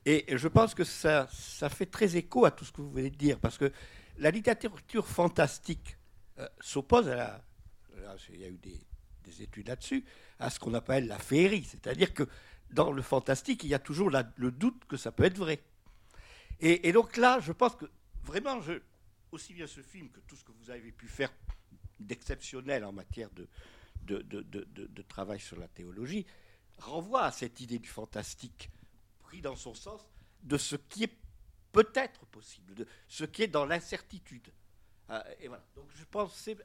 Et 0.05 0.25
je 0.35 0.47
pense 0.47 0.73
que 0.73 0.83
ça, 0.83 1.27
ça 1.31 1.69
fait 1.69 1.85
très 1.85 2.15
écho 2.15 2.45
à 2.45 2.51
tout 2.51 2.65
ce 2.65 2.71
que 2.71 2.81
vous 2.81 2.91
venez 2.91 3.11
de 3.11 3.15
dire, 3.15 3.39
parce 3.39 3.57
que 3.57 3.71
la 4.17 4.31
littérature 4.31 5.07
fantastique 5.07 5.97
euh, 6.39 6.47
s'oppose 6.59 7.07
à 7.09 7.43
Il 8.29 8.39
y 8.39 8.45
a 8.45 8.47
eu 8.47 8.57
des, 8.57 8.79
des 9.23 9.41
études 9.41 9.67
là-dessus, 9.67 10.03
à 10.39 10.49
ce 10.49 10.59
qu'on 10.59 10.73
appelle 10.73 11.07
la 11.07 11.19
féerie. 11.19 11.63
C'est-à-dire 11.63 12.13
que 12.13 12.27
dans 12.71 12.91
le 12.91 13.01
fantastique, 13.01 13.63
il 13.63 13.69
y 13.69 13.73
a 13.73 13.79
toujours 13.79 14.09
le 14.09 14.51
doute 14.51 14.85
que 14.87 14.97
ça 14.97 15.11
peut 15.11 15.23
être 15.23 15.37
vrai. 15.37 15.61
Et, 16.59 16.91
donc 16.91 17.17
là, 17.17 17.39
je 17.39 17.51
pense 17.51 17.75
que 17.75 17.85
vraiment, 18.23 18.59
aussi 19.31 19.53
bien 19.53 19.67
ce 19.67 19.81
film 19.81 20.09
que 20.09 20.19
tout 20.21 20.35
ce 20.35 20.43
que 20.43 20.51
vous 20.51 20.69
avez 20.69 20.91
pu 20.91 21.07
faire 21.07 21.33
d'exceptionnel 21.99 22.85
en 22.85 22.91
matière 22.91 23.29
de 24.05 25.01
travail 25.07 25.39
sur 25.39 25.59
la 25.59 25.67
théologie, 25.67 26.25
renvoie 26.77 27.23
à 27.23 27.31
cette 27.31 27.59
idée 27.61 27.79
du 27.79 27.89
fantastique, 27.89 28.69
dans 29.39 29.55
son 29.55 29.73
sens, 29.73 30.05
de 30.43 30.57
ce 30.57 30.75
qui 30.75 31.05
est 31.05 31.17
peut-être 31.71 32.25
possible, 32.25 32.73
de 32.73 32.87
ce 33.07 33.23
qui 33.23 33.43
est 33.43 33.47
dans 33.47 33.65
l'incertitude. 33.65 34.51
Euh, 35.09 35.21
et 35.39 35.47
voilà. 35.47 35.63
Donc 35.75 35.89
je 35.93 36.03
pensais 36.03 36.57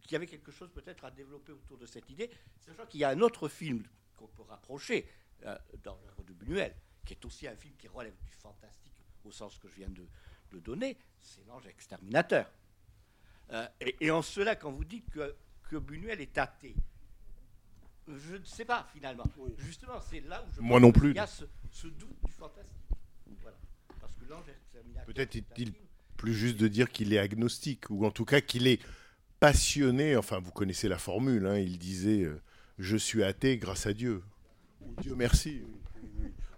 qu'il 0.00 0.12
y 0.12 0.16
avait 0.16 0.26
quelque 0.26 0.50
chose 0.50 0.72
peut-être 0.72 1.04
à 1.04 1.10
développer 1.10 1.52
autour 1.52 1.78
de 1.78 1.86
cette 1.86 2.10
idée, 2.10 2.30
sachant 2.58 2.86
qu'il 2.86 3.00
y 3.00 3.04
a 3.04 3.10
un 3.10 3.20
autre 3.20 3.48
film 3.48 3.84
qu'on 4.16 4.26
peut 4.26 4.42
rapprocher 4.42 5.08
euh, 5.44 5.56
dans 5.82 5.96
l'œuvre 6.04 6.24
de 6.24 6.32
Buñuel, 6.32 6.74
qui 7.04 7.14
est 7.14 7.24
aussi 7.24 7.46
un 7.46 7.56
film 7.56 7.76
qui 7.76 7.88
relève 7.88 8.16
du 8.24 8.32
fantastique 8.32 8.92
au 9.24 9.30
sens 9.30 9.58
que 9.58 9.68
je 9.68 9.76
viens 9.76 9.90
de, 9.90 10.08
donner, 10.60 10.98
c'est 11.20 11.46
L'ange 11.46 11.66
exterminateur. 11.66 12.50
Euh, 13.50 13.66
et, 13.80 13.96
et 14.00 14.10
en 14.10 14.20
cela, 14.20 14.54
quand 14.54 14.70
vous 14.70 14.84
dites 14.84 15.08
que, 15.08 15.34
que 15.62 15.76
Buñuel 15.76 16.20
est 16.20 16.36
athée, 16.36 16.74
je 18.08 18.36
ne 18.36 18.44
sais 18.44 18.64
pas 18.64 18.86
finalement. 18.92 19.24
Justement, 19.58 20.00
c'est 20.00 20.20
là 20.20 20.42
où 20.42 20.54
je 20.54 20.60
Moi 20.60 20.80
non 20.80 20.92
plus. 20.92 21.14
y 21.14 21.18
a 21.18 21.26
ce, 21.26 21.44
ce 21.70 21.86
doute 21.86 22.16
du 22.24 22.32
fantastique. 22.32 22.72
Voilà. 23.42 23.56
Parce 24.00 24.12
que 24.14 24.24
l'ange. 24.28 24.44
Peut-être 25.06 25.36
est-il 25.36 25.72
plus 26.16 26.34
juste 26.34 26.56
de 26.56 26.68
dire 26.68 26.90
qu'il 26.90 27.12
est 27.12 27.18
agnostique, 27.18 27.90
ou 27.90 28.06
en 28.06 28.10
tout 28.10 28.24
cas 28.24 28.40
qu'il 28.40 28.66
est 28.66 28.80
passionné. 29.40 30.16
Enfin, 30.16 30.38
vous 30.38 30.52
connaissez 30.52 30.88
la 30.88 30.98
formule, 30.98 31.46
hein, 31.46 31.58
il 31.58 31.78
disait 31.78 32.22
euh, 32.22 32.40
Je 32.78 32.96
suis 32.96 33.24
athée 33.24 33.56
grâce 33.58 33.86
à 33.86 33.92
Dieu. 33.92 34.22
Dieu 35.00 35.14
merci. 35.16 35.62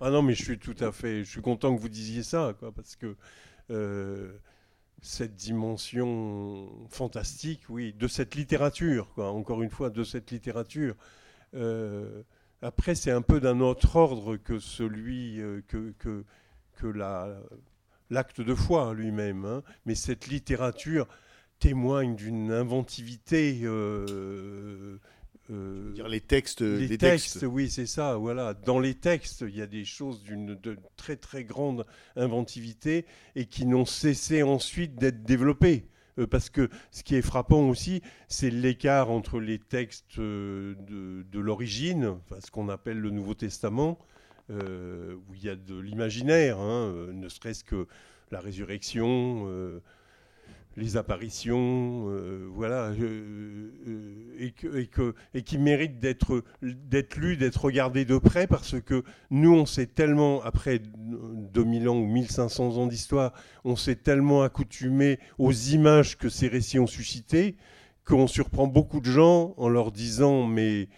Ah 0.01 0.11
non, 0.11 0.23
mais 0.23 0.35
je 0.35 0.45
suis 0.45 0.59
tout 0.59 0.77
à 0.81 0.93
fait. 0.93 1.25
Je 1.25 1.31
suis 1.31 1.41
content 1.41 1.75
que 1.75 1.81
vous 1.81 1.89
disiez 1.89 2.23
ça, 2.23 2.55
quoi, 2.59 2.73
parce 2.73 2.97
que 2.97 3.17
euh, 3.71 4.33
cette 5.01 5.35
dimension 5.35 6.87
fantastique, 6.91 7.63
oui, 7.69 7.93
de 7.95 8.09
cette 8.09 8.35
littérature, 8.35 9.13
quoi, 9.15 9.31
encore 9.31 9.63
une 9.63 9.71
fois, 9.71 9.91
de 9.91 10.05
cette 10.05 10.31
littérature. 10.31 10.95
Euh, 11.55 12.23
après, 12.63 12.95
c'est 12.95 13.11
un 13.11 13.23
peu 13.23 13.41
d'un 13.41 13.61
autre 13.61 13.97
ordre 13.97 14.37
que 14.37 14.59
celui 14.59 15.41
euh, 15.41 15.63
que, 15.69 15.93
que, 15.99 16.25
que 16.75 16.87
la, 16.87 17.37
l'acte 18.11 18.41
de 18.41 18.55
foi 18.55 18.95
lui-même. 18.95 19.45
hein. 19.45 19.63
Mais 19.87 19.95
cette 19.95 20.27
littérature 20.29 21.07
témoigne 21.59 22.17
d'une 22.17 22.51
inventivité. 22.53 23.61
euh, 23.65 24.99
euh, 25.51 25.93
Dire 25.93 26.09
les 26.09 26.21
textes, 26.23 26.63
les 26.63 26.89
les 26.89 26.99
textes, 26.99 27.41
textes. 27.41 27.47
oui, 27.47 27.69
c'est 27.71 27.87
ça. 27.87 28.17
Voilà, 28.17 28.55
dans 28.55 28.81
les 28.81 28.95
textes, 28.95 29.43
il 29.47 29.55
y 29.57 29.63
a 29.63 29.67
des 29.67 29.85
choses 29.85 30.23
d'une 30.23 30.55
de 30.55 30.79
très 30.97 31.17
très 31.17 31.45
grande 31.45 31.85
inventivité 32.17 33.05
et 33.37 33.47
qui 33.47 33.67
n'ont 33.67 33.85
cessé 33.85 34.43
ensuite 34.43 34.97
d'être 34.97 35.23
développées. 35.23 35.87
Euh, 36.19 36.27
parce 36.27 36.51
que 36.51 36.69
ce 36.91 37.03
qui 37.03 37.17
est 37.17 37.23
frappant 37.23 37.69
aussi, 37.69 38.03
c'est 38.29 38.51
l'écart 38.51 39.11
entre 39.11 39.41
les 39.41 39.59
textes 39.59 40.19
euh, 40.19 40.75
de, 40.79 41.39
l'origine, 41.41 42.07
enfin, 42.07 42.37
ce 42.45 42.51
qu'on 42.51 42.69
appelle 42.69 42.99
le 42.99 43.11
Nouveau 43.11 43.35
Testament, 43.35 43.99
euh, 44.51 45.17
où 45.29 45.35
il 45.35 45.43
y 45.43 45.49
a 45.49 45.57
de 45.57 45.79
l'imaginaire, 45.79 46.59
hein, 46.59 47.09
ne 47.12 47.29
serait-ce 47.29 47.65
que 47.65 47.87
la 48.31 48.41
résurrection, 48.41 49.49
les 50.77 50.97
apparitions, 50.97 52.07
euh, 52.09 52.49
voilà, 52.53 52.91
euh, 52.91 53.70
euh, 53.87 54.85
et, 55.35 55.43
qui 55.43 55.59
méritent 55.59 56.01
d'être 56.01 56.43
d'être 56.62 57.16
lus, 57.16 57.37
d'être 57.37 57.64
regardés 57.64 58.05
de 58.05 58.18
près, 58.18 58.47
parce 58.47 58.81
que 58.81 59.05
nous, 59.31 59.55
on 59.55 59.66
s'est 59.66 59.87
tellement, 59.87 60.43
après 60.43 60.81
2000 60.81 61.89
ans 61.89 61.97
ou 61.97 62.07
1500 62.07 62.77
ans 62.77 62.87
d'histoire, 62.87 63.33
on 63.64 63.77
s'est 63.77 63.97
tellement 63.97 64.43
accoutumé 64.43 65.18
aux 65.39 65.53
images 65.53 66.18
que 66.18 66.29
ces 66.29 66.49
récits 66.49 66.79
ont 66.79 66.87
suscitées, 66.87 67.57
qu'on 68.05 68.27
surprend 68.27 68.66
beaucoup 68.66 69.01
de 69.01 69.11
gens 69.11 69.55
en 69.57 69.68
leur 69.68 69.93
disant, 69.93 70.47
mais 70.47 70.89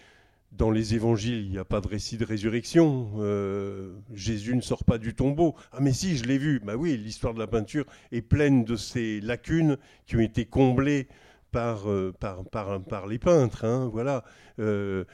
dans 0.52 0.70
les 0.70 0.94
évangiles, 0.94 1.44
il 1.44 1.50
n'y 1.50 1.58
a 1.58 1.64
pas 1.64 1.80
de 1.80 1.88
récit 1.88 2.16
de 2.16 2.24
résurrection. 2.24 3.10
Euh, 3.18 3.92
Jésus 4.14 4.56
ne 4.56 4.60
sort 4.60 4.84
pas 4.84 4.98
du 4.98 5.14
tombeau. 5.14 5.54
Ah 5.72 5.78
mais 5.80 5.92
si, 5.92 6.16
je 6.16 6.24
l'ai 6.24 6.38
vu. 6.38 6.60
Bah 6.64 6.76
oui, 6.76 6.96
l'histoire 6.96 7.34
de 7.34 7.38
la 7.38 7.46
peinture 7.46 7.84
est 8.12 8.22
pleine 8.22 8.64
de 8.64 8.76
ces 8.76 9.20
lacunes 9.20 9.76
qui 10.06 10.16
ont 10.16 10.20
été 10.20 10.46
comblées 10.46 11.08
par, 11.52 11.90
euh, 11.90 12.12
par, 12.18 12.44
par, 12.44 12.82
par 12.82 13.06
les 13.06 13.18
peintres. 13.18 13.64
hein, 13.64 13.90
voilà. 13.92 14.24
Euh, 14.58 15.04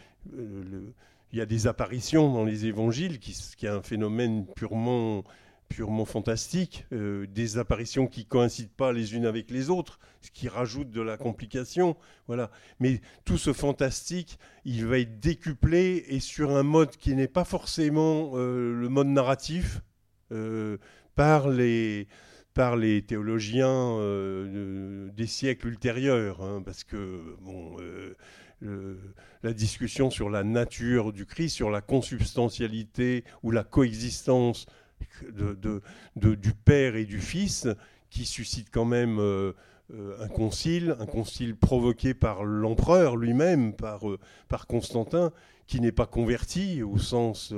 il 1.33 1.39
y 1.39 1.41
a 1.41 1.47
des 1.47 1.67
apparitions 1.67 2.33
dans 2.33 2.45
les 2.45 2.67
évangiles 2.67 3.19
qui, 3.19 3.37
qui 3.57 3.67
est 3.67 3.71
un 3.71 3.83
phénomène 3.83 4.47
purement 4.55 5.25
purement 5.73 6.05
fantastique, 6.05 6.87
euh, 6.93 7.27
des 7.27 7.57
apparitions 7.59 8.07
qui 8.07 8.27
coïncident 8.27 8.71
pas 8.77 8.93
les 8.93 9.15
unes 9.15 9.25
avec 9.27 9.51
les 9.51 9.71
autres, 9.71 9.99
ce 10.21 10.31
qui 10.31 10.49
rajoute 10.49 10.91
de 10.91 11.01
la 11.01 11.17
complication. 11.17 11.97
Voilà. 12.27 12.51
Mais 12.79 13.01
tout 13.25 13.39
ce 13.39 13.53
fantastique, 13.53 14.39
il 14.65 14.87
va 14.87 14.99
être 14.99 15.19
décuplé 15.21 16.05
et 16.09 16.21
sur 16.21 16.55
un 16.55 16.63
mode 16.63 16.97
qui 16.97 17.15
n'est 17.15 17.29
pas 17.29 17.45
forcément 17.45 18.33
euh, 18.35 18.75
le 18.81 18.89
mode 18.89 19.09
narratif 19.09 19.81
euh, 20.31 20.77
par 21.15 21.49
les 21.49 22.09
par 22.55 22.77
les 22.77 23.01
théologiens 23.01 23.97
euh, 23.99 25.07
de- 25.07 25.11
des 25.11 25.27
siècles 25.27 25.69
ultérieurs, 25.69 26.43
hein, 26.43 26.61
parce 26.63 26.85
que 26.85 27.35
bon, 27.41 27.77
la 29.43 29.53
discussion 29.53 30.11
sur 30.11 30.29
la 30.31 30.45
nature 30.45 31.13
du 31.13 31.25
Christ, 31.27 31.55
sur 31.57 31.71
la 31.71 31.81
consubstantialité 31.81 33.25
ou 33.43 33.51
la 33.51 33.65
coexistence 33.65 34.67
de, 35.31 36.35
du 36.35 36.53
Père 36.53 36.97
et 36.97 37.05
du 37.05 37.21
Fils, 37.21 37.69
qui 38.13 38.27
suscite 38.27 38.69
quand 38.71 38.85
même 38.85 39.19
euh, 39.19 39.53
euh, 39.95 40.23
un 40.23 40.29
concile, 40.29 40.97
un 41.01 41.07
concile 41.07 41.57
provoqué 41.57 42.13
par 42.13 42.45
l'empereur 42.45 43.17
lui-même, 43.17 43.73
par, 43.73 44.09
euh, 44.09 44.19
par 44.49 44.67
Constantin, 44.67 45.33
qui 45.67 45.81
n'est 45.81 45.93
pas 45.93 46.07
converti 46.07 46.83
au 46.83 46.99
sens, 46.99 47.55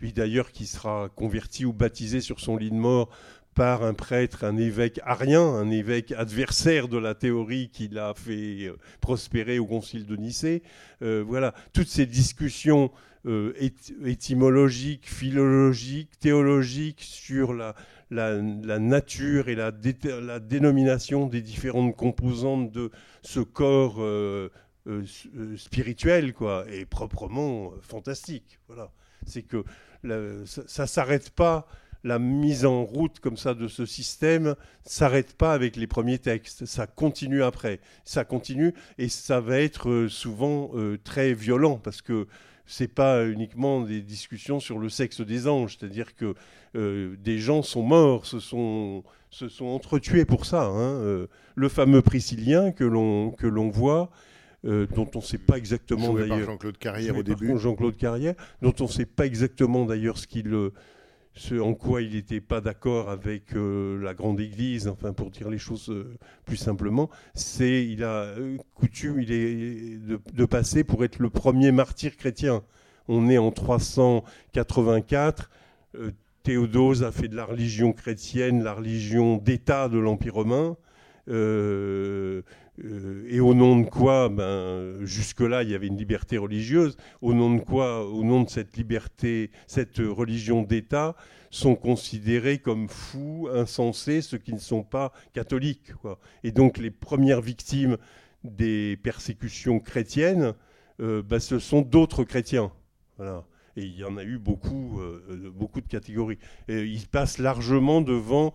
lui 0.00 0.12
d'ailleurs, 0.12 0.50
qui 0.50 0.66
sera 0.66 1.08
converti 1.14 1.64
ou 1.64 1.72
baptisé 1.72 2.20
sur 2.20 2.40
son 2.40 2.56
lit 2.56 2.70
de 2.70 2.76
mort 2.76 3.08
par 3.54 3.84
un 3.84 3.94
prêtre, 3.94 4.42
un 4.42 4.56
évêque 4.56 5.00
arien, 5.04 5.42
un 5.42 5.70
évêque 5.70 6.10
adversaire 6.12 6.88
de 6.88 6.98
la 6.98 7.14
théorie 7.14 7.68
qu'il 7.68 7.98
a 7.98 8.14
fait 8.14 8.72
prospérer 9.00 9.60
au 9.60 9.66
concile 9.66 10.06
de 10.06 10.16
Nicée. 10.16 10.62
Voilà, 11.00 11.54
toutes 11.72 11.88
ces 11.88 12.06
discussions 12.06 12.90
euh, 13.26 13.52
éty- 13.60 13.94
étymologiques, 14.06 15.08
philologiques, 15.08 16.18
théologiques 16.20 17.02
sur 17.02 17.52
la, 17.52 17.74
nature 18.10 19.48
et 19.48 19.54
la, 19.54 19.72
dé- 19.72 19.96
la 20.22 20.38
dénomination 20.38 21.26
des 21.26 21.40
différentes 21.40 21.96
composantes 21.96 22.70
de 22.70 22.90
ce 23.22 23.40
corps 23.40 23.96
euh, 23.98 24.50
euh, 24.86 25.02
euh, 25.36 25.56
spirituel, 25.56 26.32
quoi, 26.32 26.64
est 26.70 26.86
proprement 26.86 27.72
fantastique. 27.80 28.60
Voilà, 28.68 28.92
c'est 29.26 29.42
que 29.42 29.64
ça, 30.44 30.62
ça 30.66 30.86
s'arrête 30.86 31.30
pas 31.30 31.66
la 32.04 32.20
mise 32.20 32.64
en 32.64 32.84
route 32.84 33.18
comme 33.18 33.36
ça 33.36 33.54
de 33.54 33.66
ce 33.66 33.84
système 33.84 34.54
s'arrête 34.84 35.36
pas 35.36 35.52
avec 35.52 35.74
les 35.74 35.88
premiers 35.88 36.18
textes, 36.20 36.64
ça 36.64 36.86
continue 36.86 37.42
après, 37.42 37.80
ça 38.04 38.24
continue 38.24 38.74
et 38.98 39.08
ça 39.08 39.40
va 39.40 39.58
être 39.58 40.06
souvent 40.08 40.70
très 41.02 41.34
violent 41.34 41.78
parce 41.82 42.02
que 42.02 42.28
c'est 42.66 42.92
pas 42.92 43.26
uniquement 43.26 43.80
des 43.82 44.00
discussions 44.00 44.60
sur 44.60 44.78
le 44.78 44.88
sexe 44.88 45.20
des 45.20 45.46
anges, 45.48 45.76
c'est-à-dire 45.78 46.14
que 46.14 46.34
euh, 46.74 47.16
des 47.22 47.38
gens 47.38 47.62
sont 47.62 47.82
morts, 47.82 48.26
se 48.26 48.40
sont 48.40 49.02
se 49.30 49.48
sont 49.48 49.66
entretués 49.66 50.24
pour 50.24 50.46
ça. 50.46 50.64
hein. 50.64 50.94
Euh, 51.00 51.26
le 51.54 51.68
fameux 51.68 52.02
Priscillien 52.02 52.72
que 52.72 52.84
l'on 52.84 53.30
que 53.32 53.46
l'on 53.46 53.68
voit. 53.70 54.10
euh, 54.64 54.86
dont 54.96 55.08
on 55.14 55.18
ne 55.18 55.22
sait 55.24 55.38
pas 55.38 55.58
exactement 55.58 56.12
d'ailleurs 56.14 56.44
Jean-Claude 56.46 56.78
Carrière 56.78 57.16
au 57.16 57.22
début. 57.22 57.56
Jean-Claude 57.58 57.96
Carrière, 57.96 58.34
dont 58.62 58.74
on 58.80 58.84
ne 58.84 58.88
sait 58.88 59.06
pas 59.06 59.24
exactement 59.26 59.84
d'ailleurs 59.84 60.18
ce 60.18 60.26
qu'il, 60.26 60.52
ce 61.36 61.54
en 61.54 61.74
quoi 61.74 62.02
il 62.02 62.14
n'était 62.14 62.40
pas 62.40 62.60
d'accord 62.60 63.10
avec 63.10 63.54
euh, 63.54 64.02
la 64.02 64.14
grande 64.14 64.40
Église. 64.40 64.88
Enfin, 64.88 65.12
pour 65.12 65.30
dire 65.30 65.50
les 65.50 65.58
choses 65.58 65.90
euh, 65.90 66.16
plus 66.44 66.56
simplement, 66.56 67.10
c'est 67.34 67.84
il 67.84 68.02
a 68.02 68.22
euh, 68.24 68.56
coutume, 68.74 69.20
il 69.20 69.30
est 69.30 69.98
de, 69.98 70.44
passer 70.46 70.82
pour 70.82 71.04
être 71.04 71.18
le 71.18 71.28
premier 71.28 71.72
martyr 71.72 72.16
chrétien. 72.16 72.62
On 73.08 73.28
est 73.28 73.38
en 73.38 73.52
384. 73.52 75.50
euh, 75.96 76.10
Théodose 76.42 77.04
a 77.04 77.12
fait 77.12 77.28
de 77.28 77.36
la 77.36 77.44
religion 77.44 77.92
chrétienne 77.92 78.62
la 78.62 78.72
religion 78.72 79.36
d'État 79.36 79.88
de 79.88 79.98
l'Empire 79.98 80.34
romain. 80.34 80.76
Euh, 82.84 83.26
et 83.28 83.40
au 83.40 83.54
nom 83.54 83.78
de 83.80 83.88
quoi, 83.88 84.28
ben, 84.28 85.04
jusque-là, 85.04 85.62
il 85.62 85.70
y 85.70 85.74
avait 85.74 85.86
une 85.86 85.96
liberté 85.96 86.38
religieuse. 86.38 86.96
Au 87.22 87.32
nom 87.32 87.54
de 87.54 87.60
quoi, 87.60 88.06
au 88.06 88.22
nom 88.22 88.42
de 88.42 88.50
cette 88.50 88.76
liberté, 88.76 89.50
cette 89.66 89.98
religion 89.98 90.62
d'État, 90.62 91.16
sont 91.50 91.74
considérés 91.74 92.58
comme 92.58 92.88
fous, 92.88 93.48
insensés, 93.52 94.20
ceux 94.20 94.38
qui 94.38 94.52
ne 94.52 94.58
sont 94.58 94.82
pas 94.82 95.12
catholiques. 95.32 95.92
Et 96.44 96.52
donc, 96.52 96.78
les 96.78 96.90
premières 96.90 97.40
victimes 97.40 97.96
des 98.44 98.98
persécutions 99.02 99.80
chrétiennes, 99.80 100.54
euh, 101.00 101.22
ben, 101.22 101.38
ce 101.38 101.58
sont 101.58 101.82
d'autres 101.82 102.24
chrétiens. 102.24 102.72
Et 103.18 103.84
il 103.84 103.96
y 103.96 104.04
en 104.04 104.16
a 104.16 104.24
eu 104.24 104.38
beaucoup, 104.38 105.00
euh, 105.00 105.50
beaucoup 105.54 105.80
de 105.80 105.88
catégories. 105.88 106.38
Ils 106.68 107.06
passent 107.06 107.38
largement 107.38 108.00
devant 108.00 108.52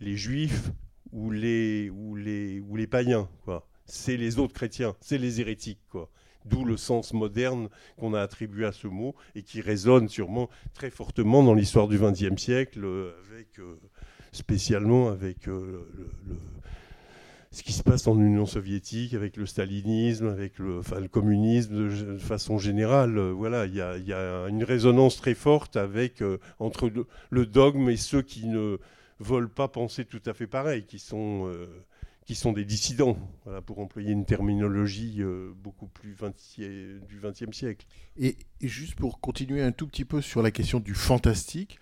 les 0.00 0.16
juifs 0.16 0.70
ou 1.12 1.30
les, 1.30 1.90
ou 1.90 2.16
les, 2.16 2.60
ou 2.60 2.76
les 2.76 2.86
païens. 2.86 3.28
quoi. 3.44 3.66
C'est 3.84 4.16
les 4.16 4.38
autres 4.38 4.54
chrétiens, 4.54 4.96
c'est 5.00 5.18
les 5.18 5.40
hérétiques. 5.40 5.82
quoi. 5.90 6.10
D'où 6.44 6.64
le 6.64 6.76
sens 6.76 7.12
moderne 7.12 7.68
qu'on 7.96 8.14
a 8.14 8.20
attribué 8.20 8.64
à 8.66 8.72
ce 8.72 8.88
mot 8.88 9.14
et 9.34 9.42
qui 9.42 9.60
résonne 9.60 10.08
sûrement 10.08 10.50
très 10.74 10.90
fortement 10.90 11.42
dans 11.44 11.54
l'histoire 11.54 11.86
du 11.86 11.98
XXe 11.98 12.40
siècle, 12.40 12.84
avec, 13.32 13.60
euh, 13.60 13.78
spécialement 14.32 15.08
avec 15.08 15.46
euh, 15.46 15.86
ce 17.52 17.62
qui 17.62 17.72
se 17.72 17.84
passe 17.84 18.08
en 18.08 18.18
Union 18.18 18.46
soviétique, 18.46 19.14
avec 19.14 19.36
le 19.36 19.46
stalinisme, 19.46 20.26
avec 20.26 20.58
le, 20.58 20.78
enfin, 20.78 20.98
le 20.98 21.06
communisme 21.06 21.76
de, 21.76 22.18
façon 22.18 22.58
générale. 22.58 23.18
Euh, 23.18 23.30
voilà, 23.30 23.66
il 23.66 23.74
y 23.74 23.76
y 23.76 24.12
a 24.12 24.46
une 24.48 24.64
résonance 24.64 25.16
très 25.16 25.34
forte 25.34 25.76
avec, 25.76 26.24
entre 26.58 26.90
le 27.30 27.46
dogme 27.46 27.88
et 27.88 27.96
ceux 27.96 28.22
qui 28.22 28.46
ne 28.46 28.78
veulent 29.22 29.48
pas 29.48 29.68
penser 29.68 30.04
tout 30.04 30.22
à 30.26 30.34
fait 30.34 30.46
pareil, 30.46 30.84
qui 30.84 30.98
sont, 30.98 31.46
euh, 31.46 31.66
qui 32.26 32.34
sont 32.34 32.52
des 32.52 32.64
dissidents, 32.64 33.16
pour 33.66 33.78
employer 33.80 34.12
une 34.12 34.24
terminologie 34.24 35.16
euh, 35.22 35.52
beaucoup 35.56 35.86
plus 35.86 36.12
20 36.12 36.34
du 37.08 37.20
XXe 37.20 37.56
siècle. 37.56 37.86
Et 38.16 38.36
juste 38.60 38.94
pour 38.96 39.20
continuer 39.20 39.62
un 39.62 39.72
tout 39.72 39.86
petit 39.86 40.04
peu 40.04 40.20
sur 40.20 40.42
la 40.42 40.50
question 40.50 40.80
du 40.80 40.94
fantastique, 40.94 41.78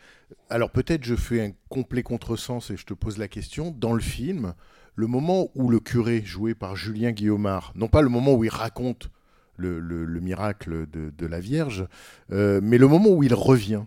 alors 0.49 0.71
peut-être 0.71 1.05
je 1.05 1.15
fais 1.17 1.41
un 1.45 1.53
complet 1.69 2.03
contresens 2.03 2.71
et 2.71 2.77
je 2.77 2.87
te 2.87 2.95
pose 2.95 3.19
la 3.19 3.29
question. 3.29 3.71
Dans 3.71 3.93
le 3.93 4.01
film, 4.01 4.55
le 4.95 5.07
moment 5.07 5.49
où 5.55 5.69
le 5.71 5.81
curé, 5.81 6.23
joué 6.25 6.55
par 6.55 6.77
Julien 6.77 7.13
Guillaumard, 7.13 7.73
non 7.75 7.89
pas 7.89 8.01
le 8.03 8.09
moment 8.09 8.35
où 8.35 8.45
il 8.45 8.51
raconte 8.51 9.11
le, 9.57 9.79
le- 9.79 10.05
le 10.07 10.21
miracle 10.21 10.89
de, 10.91 11.11
de 11.11 11.27
la 11.27 11.39
Vierge, 11.41 11.87
euh, 12.33 12.61
mais 12.63 12.79
le 12.79 12.89
moment 12.89 13.11
où 13.11 13.23
il 13.23 13.35
revient, 13.35 13.85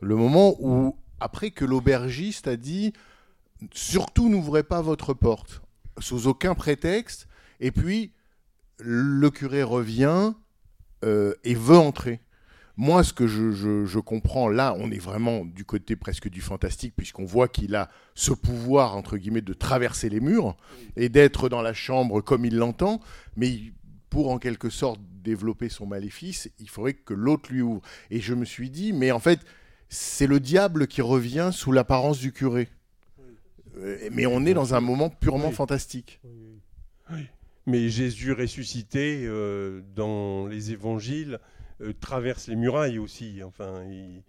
le 0.00 0.16
moment 0.16 0.56
où, 0.58 0.96
après 1.22 1.50
que 1.50 1.64
l'aubergiste 1.64 2.48
a 2.48 2.56
dit, 2.56 2.92
surtout 3.72 4.28
n'ouvrez 4.28 4.62
pas 4.62 4.82
votre 4.82 5.14
porte, 5.14 5.62
sous 5.98 6.26
aucun 6.26 6.54
prétexte, 6.54 7.28
et 7.60 7.70
puis 7.70 8.12
le 8.78 9.30
curé 9.30 9.62
revient 9.62 10.32
euh, 11.04 11.34
et 11.44 11.54
veut 11.54 11.76
entrer. 11.76 12.20
Moi, 12.76 13.04
ce 13.04 13.12
que 13.12 13.26
je, 13.26 13.52
je- 13.52 13.98
comprends 13.98 14.48
là, 14.48 14.74
on 14.78 14.90
est 14.90 14.98
vraiment 14.98 15.44
du 15.44 15.64
côté 15.64 15.94
presque 15.94 16.28
du 16.28 16.40
fantastique, 16.40 16.94
puisqu'on 16.96 17.26
voit 17.26 17.46
qu'il 17.46 17.74
a 17.76 17.90
ce 18.14 18.32
pouvoir, 18.32 18.96
entre 18.96 19.18
guillemets, 19.18 19.42
de 19.42 19.52
traverser 19.52 20.08
les 20.08 20.20
murs 20.20 20.56
et 20.96 21.08
d'être 21.10 21.48
dans 21.50 21.60
la 21.62 21.74
chambre 21.74 22.22
comme 22.22 22.44
il 22.46 22.56
l'entend, 22.56 23.00
mais 23.36 23.60
pour 24.08 24.30
en 24.30 24.38
quelque 24.38 24.70
sorte 24.70 25.00
développer 25.22 25.68
son 25.68 25.86
maléfice, 25.86 26.50
il 26.58 26.68
faudrait 26.68 26.94
que 26.94 27.14
l'autre 27.14 27.52
lui 27.52 27.60
ouvre. 27.60 27.82
Et 28.10 28.20
je 28.20 28.34
me 28.34 28.44
suis 28.46 28.70
dit, 28.70 28.92
mais 28.92 29.12
en 29.12 29.20
fait, 29.20 29.40
c'est 29.94 30.26
le 30.26 30.40
diable 30.40 30.86
qui 30.86 31.02
revient 31.02 31.50
sous 31.52 31.70
l'apparence 31.70 32.18
du 32.18 32.32
curé. 32.32 32.68
Euh, 33.76 34.08
Mais 34.10 34.24
on 34.24 34.46
est 34.46 34.54
dans 34.54 34.74
un 34.74 34.80
moment 34.80 35.10
purement 35.10 35.48
Oui. 35.48 35.54
fantastique. 35.54 36.18
Mais 37.66 37.90
Jésus 37.90 38.32
ressuscité 38.32 39.22
euh, 39.24 39.82
dans 39.94 40.46
les 40.46 40.72
évangiles 40.72 41.38
euh, 41.82 41.92
traverse 42.00 42.48
les 42.48 42.56
murailles 42.56 42.98
aussi. 42.98 43.42
Enfin, 43.44 43.84
il, 43.84 44.22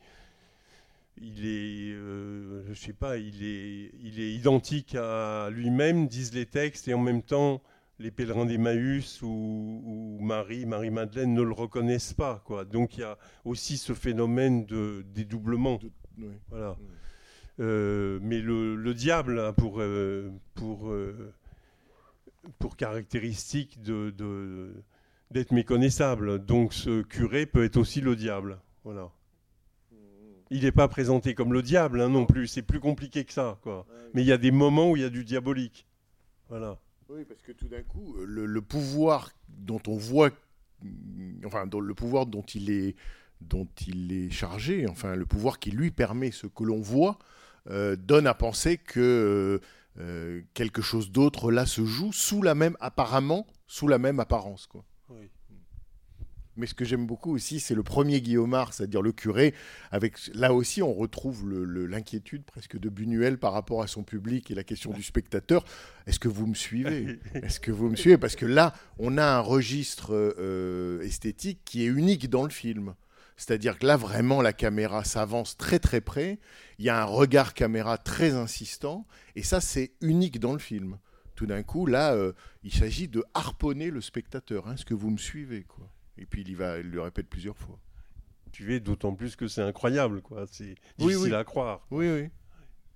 il 1.22 1.45
est, 1.45 1.93
euh, 1.93 2.64
je 2.68 2.74
sais 2.74 2.91
pas, 2.93 3.18
il 3.18 3.43
est, 3.43 3.91
il 4.03 4.20
est 4.20 4.34
identique 4.34 4.95
à 4.95 5.49
lui-même, 5.49 6.07
disent 6.07 6.34
les 6.34 6.45
textes, 6.45 6.89
et 6.89 6.93
en 6.93 6.99
même 7.01 7.24
temps, 7.24 7.61
les 8.00 8.12
pèlerins 8.12 8.46
d'Emmaüs 8.46 9.22
ou, 9.22 9.28
ou 9.86 10.18
Marie, 10.22 10.66
Marie-Madeleine 10.66 11.34
ne 11.34 11.41
le 11.41 11.54
reconnaissent 11.54 12.14
pas. 12.14 12.41
Quoi. 12.46 12.66
Donc 12.66 12.98
il 12.98 13.02
y 13.02 13.04
a 13.04 13.18
aussi 13.46 13.78
ce 13.78 13.94
phénomène 13.94 14.66
de 14.66 15.06
dédoublement. 15.14 15.80
Oui. 16.18 16.26
Voilà. 16.50 16.76
Euh, 17.60 18.20
mais 18.22 18.41
le, 18.41 18.76
le 18.76 18.94
diable 18.94 19.39
a 19.39 19.54
pour, 19.54 19.80
euh, 19.80 20.32
pour, 20.56 20.89
euh, 20.89 21.34
pour 22.60 22.76
caractéristique 22.76 23.82
de, 23.82 24.10
de- 24.10 24.74
d'être 25.32 25.52
méconnaissable. 25.52 26.44
Donc 26.44 26.74
ce 26.74 27.04
curé 27.04 27.46
peut 27.46 27.64
être 27.64 27.78
aussi 27.78 28.02
le 28.02 28.16
diable. 28.16 28.60
Voilà. 28.84 29.12
Il 30.50 30.64
n'est 30.64 30.72
pas 30.72 30.88
présenté 30.88 31.34
comme 31.36 31.54
le 31.54 31.62
diable 31.62 32.02
hein, 32.02 32.10
non 32.10 32.26
plus. 32.26 32.48
C'est 32.48 32.62
plus 32.64 32.80
compliqué 32.80 33.24
que 33.24 33.34
ça. 33.34 33.60
Quoi. 33.62 33.86
Mais 34.14 34.22
il 34.24 34.28
y 34.28 34.32
a 34.32 34.38
des 34.38 34.52
moments 34.52 34.89
où 34.91 34.96
il 34.98 35.02
y 35.04 35.06
a 35.06 35.10
du 35.10 35.24
diabolique. 35.24 35.88
Voilà. 36.50 36.80
Oui, 37.14 37.26
parce 37.26 37.43
que 37.43 37.51
tout 37.51 37.68
d'un 37.68 37.84
coup, 37.84 38.16
euh, 38.18 38.26
le, 38.26 38.61
pouvoir 38.61 39.30
dont 39.47 39.82
on 39.88 39.95
voit, 39.95 40.32
mm, 40.82 41.45
enfin, 41.45 41.66
le 41.66 41.93
pouvoir 41.93 42.26
dont 42.26 42.41
il 42.41 42.72
est, 42.72 42.95
dont 43.39 43.68
il 43.88 44.11
est 44.11 44.32
chargé, 44.32 44.88
enfin, 44.88 45.16
le 45.16 45.26
pouvoir 45.28 45.59
qui 45.59 45.70
lui 45.70 45.91
permet 45.91 46.32
ce 46.32 46.47
que 46.47 46.64
l'on 46.64 46.82
voit, 46.82 47.20
euh, 47.70 47.95
donne 47.95 48.26
à 48.26 48.34
penser 48.34 48.78
que 48.78 49.61
euh, 49.99 50.41
quelque 50.55 50.82
chose 50.82 51.11
d'autre 51.11 51.51
là 51.51 51.68
se 51.68 51.86
joue 51.86 52.11
sous 52.11 52.41
la 52.41 52.55
même, 52.55 52.76
apparemment, 52.80 53.45
sous 53.68 53.88
la 53.88 53.99
même 53.99 54.20
apparence, 54.20 54.66
quoi. 54.66 54.84
Mais 56.56 56.68
ce 56.68 56.74
que 56.76 56.86
j'aime 56.86 57.08
beaucoup 57.08 57.34
aussi, 57.34 57.60
c'est 57.60 57.74
le 57.74 57.82
premier 57.84 58.22
Guillaumard, 58.22 58.74
c'est-à-dire 58.74 59.01
le 59.01 59.12
curé. 59.12 59.56
Avec 59.91 60.18
là 60.36 60.54
aussi, 60.54 60.82
on 60.84 60.93
retrouve 60.93 61.47
le- 61.49 61.64
le- 61.66 61.88
l'inquiétude 61.88 62.43
presque 62.43 62.78
de 62.78 62.89
Buñuel 62.89 63.39
par 63.39 63.54
rapport 63.54 63.82
à 63.82 63.88
son 63.88 64.04
public 64.04 64.51
et 64.51 64.56
la 64.56 64.64
question 64.64 64.91
du 64.91 65.01
spectateur. 65.01 65.66
Est-ce 66.06 66.20
que 66.20 66.28
vous 66.28 66.45
me 66.45 66.54
suivez? 66.54 67.20
Est-ce 67.34 67.60
que 67.60 67.72
vous 67.72 67.89
me 67.89 67.95
suivez? 67.95 68.18
Parce 68.20 68.36
que 68.36 68.45
là, 68.45 68.74
on 68.99 69.18
a 69.18 69.26
un 69.26 69.39
registre 69.39 70.12
euh, 70.12 71.01
esthétique 71.01 71.62
qui 71.66 71.84
est 71.84 71.88
unique 71.88 72.30
dans 72.30 72.43
le 72.43 72.51
film. 72.51 72.93
C'est-à-dire 73.36 73.80
que 73.80 73.88
là, 73.88 73.97
vraiment, 73.97 74.43
la 74.43 74.54
caméra 74.54 75.04
s'avance 75.04 75.58
très 75.58 75.80
très 75.80 76.01
près. 76.01 76.39
Il 76.78 76.86
y 76.86 76.89
a 76.89 77.01
un 77.01 77.06
regard 77.06 77.56
caméra 77.56 77.97
très 77.97 78.34
insistant. 78.34 79.08
Et 79.36 79.41
ça, 79.41 79.60
c'est 79.60 79.93
unique 80.01 80.39
dans 80.39 80.54
le 80.54 80.60
film. 80.60 80.99
Tout 81.34 81.47
d'un 81.47 81.64
coup, 81.64 81.88
là, 81.88 82.14
euh, 82.14 82.34
il 82.64 82.72
s'agit 82.72 83.08
de 83.08 83.24
harponner 83.34 83.89
le 83.89 84.01
spectateur. 84.01 84.72
Est-ce 84.72 84.86
que 84.86 84.93
vous 84.93 85.10
me 85.10 85.18
suivez 85.18 85.64
quoi? 85.64 85.89
Et 86.18 86.26
puis 86.26 86.41
il, 86.41 86.49
y 86.49 86.55
va, 86.55 86.80
il 86.80 86.89
le 86.89 87.01
répète 87.01 87.28
plusieurs 87.28 87.57
fois. 87.57 87.80
Tu 88.51 88.76
es 88.76 88.80
d'autant 88.80 89.16
plus 89.16 89.36
que 89.36 89.47
c'est 89.47 89.61
incroyable, 89.61 90.22
quoi. 90.22 90.45
C'est 90.51 90.76
difficile 90.97 91.32
oui. 91.32 91.34
à 91.34 91.43
croire. 91.43 91.86
Oui, 91.89 92.07
oui. 92.09 92.30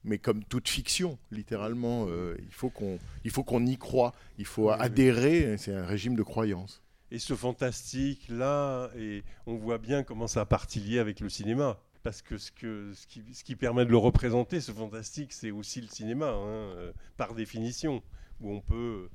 Mais 0.04 0.20
comme 0.20 0.44
toute 0.44 0.70
fiction, 0.70 1.18
littéralement, 1.32 2.06
euh, 2.08 2.38
il 2.40 2.54
faut 2.54 2.70
qu'on 2.70 3.00
il 3.26 3.32
faut 3.32 3.44
qu'on 3.44 3.66
y 3.66 3.78
croit. 3.78 4.14
Il 4.38 4.46
faut 4.46 4.70
Oui, 4.70 4.76
adhérer. 4.80 5.58
C'est 5.58 5.74
un 5.74 5.86
régime 5.86 6.16
de 6.16 6.24
croyance. 6.24 6.84
Et 7.10 7.20
ce 7.20 7.36
fantastique 7.36 8.28
là, 8.30 8.92
et 8.98 9.24
on 9.46 9.56
voit 9.56 9.78
bien 9.78 10.04
comment 10.04 10.28
ça 10.28 10.42
a 10.42 10.46
partie 10.46 10.80
liée 10.80 11.00
avec 11.00 11.20
le 11.20 11.30
cinéma. 11.30 11.80
Parce 12.04 12.22
que 12.22 12.38
ce, 12.38 12.52
que, 12.52 12.94
ce, 12.94 13.08
qui, 13.08 13.24
ce 13.34 13.44
qui 13.44 13.56
permet 13.56 13.86
de 13.86 13.92
le 13.92 13.98
représenter, 13.98 14.62
ce 14.62 14.72
fantastique, 14.72 15.34
c'est 15.34 15.52
aussi 15.52 15.82
le 15.82 15.88
cinéma, 15.88 16.28
hein, 16.28 16.46
euh, 16.46 16.94
par 17.18 17.34
définition, 17.34 18.02
où 18.40 18.54
on 18.54 18.62
peut 18.62 19.10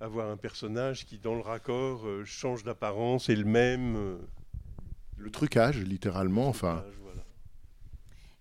avoir 0.00 0.30
un 0.30 0.36
personnage 0.36 1.06
qui, 1.06 1.18
dans 1.18 1.34
le 1.34 1.40
raccord, 1.40 2.06
euh, 2.06 2.24
change 2.24 2.62
d'apparence, 2.64 3.28
est 3.28 3.36
le 3.36 3.44
même. 3.44 3.96
euh, 3.96 4.16
Le 5.16 5.30
trucage, 5.30 5.78
littéralement. 5.80 6.48
Enfin, 6.48 6.84
voilà. 7.02 7.22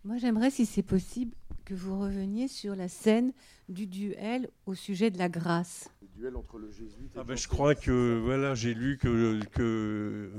Moi, 0.03 0.17
j'aimerais, 0.17 0.51
si 0.51 0.65
c'est 0.65 0.83
possible, 0.83 1.33
que 1.65 1.73
vous 1.73 1.99
reveniez 1.99 2.47
sur 2.47 2.75
la 2.75 2.87
scène 2.87 3.33
du 3.67 3.87
duel 3.87 4.49
au 4.65 4.73
sujet 4.75 5.09
de 5.11 5.17
la 5.17 5.27
grâce. 5.29 5.89
Le 6.01 6.07
duel 6.21 6.35
entre 6.37 6.57
le 6.59 6.69
jésuite 6.71 7.11
Ah 7.17 7.23
ben, 7.25 7.35
je 7.35 7.47
crois 7.47 7.75
que 7.75 8.21
voilà, 8.23 8.55
j'ai 8.55 8.73
lu 8.73 8.97
que, 8.97 9.39
que, 9.51 10.31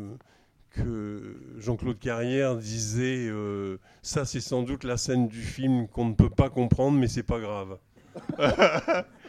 que 0.70 1.36
Jean-Claude 1.58 1.98
Carrière 1.98 2.56
disait 2.56 3.28
euh, 3.28 3.76
ça 4.00 4.24
c'est 4.24 4.40
sans 4.40 4.62
doute 4.62 4.84
la 4.84 4.96
scène 4.96 5.28
du 5.28 5.42
film 5.42 5.86
qu'on 5.88 6.06
ne 6.06 6.14
peut 6.14 6.30
pas 6.30 6.48
comprendre 6.48 6.98
mais 6.98 7.08
c'est 7.08 7.22
pas 7.22 7.40
grave. 7.40 7.78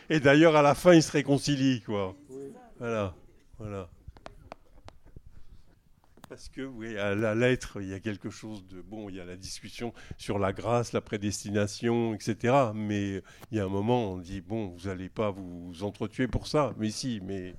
Et 0.10 0.20
d'ailleurs 0.20 0.55
à 0.55 0.62
la 0.62 0.76
fin 0.76 0.93
ils 0.93 1.03
se 1.03 1.12
réconcilient 1.12 1.82
quoi. 1.82 2.16
Voilà, 2.80 3.14
voilà. 3.57 3.89
Parce 6.30 6.47
que 6.47 6.62
oui, 6.62 6.95
à 6.95 7.16
la 7.16 7.34
lettre, 7.34 7.82
il 7.82 7.88
y 7.88 7.93
a 7.93 7.99
quelque 7.99 8.30
chose 8.30 8.66
de 8.68 8.82
bon. 8.82 9.10
Il 9.10 9.16
y 9.16 9.20
a 9.20 9.26
la 9.26 9.36
discussion 9.36 9.93
sur 10.18 10.38
la 10.38 10.53
grâce, 10.53 10.93
la 10.93 11.01
prédestination, 11.01 12.14
etc. 12.14 12.55
Mais 12.76 13.24
il 13.51 13.57
y 13.57 13.60
a 13.60 13.66
un 13.66 13.70
moment, 13.70 14.14
on 14.14 14.18
dit 14.20 14.39
bon, 14.39 14.68
vous 14.68 14.88
n'allez 14.88 15.10
pas 15.10 15.32
vous 15.32 15.74
entretuer 15.82 16.28
pour 16.28 16.45
ça. 16.45 16.76
Mais 16.78 16.91
si, 16.91 17.20
mais 17.24 17.55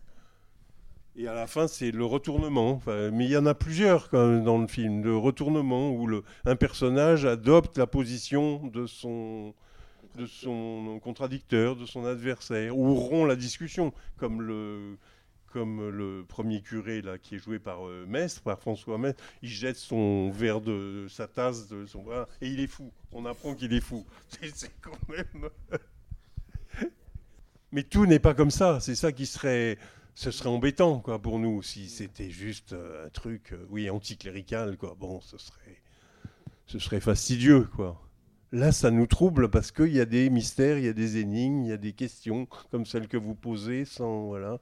et 1.16 1.26
à 1.26 1.34
la 1.34 1.46
fin, 1.48 1.66
c'est 1.66 1.90
le 1.90 2.04
retournement. 2.04 2.70
Enfin, 2.70 3.10
mais 3.10 3.24
il 3.24 3.32
y 3.32 3.36
en 3.36 3.46
a 3.46 3.54
plusieurs 3.54 4.08
quand 4.08 4.26
même 4.28 4.44
dans 4.44 4.58
le 4.58 4.68
film, 4.68 5.02
le 5.02 5.16
retournement 5.16 5.90
où 5.90 6.06
le, 6.06 6.22
un 6.44 6.56
personnage 6.56 7.24
adopte 7.24 7.76
la 7.76 7.88
position 7.88 8.66
de 8.68 8.86
son 8.86 9.52
de 10.16 10.26
son 10.26 11.00
contradicteur, 11.02 11.76
de 11.76 11.86
son 11.86 12.04
adversaire, 12.04 12.76
ou 12.76 12.94
rompt 12.94 13.28
la 13.28 13.36
discussion, 13.36 13.92
comme 14.16 14.42
le 14.42 14.96
comme 15.50 15.88
le 15.90 16.24
premier 16.26 16.62
curé 16.62 17.02
là 17.02 17.18
qui 17.18 17.34
est 17.34 17.38
joué 17.38 17.58
par 17.58 17.86
euh, 17.86 18.06
Mestre, 18.06 18.42
par 18.42 18.58
François 18.58 18.98
Mestre, 18.98 19.22
il 19.42 19.48
jette 19.48 19.76
son 19.76 20.30
verre 20.30 20.60
de 20.60 21.06
sa 21.08 21.26
tasse 21.26 21.68
de 21.68 21.86
son 21.86 22.02
voilà, 22.02 22.28
et 22.40 22.48
il 22.48 22.60
est 22.60 22.66
fou. 22.68 22.92
On 23.12 23.26
apprend 23.26 23.54
qu'il 23.54 23.72
est 23.72 23.80
fou. 23.80 24.06
Mais 27.72 27.82
tout 27.82 28.06
n'est 28.06 28.18
pas 28.18 28.34
comme 28.34 28.50
ça. 28.50 28.80
C'est 28.80 28.94
ça 28.94 29.12
qui 29.12 29.26
serait, 29.26 29.78
ce 30.14 30.30
serait 30.30 30.48
embêtant 30.48 31.00
quoi 31.00 31.20
pour 31.20 31.38
nous 31.38 31.62
si 31.62 31.88
c'était 31.88 32.30
juste 32.30 32.72
euh, 32.72 33.06
un 33.06 33.10
truc, 33.10 33.52
euh, 33.52 33.66
oui, 33.70 33.90
anticlérical 33.90 34.76
quoi. 34.76 34.96
Bon, 34.98 35.20
ce 35.20 35.38
serait, 35.38 35.82
ce 36.66 36.78
serait 36.78 37.00
fastidieux 37.00 37.68
quoi. 37.76 38.00
Là, 38.52 38.72
ça 38.72 38.90
nous 38.90 39.06
trouble 39.06 39.48
parce 39.48 39.70
qu'il 39.70 39.92
y 39.92 40.00
a 40.00 40.04
des 40.04 40.28
mystères, 40.28 40.76
il 40.78 40.84
y 40.84 40.88
a 40.88 40.92
des 40.92 41.18
énigmes, 41.18 41.62
il 41.62 41.68
y 41.68 41.72
a 41.72 41.76
des 41.76 41.92
questions 41.92 42.46
comme 42.70 42.84
celles 42.84 43.06
que 43.06 43.16
vous 43.16 43.34
posez 43.34 43.84
sans 43.84 44.26
voilà. 44.26 44.58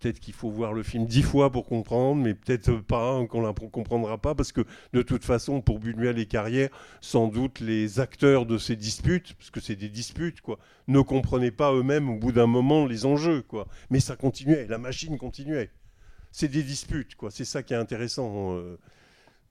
Peut-être 0.00 0.18
qu'il 0.18 0.32
faut 0.32 0.50
voir 0.50 0.72
le 0.72 0.82
film 0.82 1.04
dix 1.04 1.22
fois 1.22 1.52
pour 1.52 1.66
comprendre, 1.66 2.22
mais 2.22 2.32
peut-être 2.34 2.78
pas, 2.78 3.24
qu'on 3.26 3.46
ne 3.46 3.52
comprendra 3.52 4.16
pas, 4.16 4.34
parce 4.34 4.50
que 4.50 4.62
de 4.94 5.02
toute 5.02 5.24
façon, 5.24 5.60
pour 5.60 5.78
Buñuel 5.78 6.18
et 6.18 6.24
Carrière, 6.24 6.70
sans 7.02 7.28
doute 7.28 7.60
les 7.60 8.00
acteurs 8.00 8.46
de 8.46 8.56
ces 8.56 8.76
disputes, 8.76 9.34
parce 9.34 9.50
que 9.50 9.60
c'est 9.60 9.76
des 9.76 9.90
disputes, 9.90 10.40
quoi, 10.40 10.58
ne 10.88 11.02
comprenaient 11.02 11.50
pas 11.50 11.74
eux-mêmes 11.74 12.08
au 12.08 12.16
bout 12.16 12.32
d'un 12.32 12.46
moment 12.46 12.86
les 12.86 13.04
enjeux, 13.04 13.42
quoi. 13.42 13.68
Mais 13.90 14.00
ça 14.00 14.16
continuait, 14.16 14.66
la 14.68 14.78
machine 14.78 15.18
continuait. 15.18 15.70
C'est 16.32 16.48
des 16.48 16.62
disputes, 16.62 17.14
quoi. 17.14 17.30
C'est 17.30 17.44
ça 17.44 17.62
qui 17.62 17.74
est 17.74 17.76
intéressant, 17.76 18.54
euh, 18.56 18.78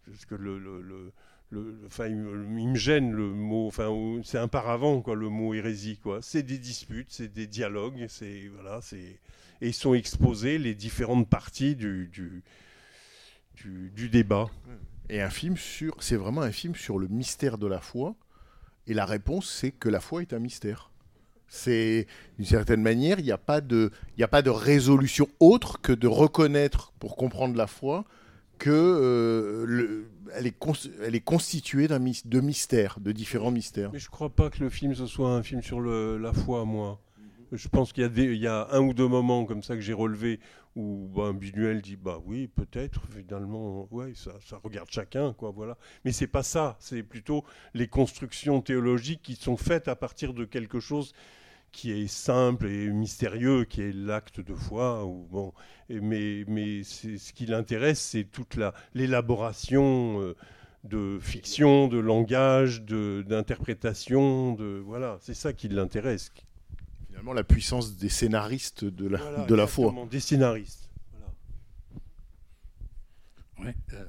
parce 0.08 0.26
que 0.26 0.34
le- 0.34 0.60
enfin, 1.86 2.08
il, 2.08 2.16
me- 2.16 2.76
gêne 2.76 3.12
le 3.12 3.30
mot, 3.30 3.68
enfin, 3.68 3.90
c'est 4.24 4.38
un 4.38 4.48
paravent, 4.48 5.02
quoi, 5.02 5.16
le 5.16 5.30
mot 5.30 5.54
hérésie, 5.54 5.98
quoi. 5.98 6.20
C'est 6.22 6.44
des 6.44 6.58
disputes, 6.58 7.08
c'est 7.10 7.32
des 7.32 7.48
dialogues, 7.48 8.06
c'est 8.08 8.50
voilà, 8.54 8.80
c'est 8.82 9.20
et 9.62 9.72
sont 9.74 9.94
exposés 9.94 10.58
les 10.58 10.74
différentes 10.74 11.28
parties 11.28 11.76
du, 11.76 12.08
du, 12.08 12.44
du, 13.94 14.10
débat. 14.10 14.50
Et 15.10 15.22
un 15.22 15.30
film 15.30 15.58
sur, 15.58 15.96
c'est 16.02 16.16
vraiment 16.16 16.42
un 16.42 16.52
film 16.52 16.76
sur 16.76 16.98
le 16.98 17.08
mystère 17.08 17.58
de 17.58 17.68
la 17.68 17.82
foi. 17.82 18.16
Et 18.88 18.94
la 18.94 19.06
réponse, 19.06 19.50
c'est 19.52 19.72
que 19.72 19.90
la 19.90 20.00
foi 20.00 20.22
est 20.22 20.34
un 20.34 20.40
mystère. 20.40 20.92
C'est 21.48 22.08
d'une 22.38 22.46
certaine 22.46 22.82
manière, 22.82 23.20
il 23.20 23.26
n'y 23.26 23.32
a 23.32 23.38
pas 23.38 23.60
de, 23.60 23.92
a 24.22 24.28
pas 24.28 24.42
de 24.42 24.50
résolution 24.50 25.28
autre 25.40 25.82
que 25.82 25.92
de 25.92 26.08
reconnaître, 26.08 26.94
pour 27.00 27.18
comprendre 27.18 27.56
la 27.58 27.68
foi, 27.68 28.06
que 28.60 28.70
euh, 28.70 29.66
le- 29.68 30.10
elle, 30.36 30.48
est 30.48 31.20
constituée 31.22 31.88
de 31.88 32.40
mystères, 32.40 33.00
de 33.00 33.12
différents 33.12 33.52
mystères. 33.52 33.92
Mais 33.92 34.00
je 34.00 34.10
crois 34.10 34.30
pas 34.30 34.50
que 34.50 34.64
le 34.64 34.70
film 34.70 34.96
ce 34.96 35.06
soit 35.06 35.32
un 35.32 35.44
film 35.44 35.62
sur 35.62 35.82
la 35.82 36.34
foi, 36.34 36.66
moi. 36.66 37.00
Je 37.52 37.68
pense 37.68 37.94
qu'il 37.94 38.06
y, 38.16 38.38
y 38.38 38.48
a 38.48 38.68
un 38.72 38.80
ou 38.82 38.94
deux 38.94 39.08
moments 39.08 39.46
comme 39.46 39.64
ça 39.64 39.74
que 39.74 39.82
j'ai 39.82 39.94
relevé 39.94 40.40
où 40.76 41.10
ben, 41.16 41.34
Buñuel 41.34 41.82
dit 41.82 41.96
bah 41.96 42.20
oui 42.26 42.48
peut-être 42.48 43.02
finalement 43.12 43.88
ouais 43.92 44.14
ça, 44.16 44.32
ça 44.46 44.60
regarde 44.64 44.90
chacun 44.92 45.34
quoi 45.34 45.52
voilà 45.52 45.78
mais 46.06 46.12
c'est 46.12 46.28
pas 46.28 46.44
ça 46.44 46.78
c'est 46.80 47.04
plutôt 47.04 47.44
les 47.74 47.88
constructions 47.88 48.62
théologiques 48.62 49.22
qui 49.24 49.36
sont 49.36 49.58
faites 49.58 49.88
à 49.88 49.96
partir 49.96 50.34
de 50.34 50.46
quelque 50.46 50.80
chose 50.80 51.14
qui 51.72 51.92
est 51.92 52.08
simple 52.08 52.68
et 52.68 52.90
mystérieux 52.90 53.66
qui 53.66 53.82
est 53.82 53.92
l'acte 53.94 54.40
de 54.42 54.54
foi 54.54 55.06
ou 55.06 55.28
bon 55.30 55.54
et- 55.90 56.00
mais 56.02 56.84
ce 56.84 57.32
qui 57.34 57.46
l'intéresse 57.46 58.00
c'est 58.00 58.24
toute 58.26 58.56
la 58.56 58.74
l'élaboration 58.94 60.22
euh, 60.22 60.36
de 60.84 61.20
fiction 61.22 61.88
de 61.88 61.98
langage 61.98 62.84
d'interprétation 62.84 64.54
de 64.54 64.82
voilà 64.86 65.18
c'est 65.22 65.34
ça 65.34 65.54
qui 65.54 65.68
l'intéresse 65.70 66.32
Finalement, 67.08 67.34
la 67.34 67.44
puissance 67.44 67.98
des 67.98 68.08
scénaristes 68.10 68.86
de 68.86 69.08
la, 69.08 69.18
Voilà, 69.20 69.46
de 69.46 69.56
la 69.56 69.68
foi. 69.68 69.94
des 70.10 70.20
scénaristes 70.22 70.90
Voilà. 73.58 73.74
Euh, 73.94 74.06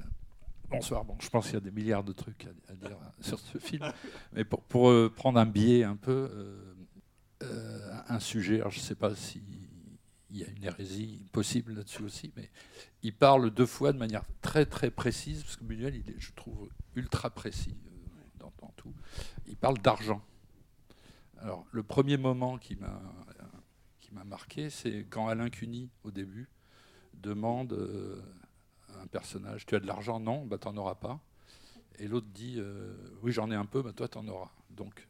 bonsoir. 0.69 1.03
Bon, 1.03 1.17
je 1.19 1.29
pense 1.29 1.45
qu'il 1.45 1.55
y 1.55 1.57
a 1.57 1.61
des 1.61 1.71
milliards 1.71 2.03
de 2.05 2.13
trucs 2.13 2.45
à, 2.45 2.71
à 2.71 2.75
dire 2.75 2.97
sur 3.19 3.37
ce 3.39 3.57
film. 3.57 3.85
Mais 4.33 4.45
pour, 4.45 4.61
pour, 4.63 4.89
euh, 4.89 5.11
prendre 5.13 5.39
un 5.39 5.45
biais 5.45 5.83
un 5.83 5.95
peu, 5.97 6.29
euh, 6.31 6.70
euh, 7.41 7.93
un 8.07 8.19
sujet, 8.19 8.61
je 8.69 8.77
ne 8.77 8.83
sais 8.83 8.95
pas 8.95 9.15
s'il 9.15 9.41
y 10.31 10.43
a 10.43 10.47
une 10.49 10.63
hérésie 10.63 11.25
possible 11.31 11.73
là-dessus 11.73 12.03
aussi, 12.03 12.31
mais 12.35 12.49
il 13.03 13.13
parle 13.13 13.51
deux 13.51 13.65
fois 13.65 13.93
de 13.93 13.97
manière 13.97 14.23
très 14.41 14.65
très 14.65 14.91
précise, 14.91 15.43
parce 15.43 15.57
que 15.57 15.63
Buñuel, 15.63 15.95
il 15.95 16.15
je 16.19 16.31
trouve, 16.33 16.69
ultra 16.95 17.29
précis 17.29 17.75
euh, 17.85 18.39
dans, 18.39 18.51
tout. 18.75 18.93
Il 19.47 19.55
parle 19.55 19.77
d'argent. 19.79 20.21
Alors, 21.37 21.65
le 21.71 21.83
premier 21.83 22.17
moment 22.17 22.57
qui 22.57 22.75
m'a 22.75 24.23
marqué, 24.25 24.69
c'est 24.69 25.05
quand 25.09 25.27
Alain 25.27 25.49
Cuny, 25.49 25.89
au 26.03 26.11
début, 26.11 26.49
demande 27.13 27.73
euh, 27.73 28.21
à 28.95 29.01
un 29.01 29.07
personnage 29.07 29.65
Tu 29.65 29.75
as 29.75 29.79
de 29.79 29.87
l'argent? 29.87 30.19
Non, 30.19 30.45
bah, 30.45 30.57
tu 30.57 30.67
n'en 30.67 30.77
auras 30.77 30.95
pas. 30.95 31.19
Et 31.99 32.07
l'autre 32.07 32.27
dit 32.33 32.59
Oui, 33.21 33.31
j'en 33.31 33.51
ai 33.51 33.55
un 33.55 33.65
peu, 33.65 33.81
bah, 33.81 33.93
toi, 33.93 34.07
tu 34.07 34.17
en 34.17 34.27
auras. 34.27 34.51
Donc, 34.69 35.07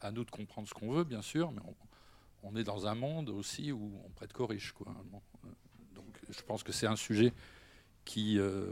à 0.00 0.10
nous 0.10 0.24
de 0.24 0.30
comprendre 0.30 0.68
ce 0.68 0.74
qu'on 0.74 0.90
veut, 0.92 1.04
bien 1.04 1.22
sûr, 1.22 1.52
mais 1.52 1.62
on, 2.42 2.56
est 2.56 2.64
dans 2.64 2.86
un 2.86 2.94
monde 2.94 3.30
aussi 3.30 3.72
où 3.72 3.92
on 4.04 4.10
prête 4.10 4.32
qu'aux 4.32 4.46
riches. 4.46 4.72
Quoi. 4.72 4.88
Euh, 4.88 5.48
donc, 5.94 6.06
je 6.28 6.42
pense 6.42 6.62
que 6.62 6.72
c'est 6.72 6.86
un 6.86 6.96
sujet 6.96 7.32
qui, 8.04 8.38
euh, 8.38 8.68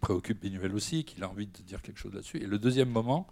préoccupe 0.00 0.40
Benuel 0.40 0.74
aussi, 0.74 1.04
qu'il 1.04 1.22
a 1.22 1.28
envie 1.28 1.46
de 1.46 1.62
dire 1.62 1.82
quelque 1.82 1.98
chose 1.98 2.14
là-dessus. 2.14 2.38
Et 2.38 2.46
le 2.46 2.58
deuxième 2.58 2.88
moment, 2.88 3.26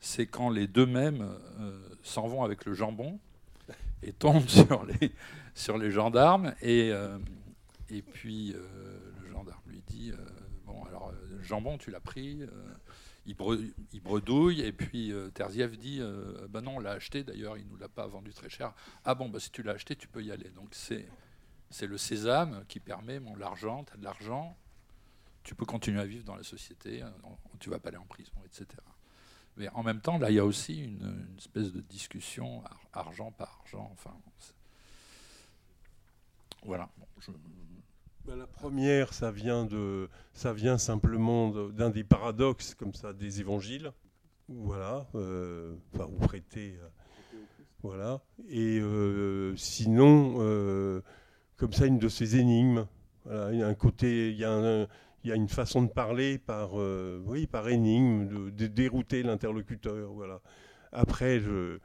c'est 0.00 0.26
quand 0.26 0.50
les 0.50 0.66
deux 0.66 0.84
mêmes 0.84 1.22
euh, 1.60 1.78
s'en 2.02 2.26
vont 2.26 2.42
avec 2.42 2.64
le 2.64 2.74
jambon 2.74 3.20
et 4.02 4.12
tombent 4.12 4.48
sur 5.54 5.78
les, 5.78 5.90
gendarmes. 5.92 6.54
Et, 6.60 6.90
et 7.88 8.02
puis 8.02 8.52
le 8.52 9.30
gendarme 9.30 9.62
lui 9.68 9.82
dit 9.86 10.12
Bon, 10.66 10.82
alors, 10.84 11.12
jambon, 11.40 11.78
tu 11.78 11.92
l'as 11.92 12.00
pris. 12.00 12.40
Il, 13.26 13.34
bre- 13.36 13.72
il 13.92 14.00
bredouille. 14.00 14.60
Et 14.62 14.72
puis 14.72 15.12
euh, 15.12 15.30
Terzieff 15.30 15.76
dit 15.78 15.98
euh, 16.00 16.46
Ben 16.48 16.60
non, 16.60 16.76
on 16.76 16.80
l'a 16.80 16.92
acheté. 16.92 17.24
D'ailleurs, 17.24 17.56
il 17.58 17.64
ne 17.66 17.70
nous 17.70 17.76
l'a 17.76 17.88
pas 17.88 18.06
vendu 18.06 18.32
très 18.32 18.48
cher. 18.48 18.72
Ah 19.04 19.14
bon, 19.14 19.28
bah, 19.28 19.40
si 19.40 19.50
tu 19.50 19.62
l'as 19.62 19.72
acheté, 19.72 19.96
tu 19.96 20.08
peux 20.08 20.22
y 20.22 20.30
aller. 20.32 20.50
Donc 20.50 20.68
c'est. 20.72 21.08
C'est 21.74 21.86
le 21.86 21.96
sésame 21.96 22.66
qui 22.68 22.80
permet, 22.80 23.18
l'argent, 23.38 23.84
tu 23.84 23.94
as 23.94 23.96
de 23.96 24.04
l'argent, 24.04 24.54
tu 25.42 25.54
peux 25.54 25.64
continuer 25.64 26.00
à 26.02 26.04
vivre 26.04 26.22
dans 26.22 26.36
la 26.36 26.42
société, 26.42 27.02
euh, 27.02 27.08
tu 27.60 27.70
vas 27.70 27.78
pas 27.78 27.88
aller 27.88 27.96
en 27.96 28.04
prison, 28.04 28.34
etc. 28.44 28.66
Mais 29.56 29.70
en 29.70 29.82
même 29.82 30.02
temps, 30.02 30.18
là, 30.18 30.28
il 30.30 30.34
y 30.36 30.38
a 30.38 30.44
aussi 30.44 30.82
une, 30.82 31.00
une 31.30 31.38
espèce 31.38 31.72
de 31.72 31.80
discussion 31.80 32.62
ar- 32.66 33.06
argent 33.06 33.32
par 33.32 33.60
argent. 33.62 33.88
Enfin, 33.94 34.14
voilà. 36.64 36.90
Je- 37.20 37.30
Ben, 38.24 38.36
la 38.36 38.46
première, 38.46 39.12
ça 39.12 39.32
vient, 39.32 39.64
de, 39.64 40.08
ça 40.32 40.52
vient 40.52 40.78
simplement 40.78 41.48
d'un 41.70 41.90
des 41.90 42.04
paradoxes 42.04 42.76
comme 42.76 42.94
ça 42.94 43.12
des 43.12 43.40
évangiles, 43.40 43.90
voilà, 44.48 45.08
euh, 45.16 45.74
enfin, 45.92 46.06
ou 46.06 46.18
prêtés, 46.18 46.78
euh, 46.80 46.88
voilà. 47.82 48.20
Et 48.48 48.78
euh, 48.80 49.56
sinon, 49.56 50.36
euh, 50.38 51.00
comme 51.56 51.72
ça, 51.72 51.86
une 51.86 51.98
de 51.98 52.08
ces 52.08 52.36
énigmes. 52.36 52.86
Voilà, 53.24 53.52
il 53.52 53.58
y 53.58 53.62
a 53.62 53.66
un 53.66 53.74
côté, 53.74 54.30
il 54.30 54.38
y 54.38 54.44
a, 54.44 54.86
une 55.34 55.48
façon 55.48 55.82
de 55.82 55.88
parler 55.88 56.38
par, 56.38 56.74
oui, 56.74 57.48
par 57.48 57.68
énigme, 57.68 58.28
de, 58.28 58.50
de 58.50 58.66
dérouter 58.68 59.24
l'interlocuteur, 59.24 60.12
voilà. 60.12 60.40
Après, 60.92 61.40
je, 61.40 61.78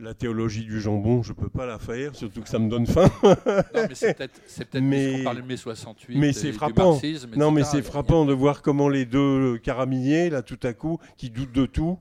la 0.00 0.14
théologie 0.14 0.64
du 0.64 0.80
jambon, 0.80 1.22
je 1.22 1.32
peux 1.32 1.48
pas 1.48 1.66
la 1.66 1.78
faire, 1.78 2.14
surtout 2.14 2.40
que 2.42 2.48
ça 2.48 2.58
me 2.58 2.68
donne 2.68 2.86
faim. 2.86 3.10
Non, 3.22 3.34
mais 3.74 3.94
c'est 3.94 4.14
peut-être 4.16 4.40
c'est 4.46 4.64
peut-être 4.68 4.82
Mais- 4.84 5.06
puisqu'on 5.06 5.24
parlait 5.24 5.42
de 5.42 5.46
mai 5.46 5.56
68. 5.56 6.18
Mais 6.18 6.28
et 6.30 6.32
c'est 6.32 6.46
du 6.48 6.52
frappant. 6.54 6.92
marxisme, 6.92 7.30
Non, 7.36 7.50
mais 7.50 7.64
c'est 7.64 7.82
frappant 7.82 8.24
de 8.24 8.32
voir 8.32 8.62
comment 8.62 8.88
les 8.88 9.04
deux 9.04 9.58
caraminiers, 9.58 10.30
là, 10.30 10.42
tout 10.42 10.58
à 10.62 10.72
coup, 10.72 10.98
qui 11.16 11.30
doutent 11.30 11.52
de 11.52 11.66
tout, 11.66 11.98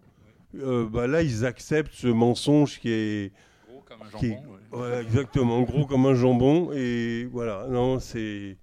euh, 0.56 0.88
bah, 0.90 1.08
là, 1.08 1.22
ils 1.22 1.46
acceptent 1.46 1.94
ce 1.94 2.08
mensonge 2.08 2.80
qui 2.80 2.90
est. 2.90 3.32
Gros 3.70 3.84
comme 3.86 4.02
un 4.02 4.18
qui 4.18 4.26
est- 4.28 4.40
jambon, 4.72 4.84
ouais. 4.88 5.02
Exactement, 5.02 5.62
gros 5.62 5.86
comme 5.86 6.06
un 6.06 6.16
jambon. 6.16 6.72
Et 6.74 7.28
voilà, 7.32 7.68
non, 7.70 8.00
c'est. 8.00 8.58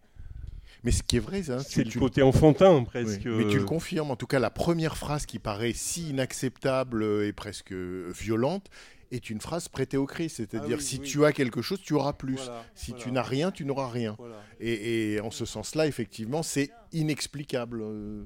Mais 0.85 0.93
ce 0.93 1.03
qui 1.03 1.17
est 1.17 1.21
vrai, 1.21 1.51
hein, 1.51 1.59
C'est 1.59 1.81
tu- 1.81 1.85
le 1.87 1.91
tu- 1.91 1.99
côté 1.99 2.23
enfantin, 2.23 2.77
Oui, 2.79 2.85
presque. 2.85 3.27
Mais 3.27 3.49
tu 3.49 3.59
le 3.59 3.65
confirmes, 3.65 4.13
en 4.13 4.17
tout 4.17 4.29
cas, 4.29 4.39
la 4.39 4.51
première 4.51 4.97
phrase 4.97 5.27
qui 5.27 5.41
paraît 5.41 5.73
si 5.75 6.11
inacceptable 6.11 7.03
et 7.25 7.33
presque 7.33 7.73
violente 7.73 8.69
est 9.11 9.31
une 9.31 9.41
phrase 9.41 9.69
prêtée 9.69 9.97
au 9.97 10.07
Christ. 10.07 10.37
C'est-à-dire, 10.37 10.77
Ah 10.79 10.79
oui, 10.79 10.85
si 10.85 10.99
oui. 10.99 11.07
tu 11.07 11.25
as 11.25 11.33
quelque 11.33 11.63
chose, 11.63 11.81
tu 11.81 11.95
auras 11.95 12.13
plus. 12.13 12.35
Voilà, 12.37 12.65
si 12.75 12.91
voilà. 12.91 13.05
tu 13.05 13.13
n'as 13.13 13.23
rien, 13.23 13.51
tu 13.53 13.65
n'auras 13.65 13.89
rien. 13.89 14.15
Voilà. 14.19 14.43
Et, 14.61 15.15
et 15.15 15.21
en 15.21 15.31
ce 15.31 15.45
sens-là, 15.45 15.87
effectivement, 15.87 16.43
c'est 16.43 16.71
inexplicable. 16.93 17.81
euh. 17.83 18.25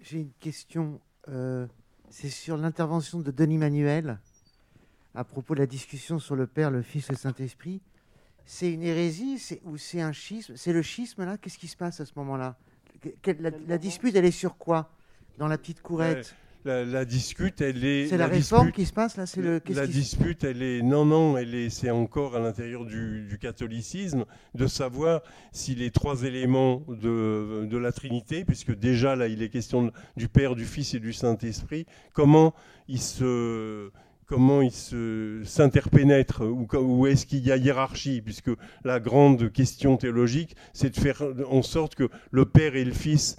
J'ai 0.00 0.18
une 0.20 0.32
question. 0.40 1.00
euh, 1.28 1.66
c'est 2.10 2.28
sur 2.30 2.56
l'intervention 2.56 3.20
de 3.20 3.30
Denis 3.30 3.56
Manuel 3.58 4.18
à 5.14 5.24
propos 5.24 5.54
de 5.54 5.60
la 5.60 5.66
discussion 5.66 6.18
sur 6.18 6.36
le 6.36 6.46
Père, 6.46 6.70
le 6.70 6.82
Fils 6.82 7.08
et 7.08 7.12
le 7.12 7.18
Saint-Esprit. 7.18 7.80
C'est 8.44 8.70
une 8.72 8.82
hérésie 8.82 9.38
c'est- 9.38 9.60
ou 9.64 9.76
c'est 9.78 10.00
un 10.00 10.12
schisme? 10.12 10.54
C'est 10.56 10.72
le 10.72 10.82
schisme 10.82 11.24
là? 11.24 11.38
Qu'est-ce 11.38 11.58
qui 11.58 11.68
se 11.68 11.76
passe 11.76 12.00
à 12.00 12.06
ce 12.06 12.12
moment-là? 12.16 12.56
La, 13.38 13.50
la 13.68 13.78
dispute, 13.78 14.14
elle 14.16 14.24
est 14.24 14.30
sur 14.30 14.56
quoi? 14.58 14.90
Dans 15.38 15.48
la 15.48 15.56
petite 15.58 15.80
courette? 15.80 16.34
La, 16.64 16.84
la 16.84 17.04
dispute, 17.04 17.60
elle 17.60 17.84
est. 17.84 18.06
C'est 18.06 18.16
la 18.16 18.28
réforme 18.28 18.66
dispute- 18.66 18.74
qui 18.76 18.86
se 18.86 18.92
passe 18.92 19.16
là 19.16 19.26
C'est 19.26 19.42
le. 19.42 19.60
La 19.70 19.86
dispute, 19.88 20.44
elle 20.44 20.62
est 20.62 20.80
non, 20.82 21.04
non, 21.04 21.36
elle 21.36 21.54
est, 21.56 21.70
c'est 21.70 21.90
encore 21.90 22.36
à 22.36 22.38
l'intérieur 22.38 22.84
du, 22.84 23.26
du 23.28 23.36
catholicisme 23.38 24.24
de 24.54 24.66
savoir 24.68 25.22
si 25.50 25.74
les 25.74 25.90
trois 25.90 26.22
éléments 26.22 26.84
de, 26.88 27.66
de 27.68 27.76
la 27.76 27.90
Trinité, 27.90 28.44
puisque 28.44 28.78
déjà 28.78 29.16
là, 29.16 29.26
il 29.26 29.42
est 29.42 29.48
question 29.48 29.90
du 30.16 30.28
Père, 30.28 30.54
du 30.54 30.64
Fils 30.64 30.94
et 30.94 31.00
du 31.00 31.12
Saint 31.12 31.36
Esprit, 31.38 31.86
comment 32.12 32.54
ils 32.86 33.00
se 33.00 33.90
comment 34.26 34.62
ils 34.62 34.70
s'interpénètrent 35.44 36.42
ou, 36.46 36.66
ou 36.78 37.06
est-ce 37.06 37.26
qu'il 37.26 37.44
y 37.46 37.52
a 37.52 37.56
hiérarchie 37.56 38.22
puisque 38.22 38.50
la 38.84 38.98
grande 39.00 39.52
question 39.52 39.96
théologique 39.96 40.56
c'est 40.72 40.90
de 40.90 40.98
faire 40.98 41.22
en 41.50 41.60
sorte 41.62 41.94
que 41.96 42.08
le 42.30 42.46
Père 42.46 42.74
et 42.76 42.84
le 42.84 42.92
Fils 42.92 43.36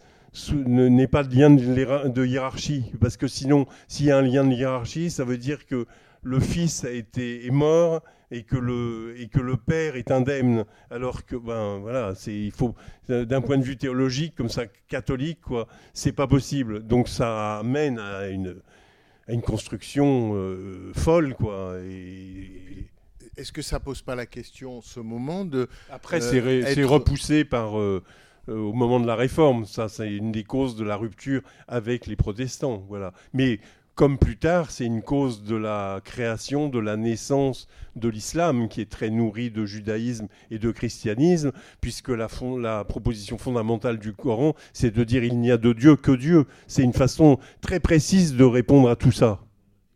n'aient 0.54 1.08
pas 1.08 1.24
de 1.24 1.36
lien 1.36 1.50
de, 1.52 1.62
hiéra- 1.64 2.10
de 2.12 2.26
hiérarchie 2.26 2.86
parce 3.00 3.18
que 3.18 3.28
sinon 3.28 3.66
s'il 3.88 4.08
y 4.08 4.12
a 4.12 4.18
un 4.18 4.22
lien 4.22 4.44
de 4.44 4.54
hiérarchie 4.54 5.10
ça 5.12 5.24
veut 5.24 5.38
dire 5.38 5.66
que 5.66 5.86
le 6.24 6.40
Fils 6.40 6.84
a 6.86 6.92
été 6.92 7.46
est 7.46 7.52
mort 7.52 8.02
et 8.32 8.44
que 8.44 8.56
le 8.56 9.14
et 9.20 9.28
que 9.28 9.40
le 9.40 9.58
Père 9.58 9.96
est 9.96 10.10
indemne 10.10 10.66
alors 10.90 11.26
que 11.26 11.36
ben 11.36 11.78
voilà 11.80 12.16
c'est 12.16 12.34
il 12.36 12.52
faut 12.52 12.74
d'un 13.08 13.42
point 13.42 13.58
de 13.58 13.64
vue 13.64 13.78
théologique 13.78 14.34
comme 14.36 14.50
ça 14.50 14.64
catholique 14.88 15.42
quoi 15.42 15.68
c'est 15.94 16.14
pas 16.14 16.26
possible 16.28 16.82
donc 16.88 17.08
ça 17.10 17.60
amène 17.60 18.00
à 18.00 18.28
une 18.28 18.56
à 19.28 19.32
une 19.32 19.42
construction 19.42 20.32
euh, 20.36 20.92
folle, 20.96 21.34
quoi. 21.36 21.76
Et... 21.90 22.90
Est-ce 23.38 23.54
que 23.54 23.62
ça 23.62 23.80
pose 23.80 24.02
pas 24.02 24.16
la 24.16 24.26
question, 24.26 24.82
ce 24.82 25.00
moment 25.00 25.46
de 25.46 25.70
Après, 25.90 26.22
euh, 26.22 26.30
c'est 26.30 26.82
être- 26.82 26.84
repoussé 26.84 27.46
par 27.46 27.80
euh, 27.80 28.04
au 28.48 28.74
moment 28.74 29.00
de 29.00 29.08
la 29.08 29.16
réforme. 29.16 29.66
Ça, 29.66 29.90
c'est 29.90 30.12
une 30.12 30.32
des 30.32 30.44
causes 30.44 30.76
de 30.76 30.84
la 30.84 30.96
rupture 30.96 31.42
avec 31.68 32.08
les 32.08 32.16
protestants, 32.16 32.84
voilà. 32.88 33.14
Mais 33.34 33.60
comme 33.96 34.18
plus 34.18 34.38
tard, 34.38 34.72
c'est 34.72 34.86
une 34.86 35.04
cause 35.04 35.44
de 35.44 35.56
la 35.56 36.02
création, 36.04 36.68
de 36.68 36.80
la 36.80 36.98
naissance 36.98 37.68
de 37.96 38.10
l'islam, 38.10 38.68
qui 38.68 38.82
est 38.82 38.90
très 38.90 39.12
nourri 39.12 39.52
de 39.52 39.66
judaïsme 39.66 40.28
et 40.50 40.58
de 40.58 40.72
christianisme, 40.72 41.52
puisque 41.80 42.10
la, 42.10 42.28
la 42.60 42.84
proposition 42.86 43.38
fondamentale 43.38 44.00
du 44.00 44.14
Coran, 44.14 44.56
c'est 44.74 44.90
de 44.90 45.04
dire 45.04 45.24
il 45.24 45.40
n'y 45.40 45.52
a 45.52 45.58
de 45.58 45.74
Dieu 45.74 45.96
que 45.96 46.12
Dieu. 46.12 46.48
C'est 46.66 46.82
une 46.82 46.94
façon 46.94 47.38
très 47.62 47.80
précise 47.80 48.36
de 48.36 48.44
répondre 48.44 48.90
à 48.90 48.96
tout 48.96 49.12
ça. 49.12 49.42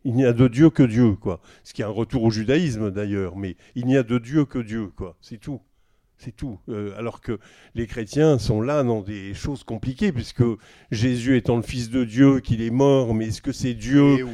Il 0.04 0.14
n'y 0.14 0.24
a 0.24 0.32
de 0.32 0.46
Dieu 0.46 0.70
que 0.70 0.84
Dieu, 0.84 1.16
quoi. 1.16 1.40
Ce 1.64 1.74
qui 1.74 1.82
est 1.82 1.84
un 1.84 1.88
retour 1.88 2.22
au 2.22 2.30
judaïsme 2.30 2.92
d'ailleurs, 2.92 3.36
mais 3.36 3.56
il 3.74 3.86
n'y 3.86 3.96
a 3.96 4.04
de 4.04 4.18
Dieu 4.18 4.44
que 4.44 4.60
Dieu, 4.60 4.92
quoi. 4.94 5.16
C'est 5.20 5.38
tout. 5.38 5.60
C'est 6.18 6.34
tout. 6.34 6.58
Euh, 6.68 6.98
alors 6.98 7.20
que 7.20 7.38
les 7.76 7.86
chrétiens 7.86 8.38
sont 8.38 8.60
là 8.60 8.82
dans 8.82 9.02
des 9.02 9.34
choses 9.34 9.62
compliquées, 9.62 10.10
puisque 10.10 10.42
Jésus 10.90 11.36
étant 11.36 11.56
le 11.56 11.62
Fils 11.62 11.90
de 11.90 12.04
Dieu, 12.04 12.40
qu'il 12.40 12.60
est 12.60 12.70
mort, 12.70 13.14
mais 13.14 13.28
est-ce 13.28 13.40
que 13.40 13.52
c'est 13.52 13.74
Dieu 13.74 14.26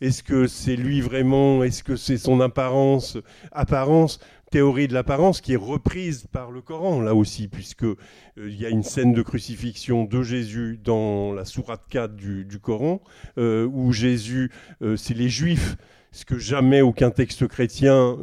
Est-ce 0.00 0.24
que 0.24 0.46
c'est 0.48 0.74
lui 0.74 1.00
vraiment 1.00 1.62
Est-ce 1.62 1.84
que 1.84 1.94
c'est 1.94 2.18
son 2.18 2.40
apparence 2.40 3.18
Apparence, 3.52 4.18
théorie 4.50 4.88
de 4.88 4.94
l'apparence 4.94 5.40
qui 5.40 5.52
est 5.52 5.56
reprise 5.56 6.26
par 6.30 6.50
le 6.50 6.60
Coran, 6.60 7.00
là 7.00 7.14
aussi, 7.14 7.48
puisque 7.48 7.84
euh, 7.84 7.96
il 8.36 8.60
y 8.60 8.66
a 8.66 8.68
une 8.68 8.82
scène 8.82 9.12
de 9.12 9.22
crucifixion 9.22 10.04
de 10.04 10.22
Jésus 10.22 10.78
dans 10.82 11.32
la 11.32 11.44
sourate 11.44 11.82
4 11.88 12.14
du, 12.14 12.44
du 12.44 12.58
Coran, 12.58 13.00
euh, 13.38 13.66
où 13.66 13.92
Jésus, 13.92 14.50
euh, 14.82 14.96
c'est 14.96 15.14
les 15.14 15.28
Juifs 15.28 15.76
ce 16.16 16.24
que 16.24 16.38
jamais 16.38 16.80
aucun 16.80 17.10
texte 17.10 17.46
chrétien, 17.46 18.16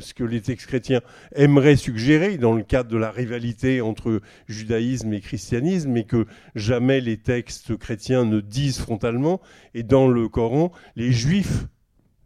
ce 0.00 0.14
que 0.14 0.24
les 0.24 0.40
textes 0.40 0.66
chrétiens 0.66 1.02
aimeraient 1.34 1.76
suggérer 1.76 2.38
dans 2.38 2.54
le 2.54 2.62
cadre 2.62 2.88
de 2.88 2.96
la 2.96 3.10
rivalité 3.10 3.82
entre 3.82 4.22
judaïsme 4.48 5.12
et 5.12 5.20
christianisme, 5.20 5.90
mais 5.90 6.04
que 6.04 6.24
jamais 6.54 7.02
les 7.02 7.18
textes 7.18 7.76
chrétiens 7.76 8.24
ne 8.24 8.40
disent 8.40 8.78
frontalement. 8.78 9.42
Et 9.74 9.82
dans 9.82 10.08
le 10.08 10.26
Coran, 10.30 10.72
les 10.96 11.12
juifs 11.12 11.66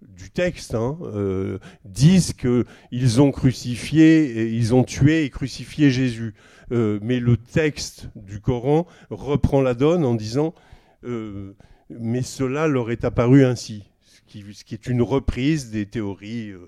du 0.03 0.31
texte 0.31 0.77
hein, 0.77 0.97
euh, 1.03 1.59
disent 1.85 2.33
qu'ils 2.33 3.21
ont 3.21 3.33
crucifié, 3.33 4.23
et 4.39 4.53
ils 4.53 4.73
ont 4.73 4.85
tué 4.85 5.25
et 5.25 5.31
crucifié 5.31 5.91
Jésus. 5.91 6.35
Euh, 6.71 7.01
mais 7.03 7.19
le 7.19 7.37
texte 7.37 8.09
du 8.15 8.41
Coran 8.41 8.87
reprend 9.11 9.63
la 9.63 9.75
donne 9.75 10.05
en 10.05 10.15
disant 10.15 10.55
euh, 11.03 11.57
mais 11.91 12.23
cela 12.23 12.69
leur 12.69 12.93
est 12.93 13.05
apparu 13.05 13.45
ainsi 13.45 13.92
qui, 14.33 14.43
qui 14.65 14.75
est 14.75 14.87
une 14.87 15.03
reprise 15.03 15.71
des 15.71 15.87
théories. 15.87 16.51
euh, 16.51 16.67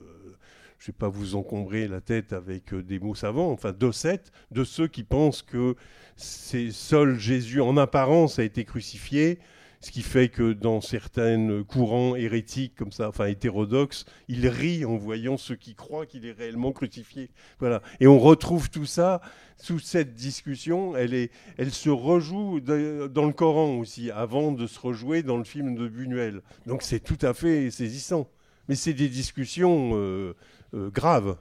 je 0.78 0.90
ne 0.90 0.92
vais 0.92 0.98
pas 0.98 1.08
vous 1.08 1.34
encombrer 1.34 1.88
la 1.88 2.02
tête 2.02 2.34
avec 2.34 2.74
euh, 2.74 2.82
des 2.82 2.98
mots 2.98 3.14
savants, 3.14 3.50
enfin 3.50 3.72
d'Ossète, 3.72 4.32
de 4.50 4.64
ceux 4.64 4.86
qui 4.86 5.02
pensent 5.02 5.40
que 5.40 5.76
c'est 6.14 6.70
seul 6.70 7.18
Jésus 7.18 7.62
en 7.62 7.78
apparence 7.78 8.38
a 8.38 8.44
été 8.44 8.64
crucifié, 8.64 9.38
ce 9.85 9.91
qui 9.91 10.01
fait 10.01 10.30
que 10.30 10.55
dans 10.55 10.80
certains 10.80 11.62
courants 11.62 12.16
hérétiques 12.16 12.74
comme 12.74 12.91
ça, 12.91 13.11
enfin 13.11 13.26
hétérodoxes, 13.26 14.07
il 14.28 14.49
rit 14.49 14.87
en 14.87 14.97
voyant 14.97 15.37
ceux 15.37 15.57
qui 15.57 15.74
croient 15.74 16.07
qu'il 16.07 16.24
est 16.24 16.32
réellement 16.32 16.72
crucifié. 16.72 17.28
Voilà. 17.59 17.82
Et 18.01 18.07
on 18.07 18.18
retrouve 18.18 18.70
tout 18.70 18.87
ça 18.87 19.20
sous 19.59 19.78
cette 19.78 20.14
discussion. 20.14 20.97
Elle, 20.97 21.12
est, 21.12 21.30
elle 21.59 21.70
se 21.70 21.91
rejoue 21.91 22.61
dans 22.61 23.26
le 23.26 23.32
Coran 23.35 23.76
aussi, 23.76 24.11
avant 24.11 24.53
de 24.53 24.66
se 24.66 24.80
rejouer 24.80 25.22
dans 25.22 25.37
le 25.37 25.45
film 25.45 25.74
de 25.74 25.87
Buñuel. 25.87 26.41
Donc 26.64 26.80
c'est 26.80 27.01
tout 27.01 27.18
à 27.20 27.35
fait 27.35 27.70
saisissant. 27.70 28.30
Mais 28.68 28.76
c'est 28.76 28.95
des 28.95 29.11
discussions 29.11 29.91
euh, 29.93 30.35
euh, 30.72 30.89
graves. 30.89 31.37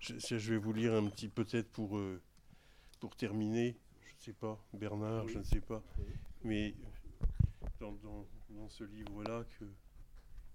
Je, 0.00 0.38
je 0.38 0.54
vais 0.54 0.58
vous 0.58 0.72
lire 0.72 0.94
un 0.94 1.04
petit 1.04 1.28
peut-être 1.28 1.68
pour, 1.68 1.98
euh, 1.98 2.18
pour 2.98 3.14
terminer. 3.14 3.76
Je 4.00 4.14
ne 4.14 4.20
sais 4.20 4.32
pas, 4.32 4.58
Bernard, 4.72 5.28
je 5.28 5.36
ne 5.36 5.44
sais 5.44 5.60
pas. 5.60 5.82
Mais 6.42 6.74
dans, 7.80 7.92
dans- 8.02 8.26
dans 8.50 8.68
ce 8.68 8.84
livre-là 8.84 9.44
que, 9.58 9.64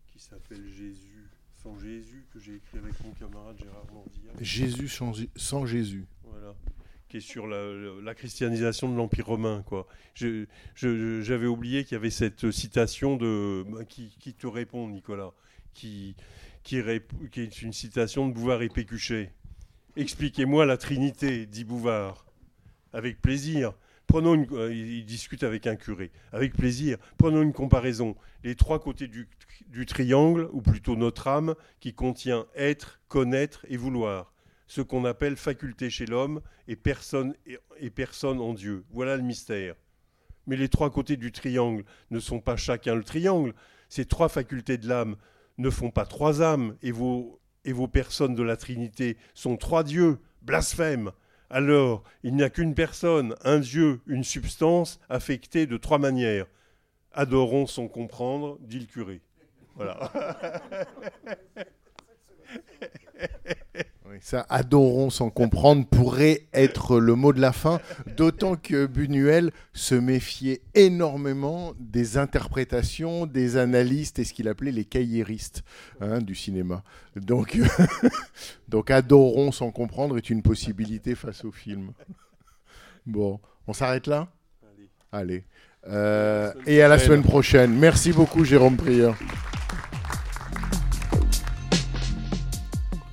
qui 0.08 0.20
s'appelle 0.20 0.66
Jésus 0.68 1.30
sans 1.62 1.78
Jésus, 1.78 2.26
que 2.34 2.40
j'ai 2.40 2.56
écrit 2.56 2.80
avec 2.80 3.00
mon 3.04 3.12
camarade 3.12 3.58
Gérard 3.60 3.86
Mordillac. 3.94 4.36
Jésus 4.42 4.88
sans, 4.88 5.12
sans 5.36 5.66
Jésus. 5.66 6.08
Voilà. 6.24 6.56
Qui 7.08 7.18
est 7.18 7.20
sur 7.22 7.46
la, 7.46 8.16
christianisation 8.16 8.90
de 8.92 8.96
l'Empire 8.98 9.28
romain. 9.28 9.64
Quoi. 9.68 9.86
Je- 10.16 10.46
je- 10.76 11.22
J'avais 11.22 11.46
oublié 11.46 11.84
qu'il 11.84 11.94
y 11.94 11.98
avait 11.98 12.10
cette 12.10 12.50
citation 12.52 13.18
de, 13.18 13.64
bah, 13.70 13.86
qui, 13.86 14.10
qui 14.20 14.34
te 14.34 14.48
répond, 14.48 14.88
Nicolas, 14.90 15.32
qui, 15.74 16.16
qui, 16.64 16.78
rép- 16.78 17.30
qui 17.30 17.42
est 17.42 17.62
une 17.62 17.74
citation 17.74 18.28
de 18.28 18.34
Bouvard 18.34 18.62
et 18.64 18.70
Pécuchet. 18.70 19.32
Expliquez-moi 19.98 20.66
la 20.66 20.78
Trinité, 20.78 21.46
dit 21.46 21.66
Bouvard. 21.66 22.26
Avec 22.94 23.22
plaisir. 23.22 23.74
Prenons 24.12 24.34
une, 24.34 24.46
euh, 24.52 24.74
il 24.74 25.06
discute 25.06 25.42
avec 25.42 25.68
un 25.68 25.78
curé, 25.78 26.12
avec 26.34 26.52
plaisir. 26.52 26.98
Prenons 27.18 27.42
une 27.42 27.54
comparaison. 27.54 28.18
Les 28.44 28.56
trois 28.56 28.78
côtés 28.78 29.08
du, 29.08 29.86
triangle, 29.86 30.50
ou 30.52 30.62
plutôt 30.62 30.98
notre 30.98 31.30
âme, 31.30 31.56
qui 31.80 31.94
contient 31.94 32.46
être, 32.54 33.00
connaître 33.08 33.66
et 33.70 33.78
vouloir. 33.78 34.34
Ce 34.68 34.82
qu'on 34.82 35.06
appelle 35.06 35.38
faculté 35.38 35.90
chez 35.90 36.06
l'homme 36.06 36.42
et 36.68 36.76
personne, 36.76 37.36
et, 37.80 37.90
personne 37.90 38.42
en 38.42 38.54
Dieu. 38.54 38.84
Voilà 38.90 39.16
le 39.16 39.24
mystère. 39.24 39.76
Mais 40.46 40.58
les 40.58 40.68
trois 40.68 40.90
côtés 40.90 41.16
du 41.16 41.32
triangle 41.32 41.86
ne 42.10 42.20
sont 42.20 42.42
pas 42.42 42.58
chacun 42.58 42.96
le 42.96 43.06
triangle. 43.06 43.54
Ces 43.88 44.04
trois 44.04 44.28
facultés 44.28 44.78
de 44.78 44.90
l'âme 44.90 45.16
ne 45.58 45.70
font 45.70 45.90
pas 45.90 46.06
trois 46.06 46.42
âmes, 46.42 46.76
et 46.82 46.92
vos 46.92 47.88
personnes 47.88 48.36
de 48.36 48.44
la 48.44 48.58
Trinité 48.58 49.16
sont 49.36 49.56
trois 49.56 49.86
dieux. 49.86 50.18
Blasphème. 50.42 51.14
Alors, 51.54 52.06
il 52.24 52.34
n'y 52.34 52.44
a 52.44 52.50
qu'une 52.50 52.74
personne, 52.74 53.36
un 53.44 53.60
Dieu, 53.60 54.00
une 54.08 54.24
substance, 54.24 55.02
affectée 55.10 55.68
de 55.68 55.76
trois 55.76 55.98
manières. 55.98 56.48
Adorons 57.12 57.68
sans 57.68 57.90
comprendre, 57.90 58.58
dit 58.62 58.80
le 58.80 58.86
curé. 58.86 59.20
Voilà. 59.76 60.10
Oui, 64.12 64.18
ça, 64.20 64.46
adorons 64.50 65.10
sans 65.10 65.30
comprendre, 65.30 65.88
pourrait 65.88 66.42
être 66.54 67.00
le 67.00 67.16
mot 67.16 67.32
de 67.32 67.40
la 67.40 67.54
fin, 67.54 67.80
d'autant 68.18 68.58
que 68.58 68.86
Buñuel 68.86 69.52
se 69.72 69.96
méfiait 69.96 70.60
énormément 70.74 71.72
des 71.80 72.18
interprétations 72.18 73.26
des 73.26 73.56
analystes 73.56 74.20
et 74.20 74.26
ce 74.26 74.34
qu'il 74.34 74.50
appelait 74.50 74.74
les 74.74 74.84
cahiéristes 74.84 75.64
hein, 76.02 76.20
du 76.20 76.36
cinéma. 76.36 76.84
Donc, 77.16 77.58
donc, 78.68 78.92
adorons 78.92 79.54
sans 79.54 79.72
comprendre 79.72 80.18
est 80.18 80.30
une 80.30 80.42
possibilité 80.42 81.16
face 81.16 81.46
au 81.46 81.52
film. 81.54 81.94
Bon, 83.06 83.40
on 83.66 83.72
s'arrête 83.72 84.08
là? 84.08 84.28
Allez. 85.14 85.46
Euh, 85.88 86.54
et 86.66 86.82
à 86.82 86.90
la 86.90 87.00
semaine 87.00 87.24
prochaine. 87.24 87.74
Merci 87.80 88.12
beaucoup, 88.12 88.44
Jérôme 88.44 88.76
Prieur. 88.76 89.16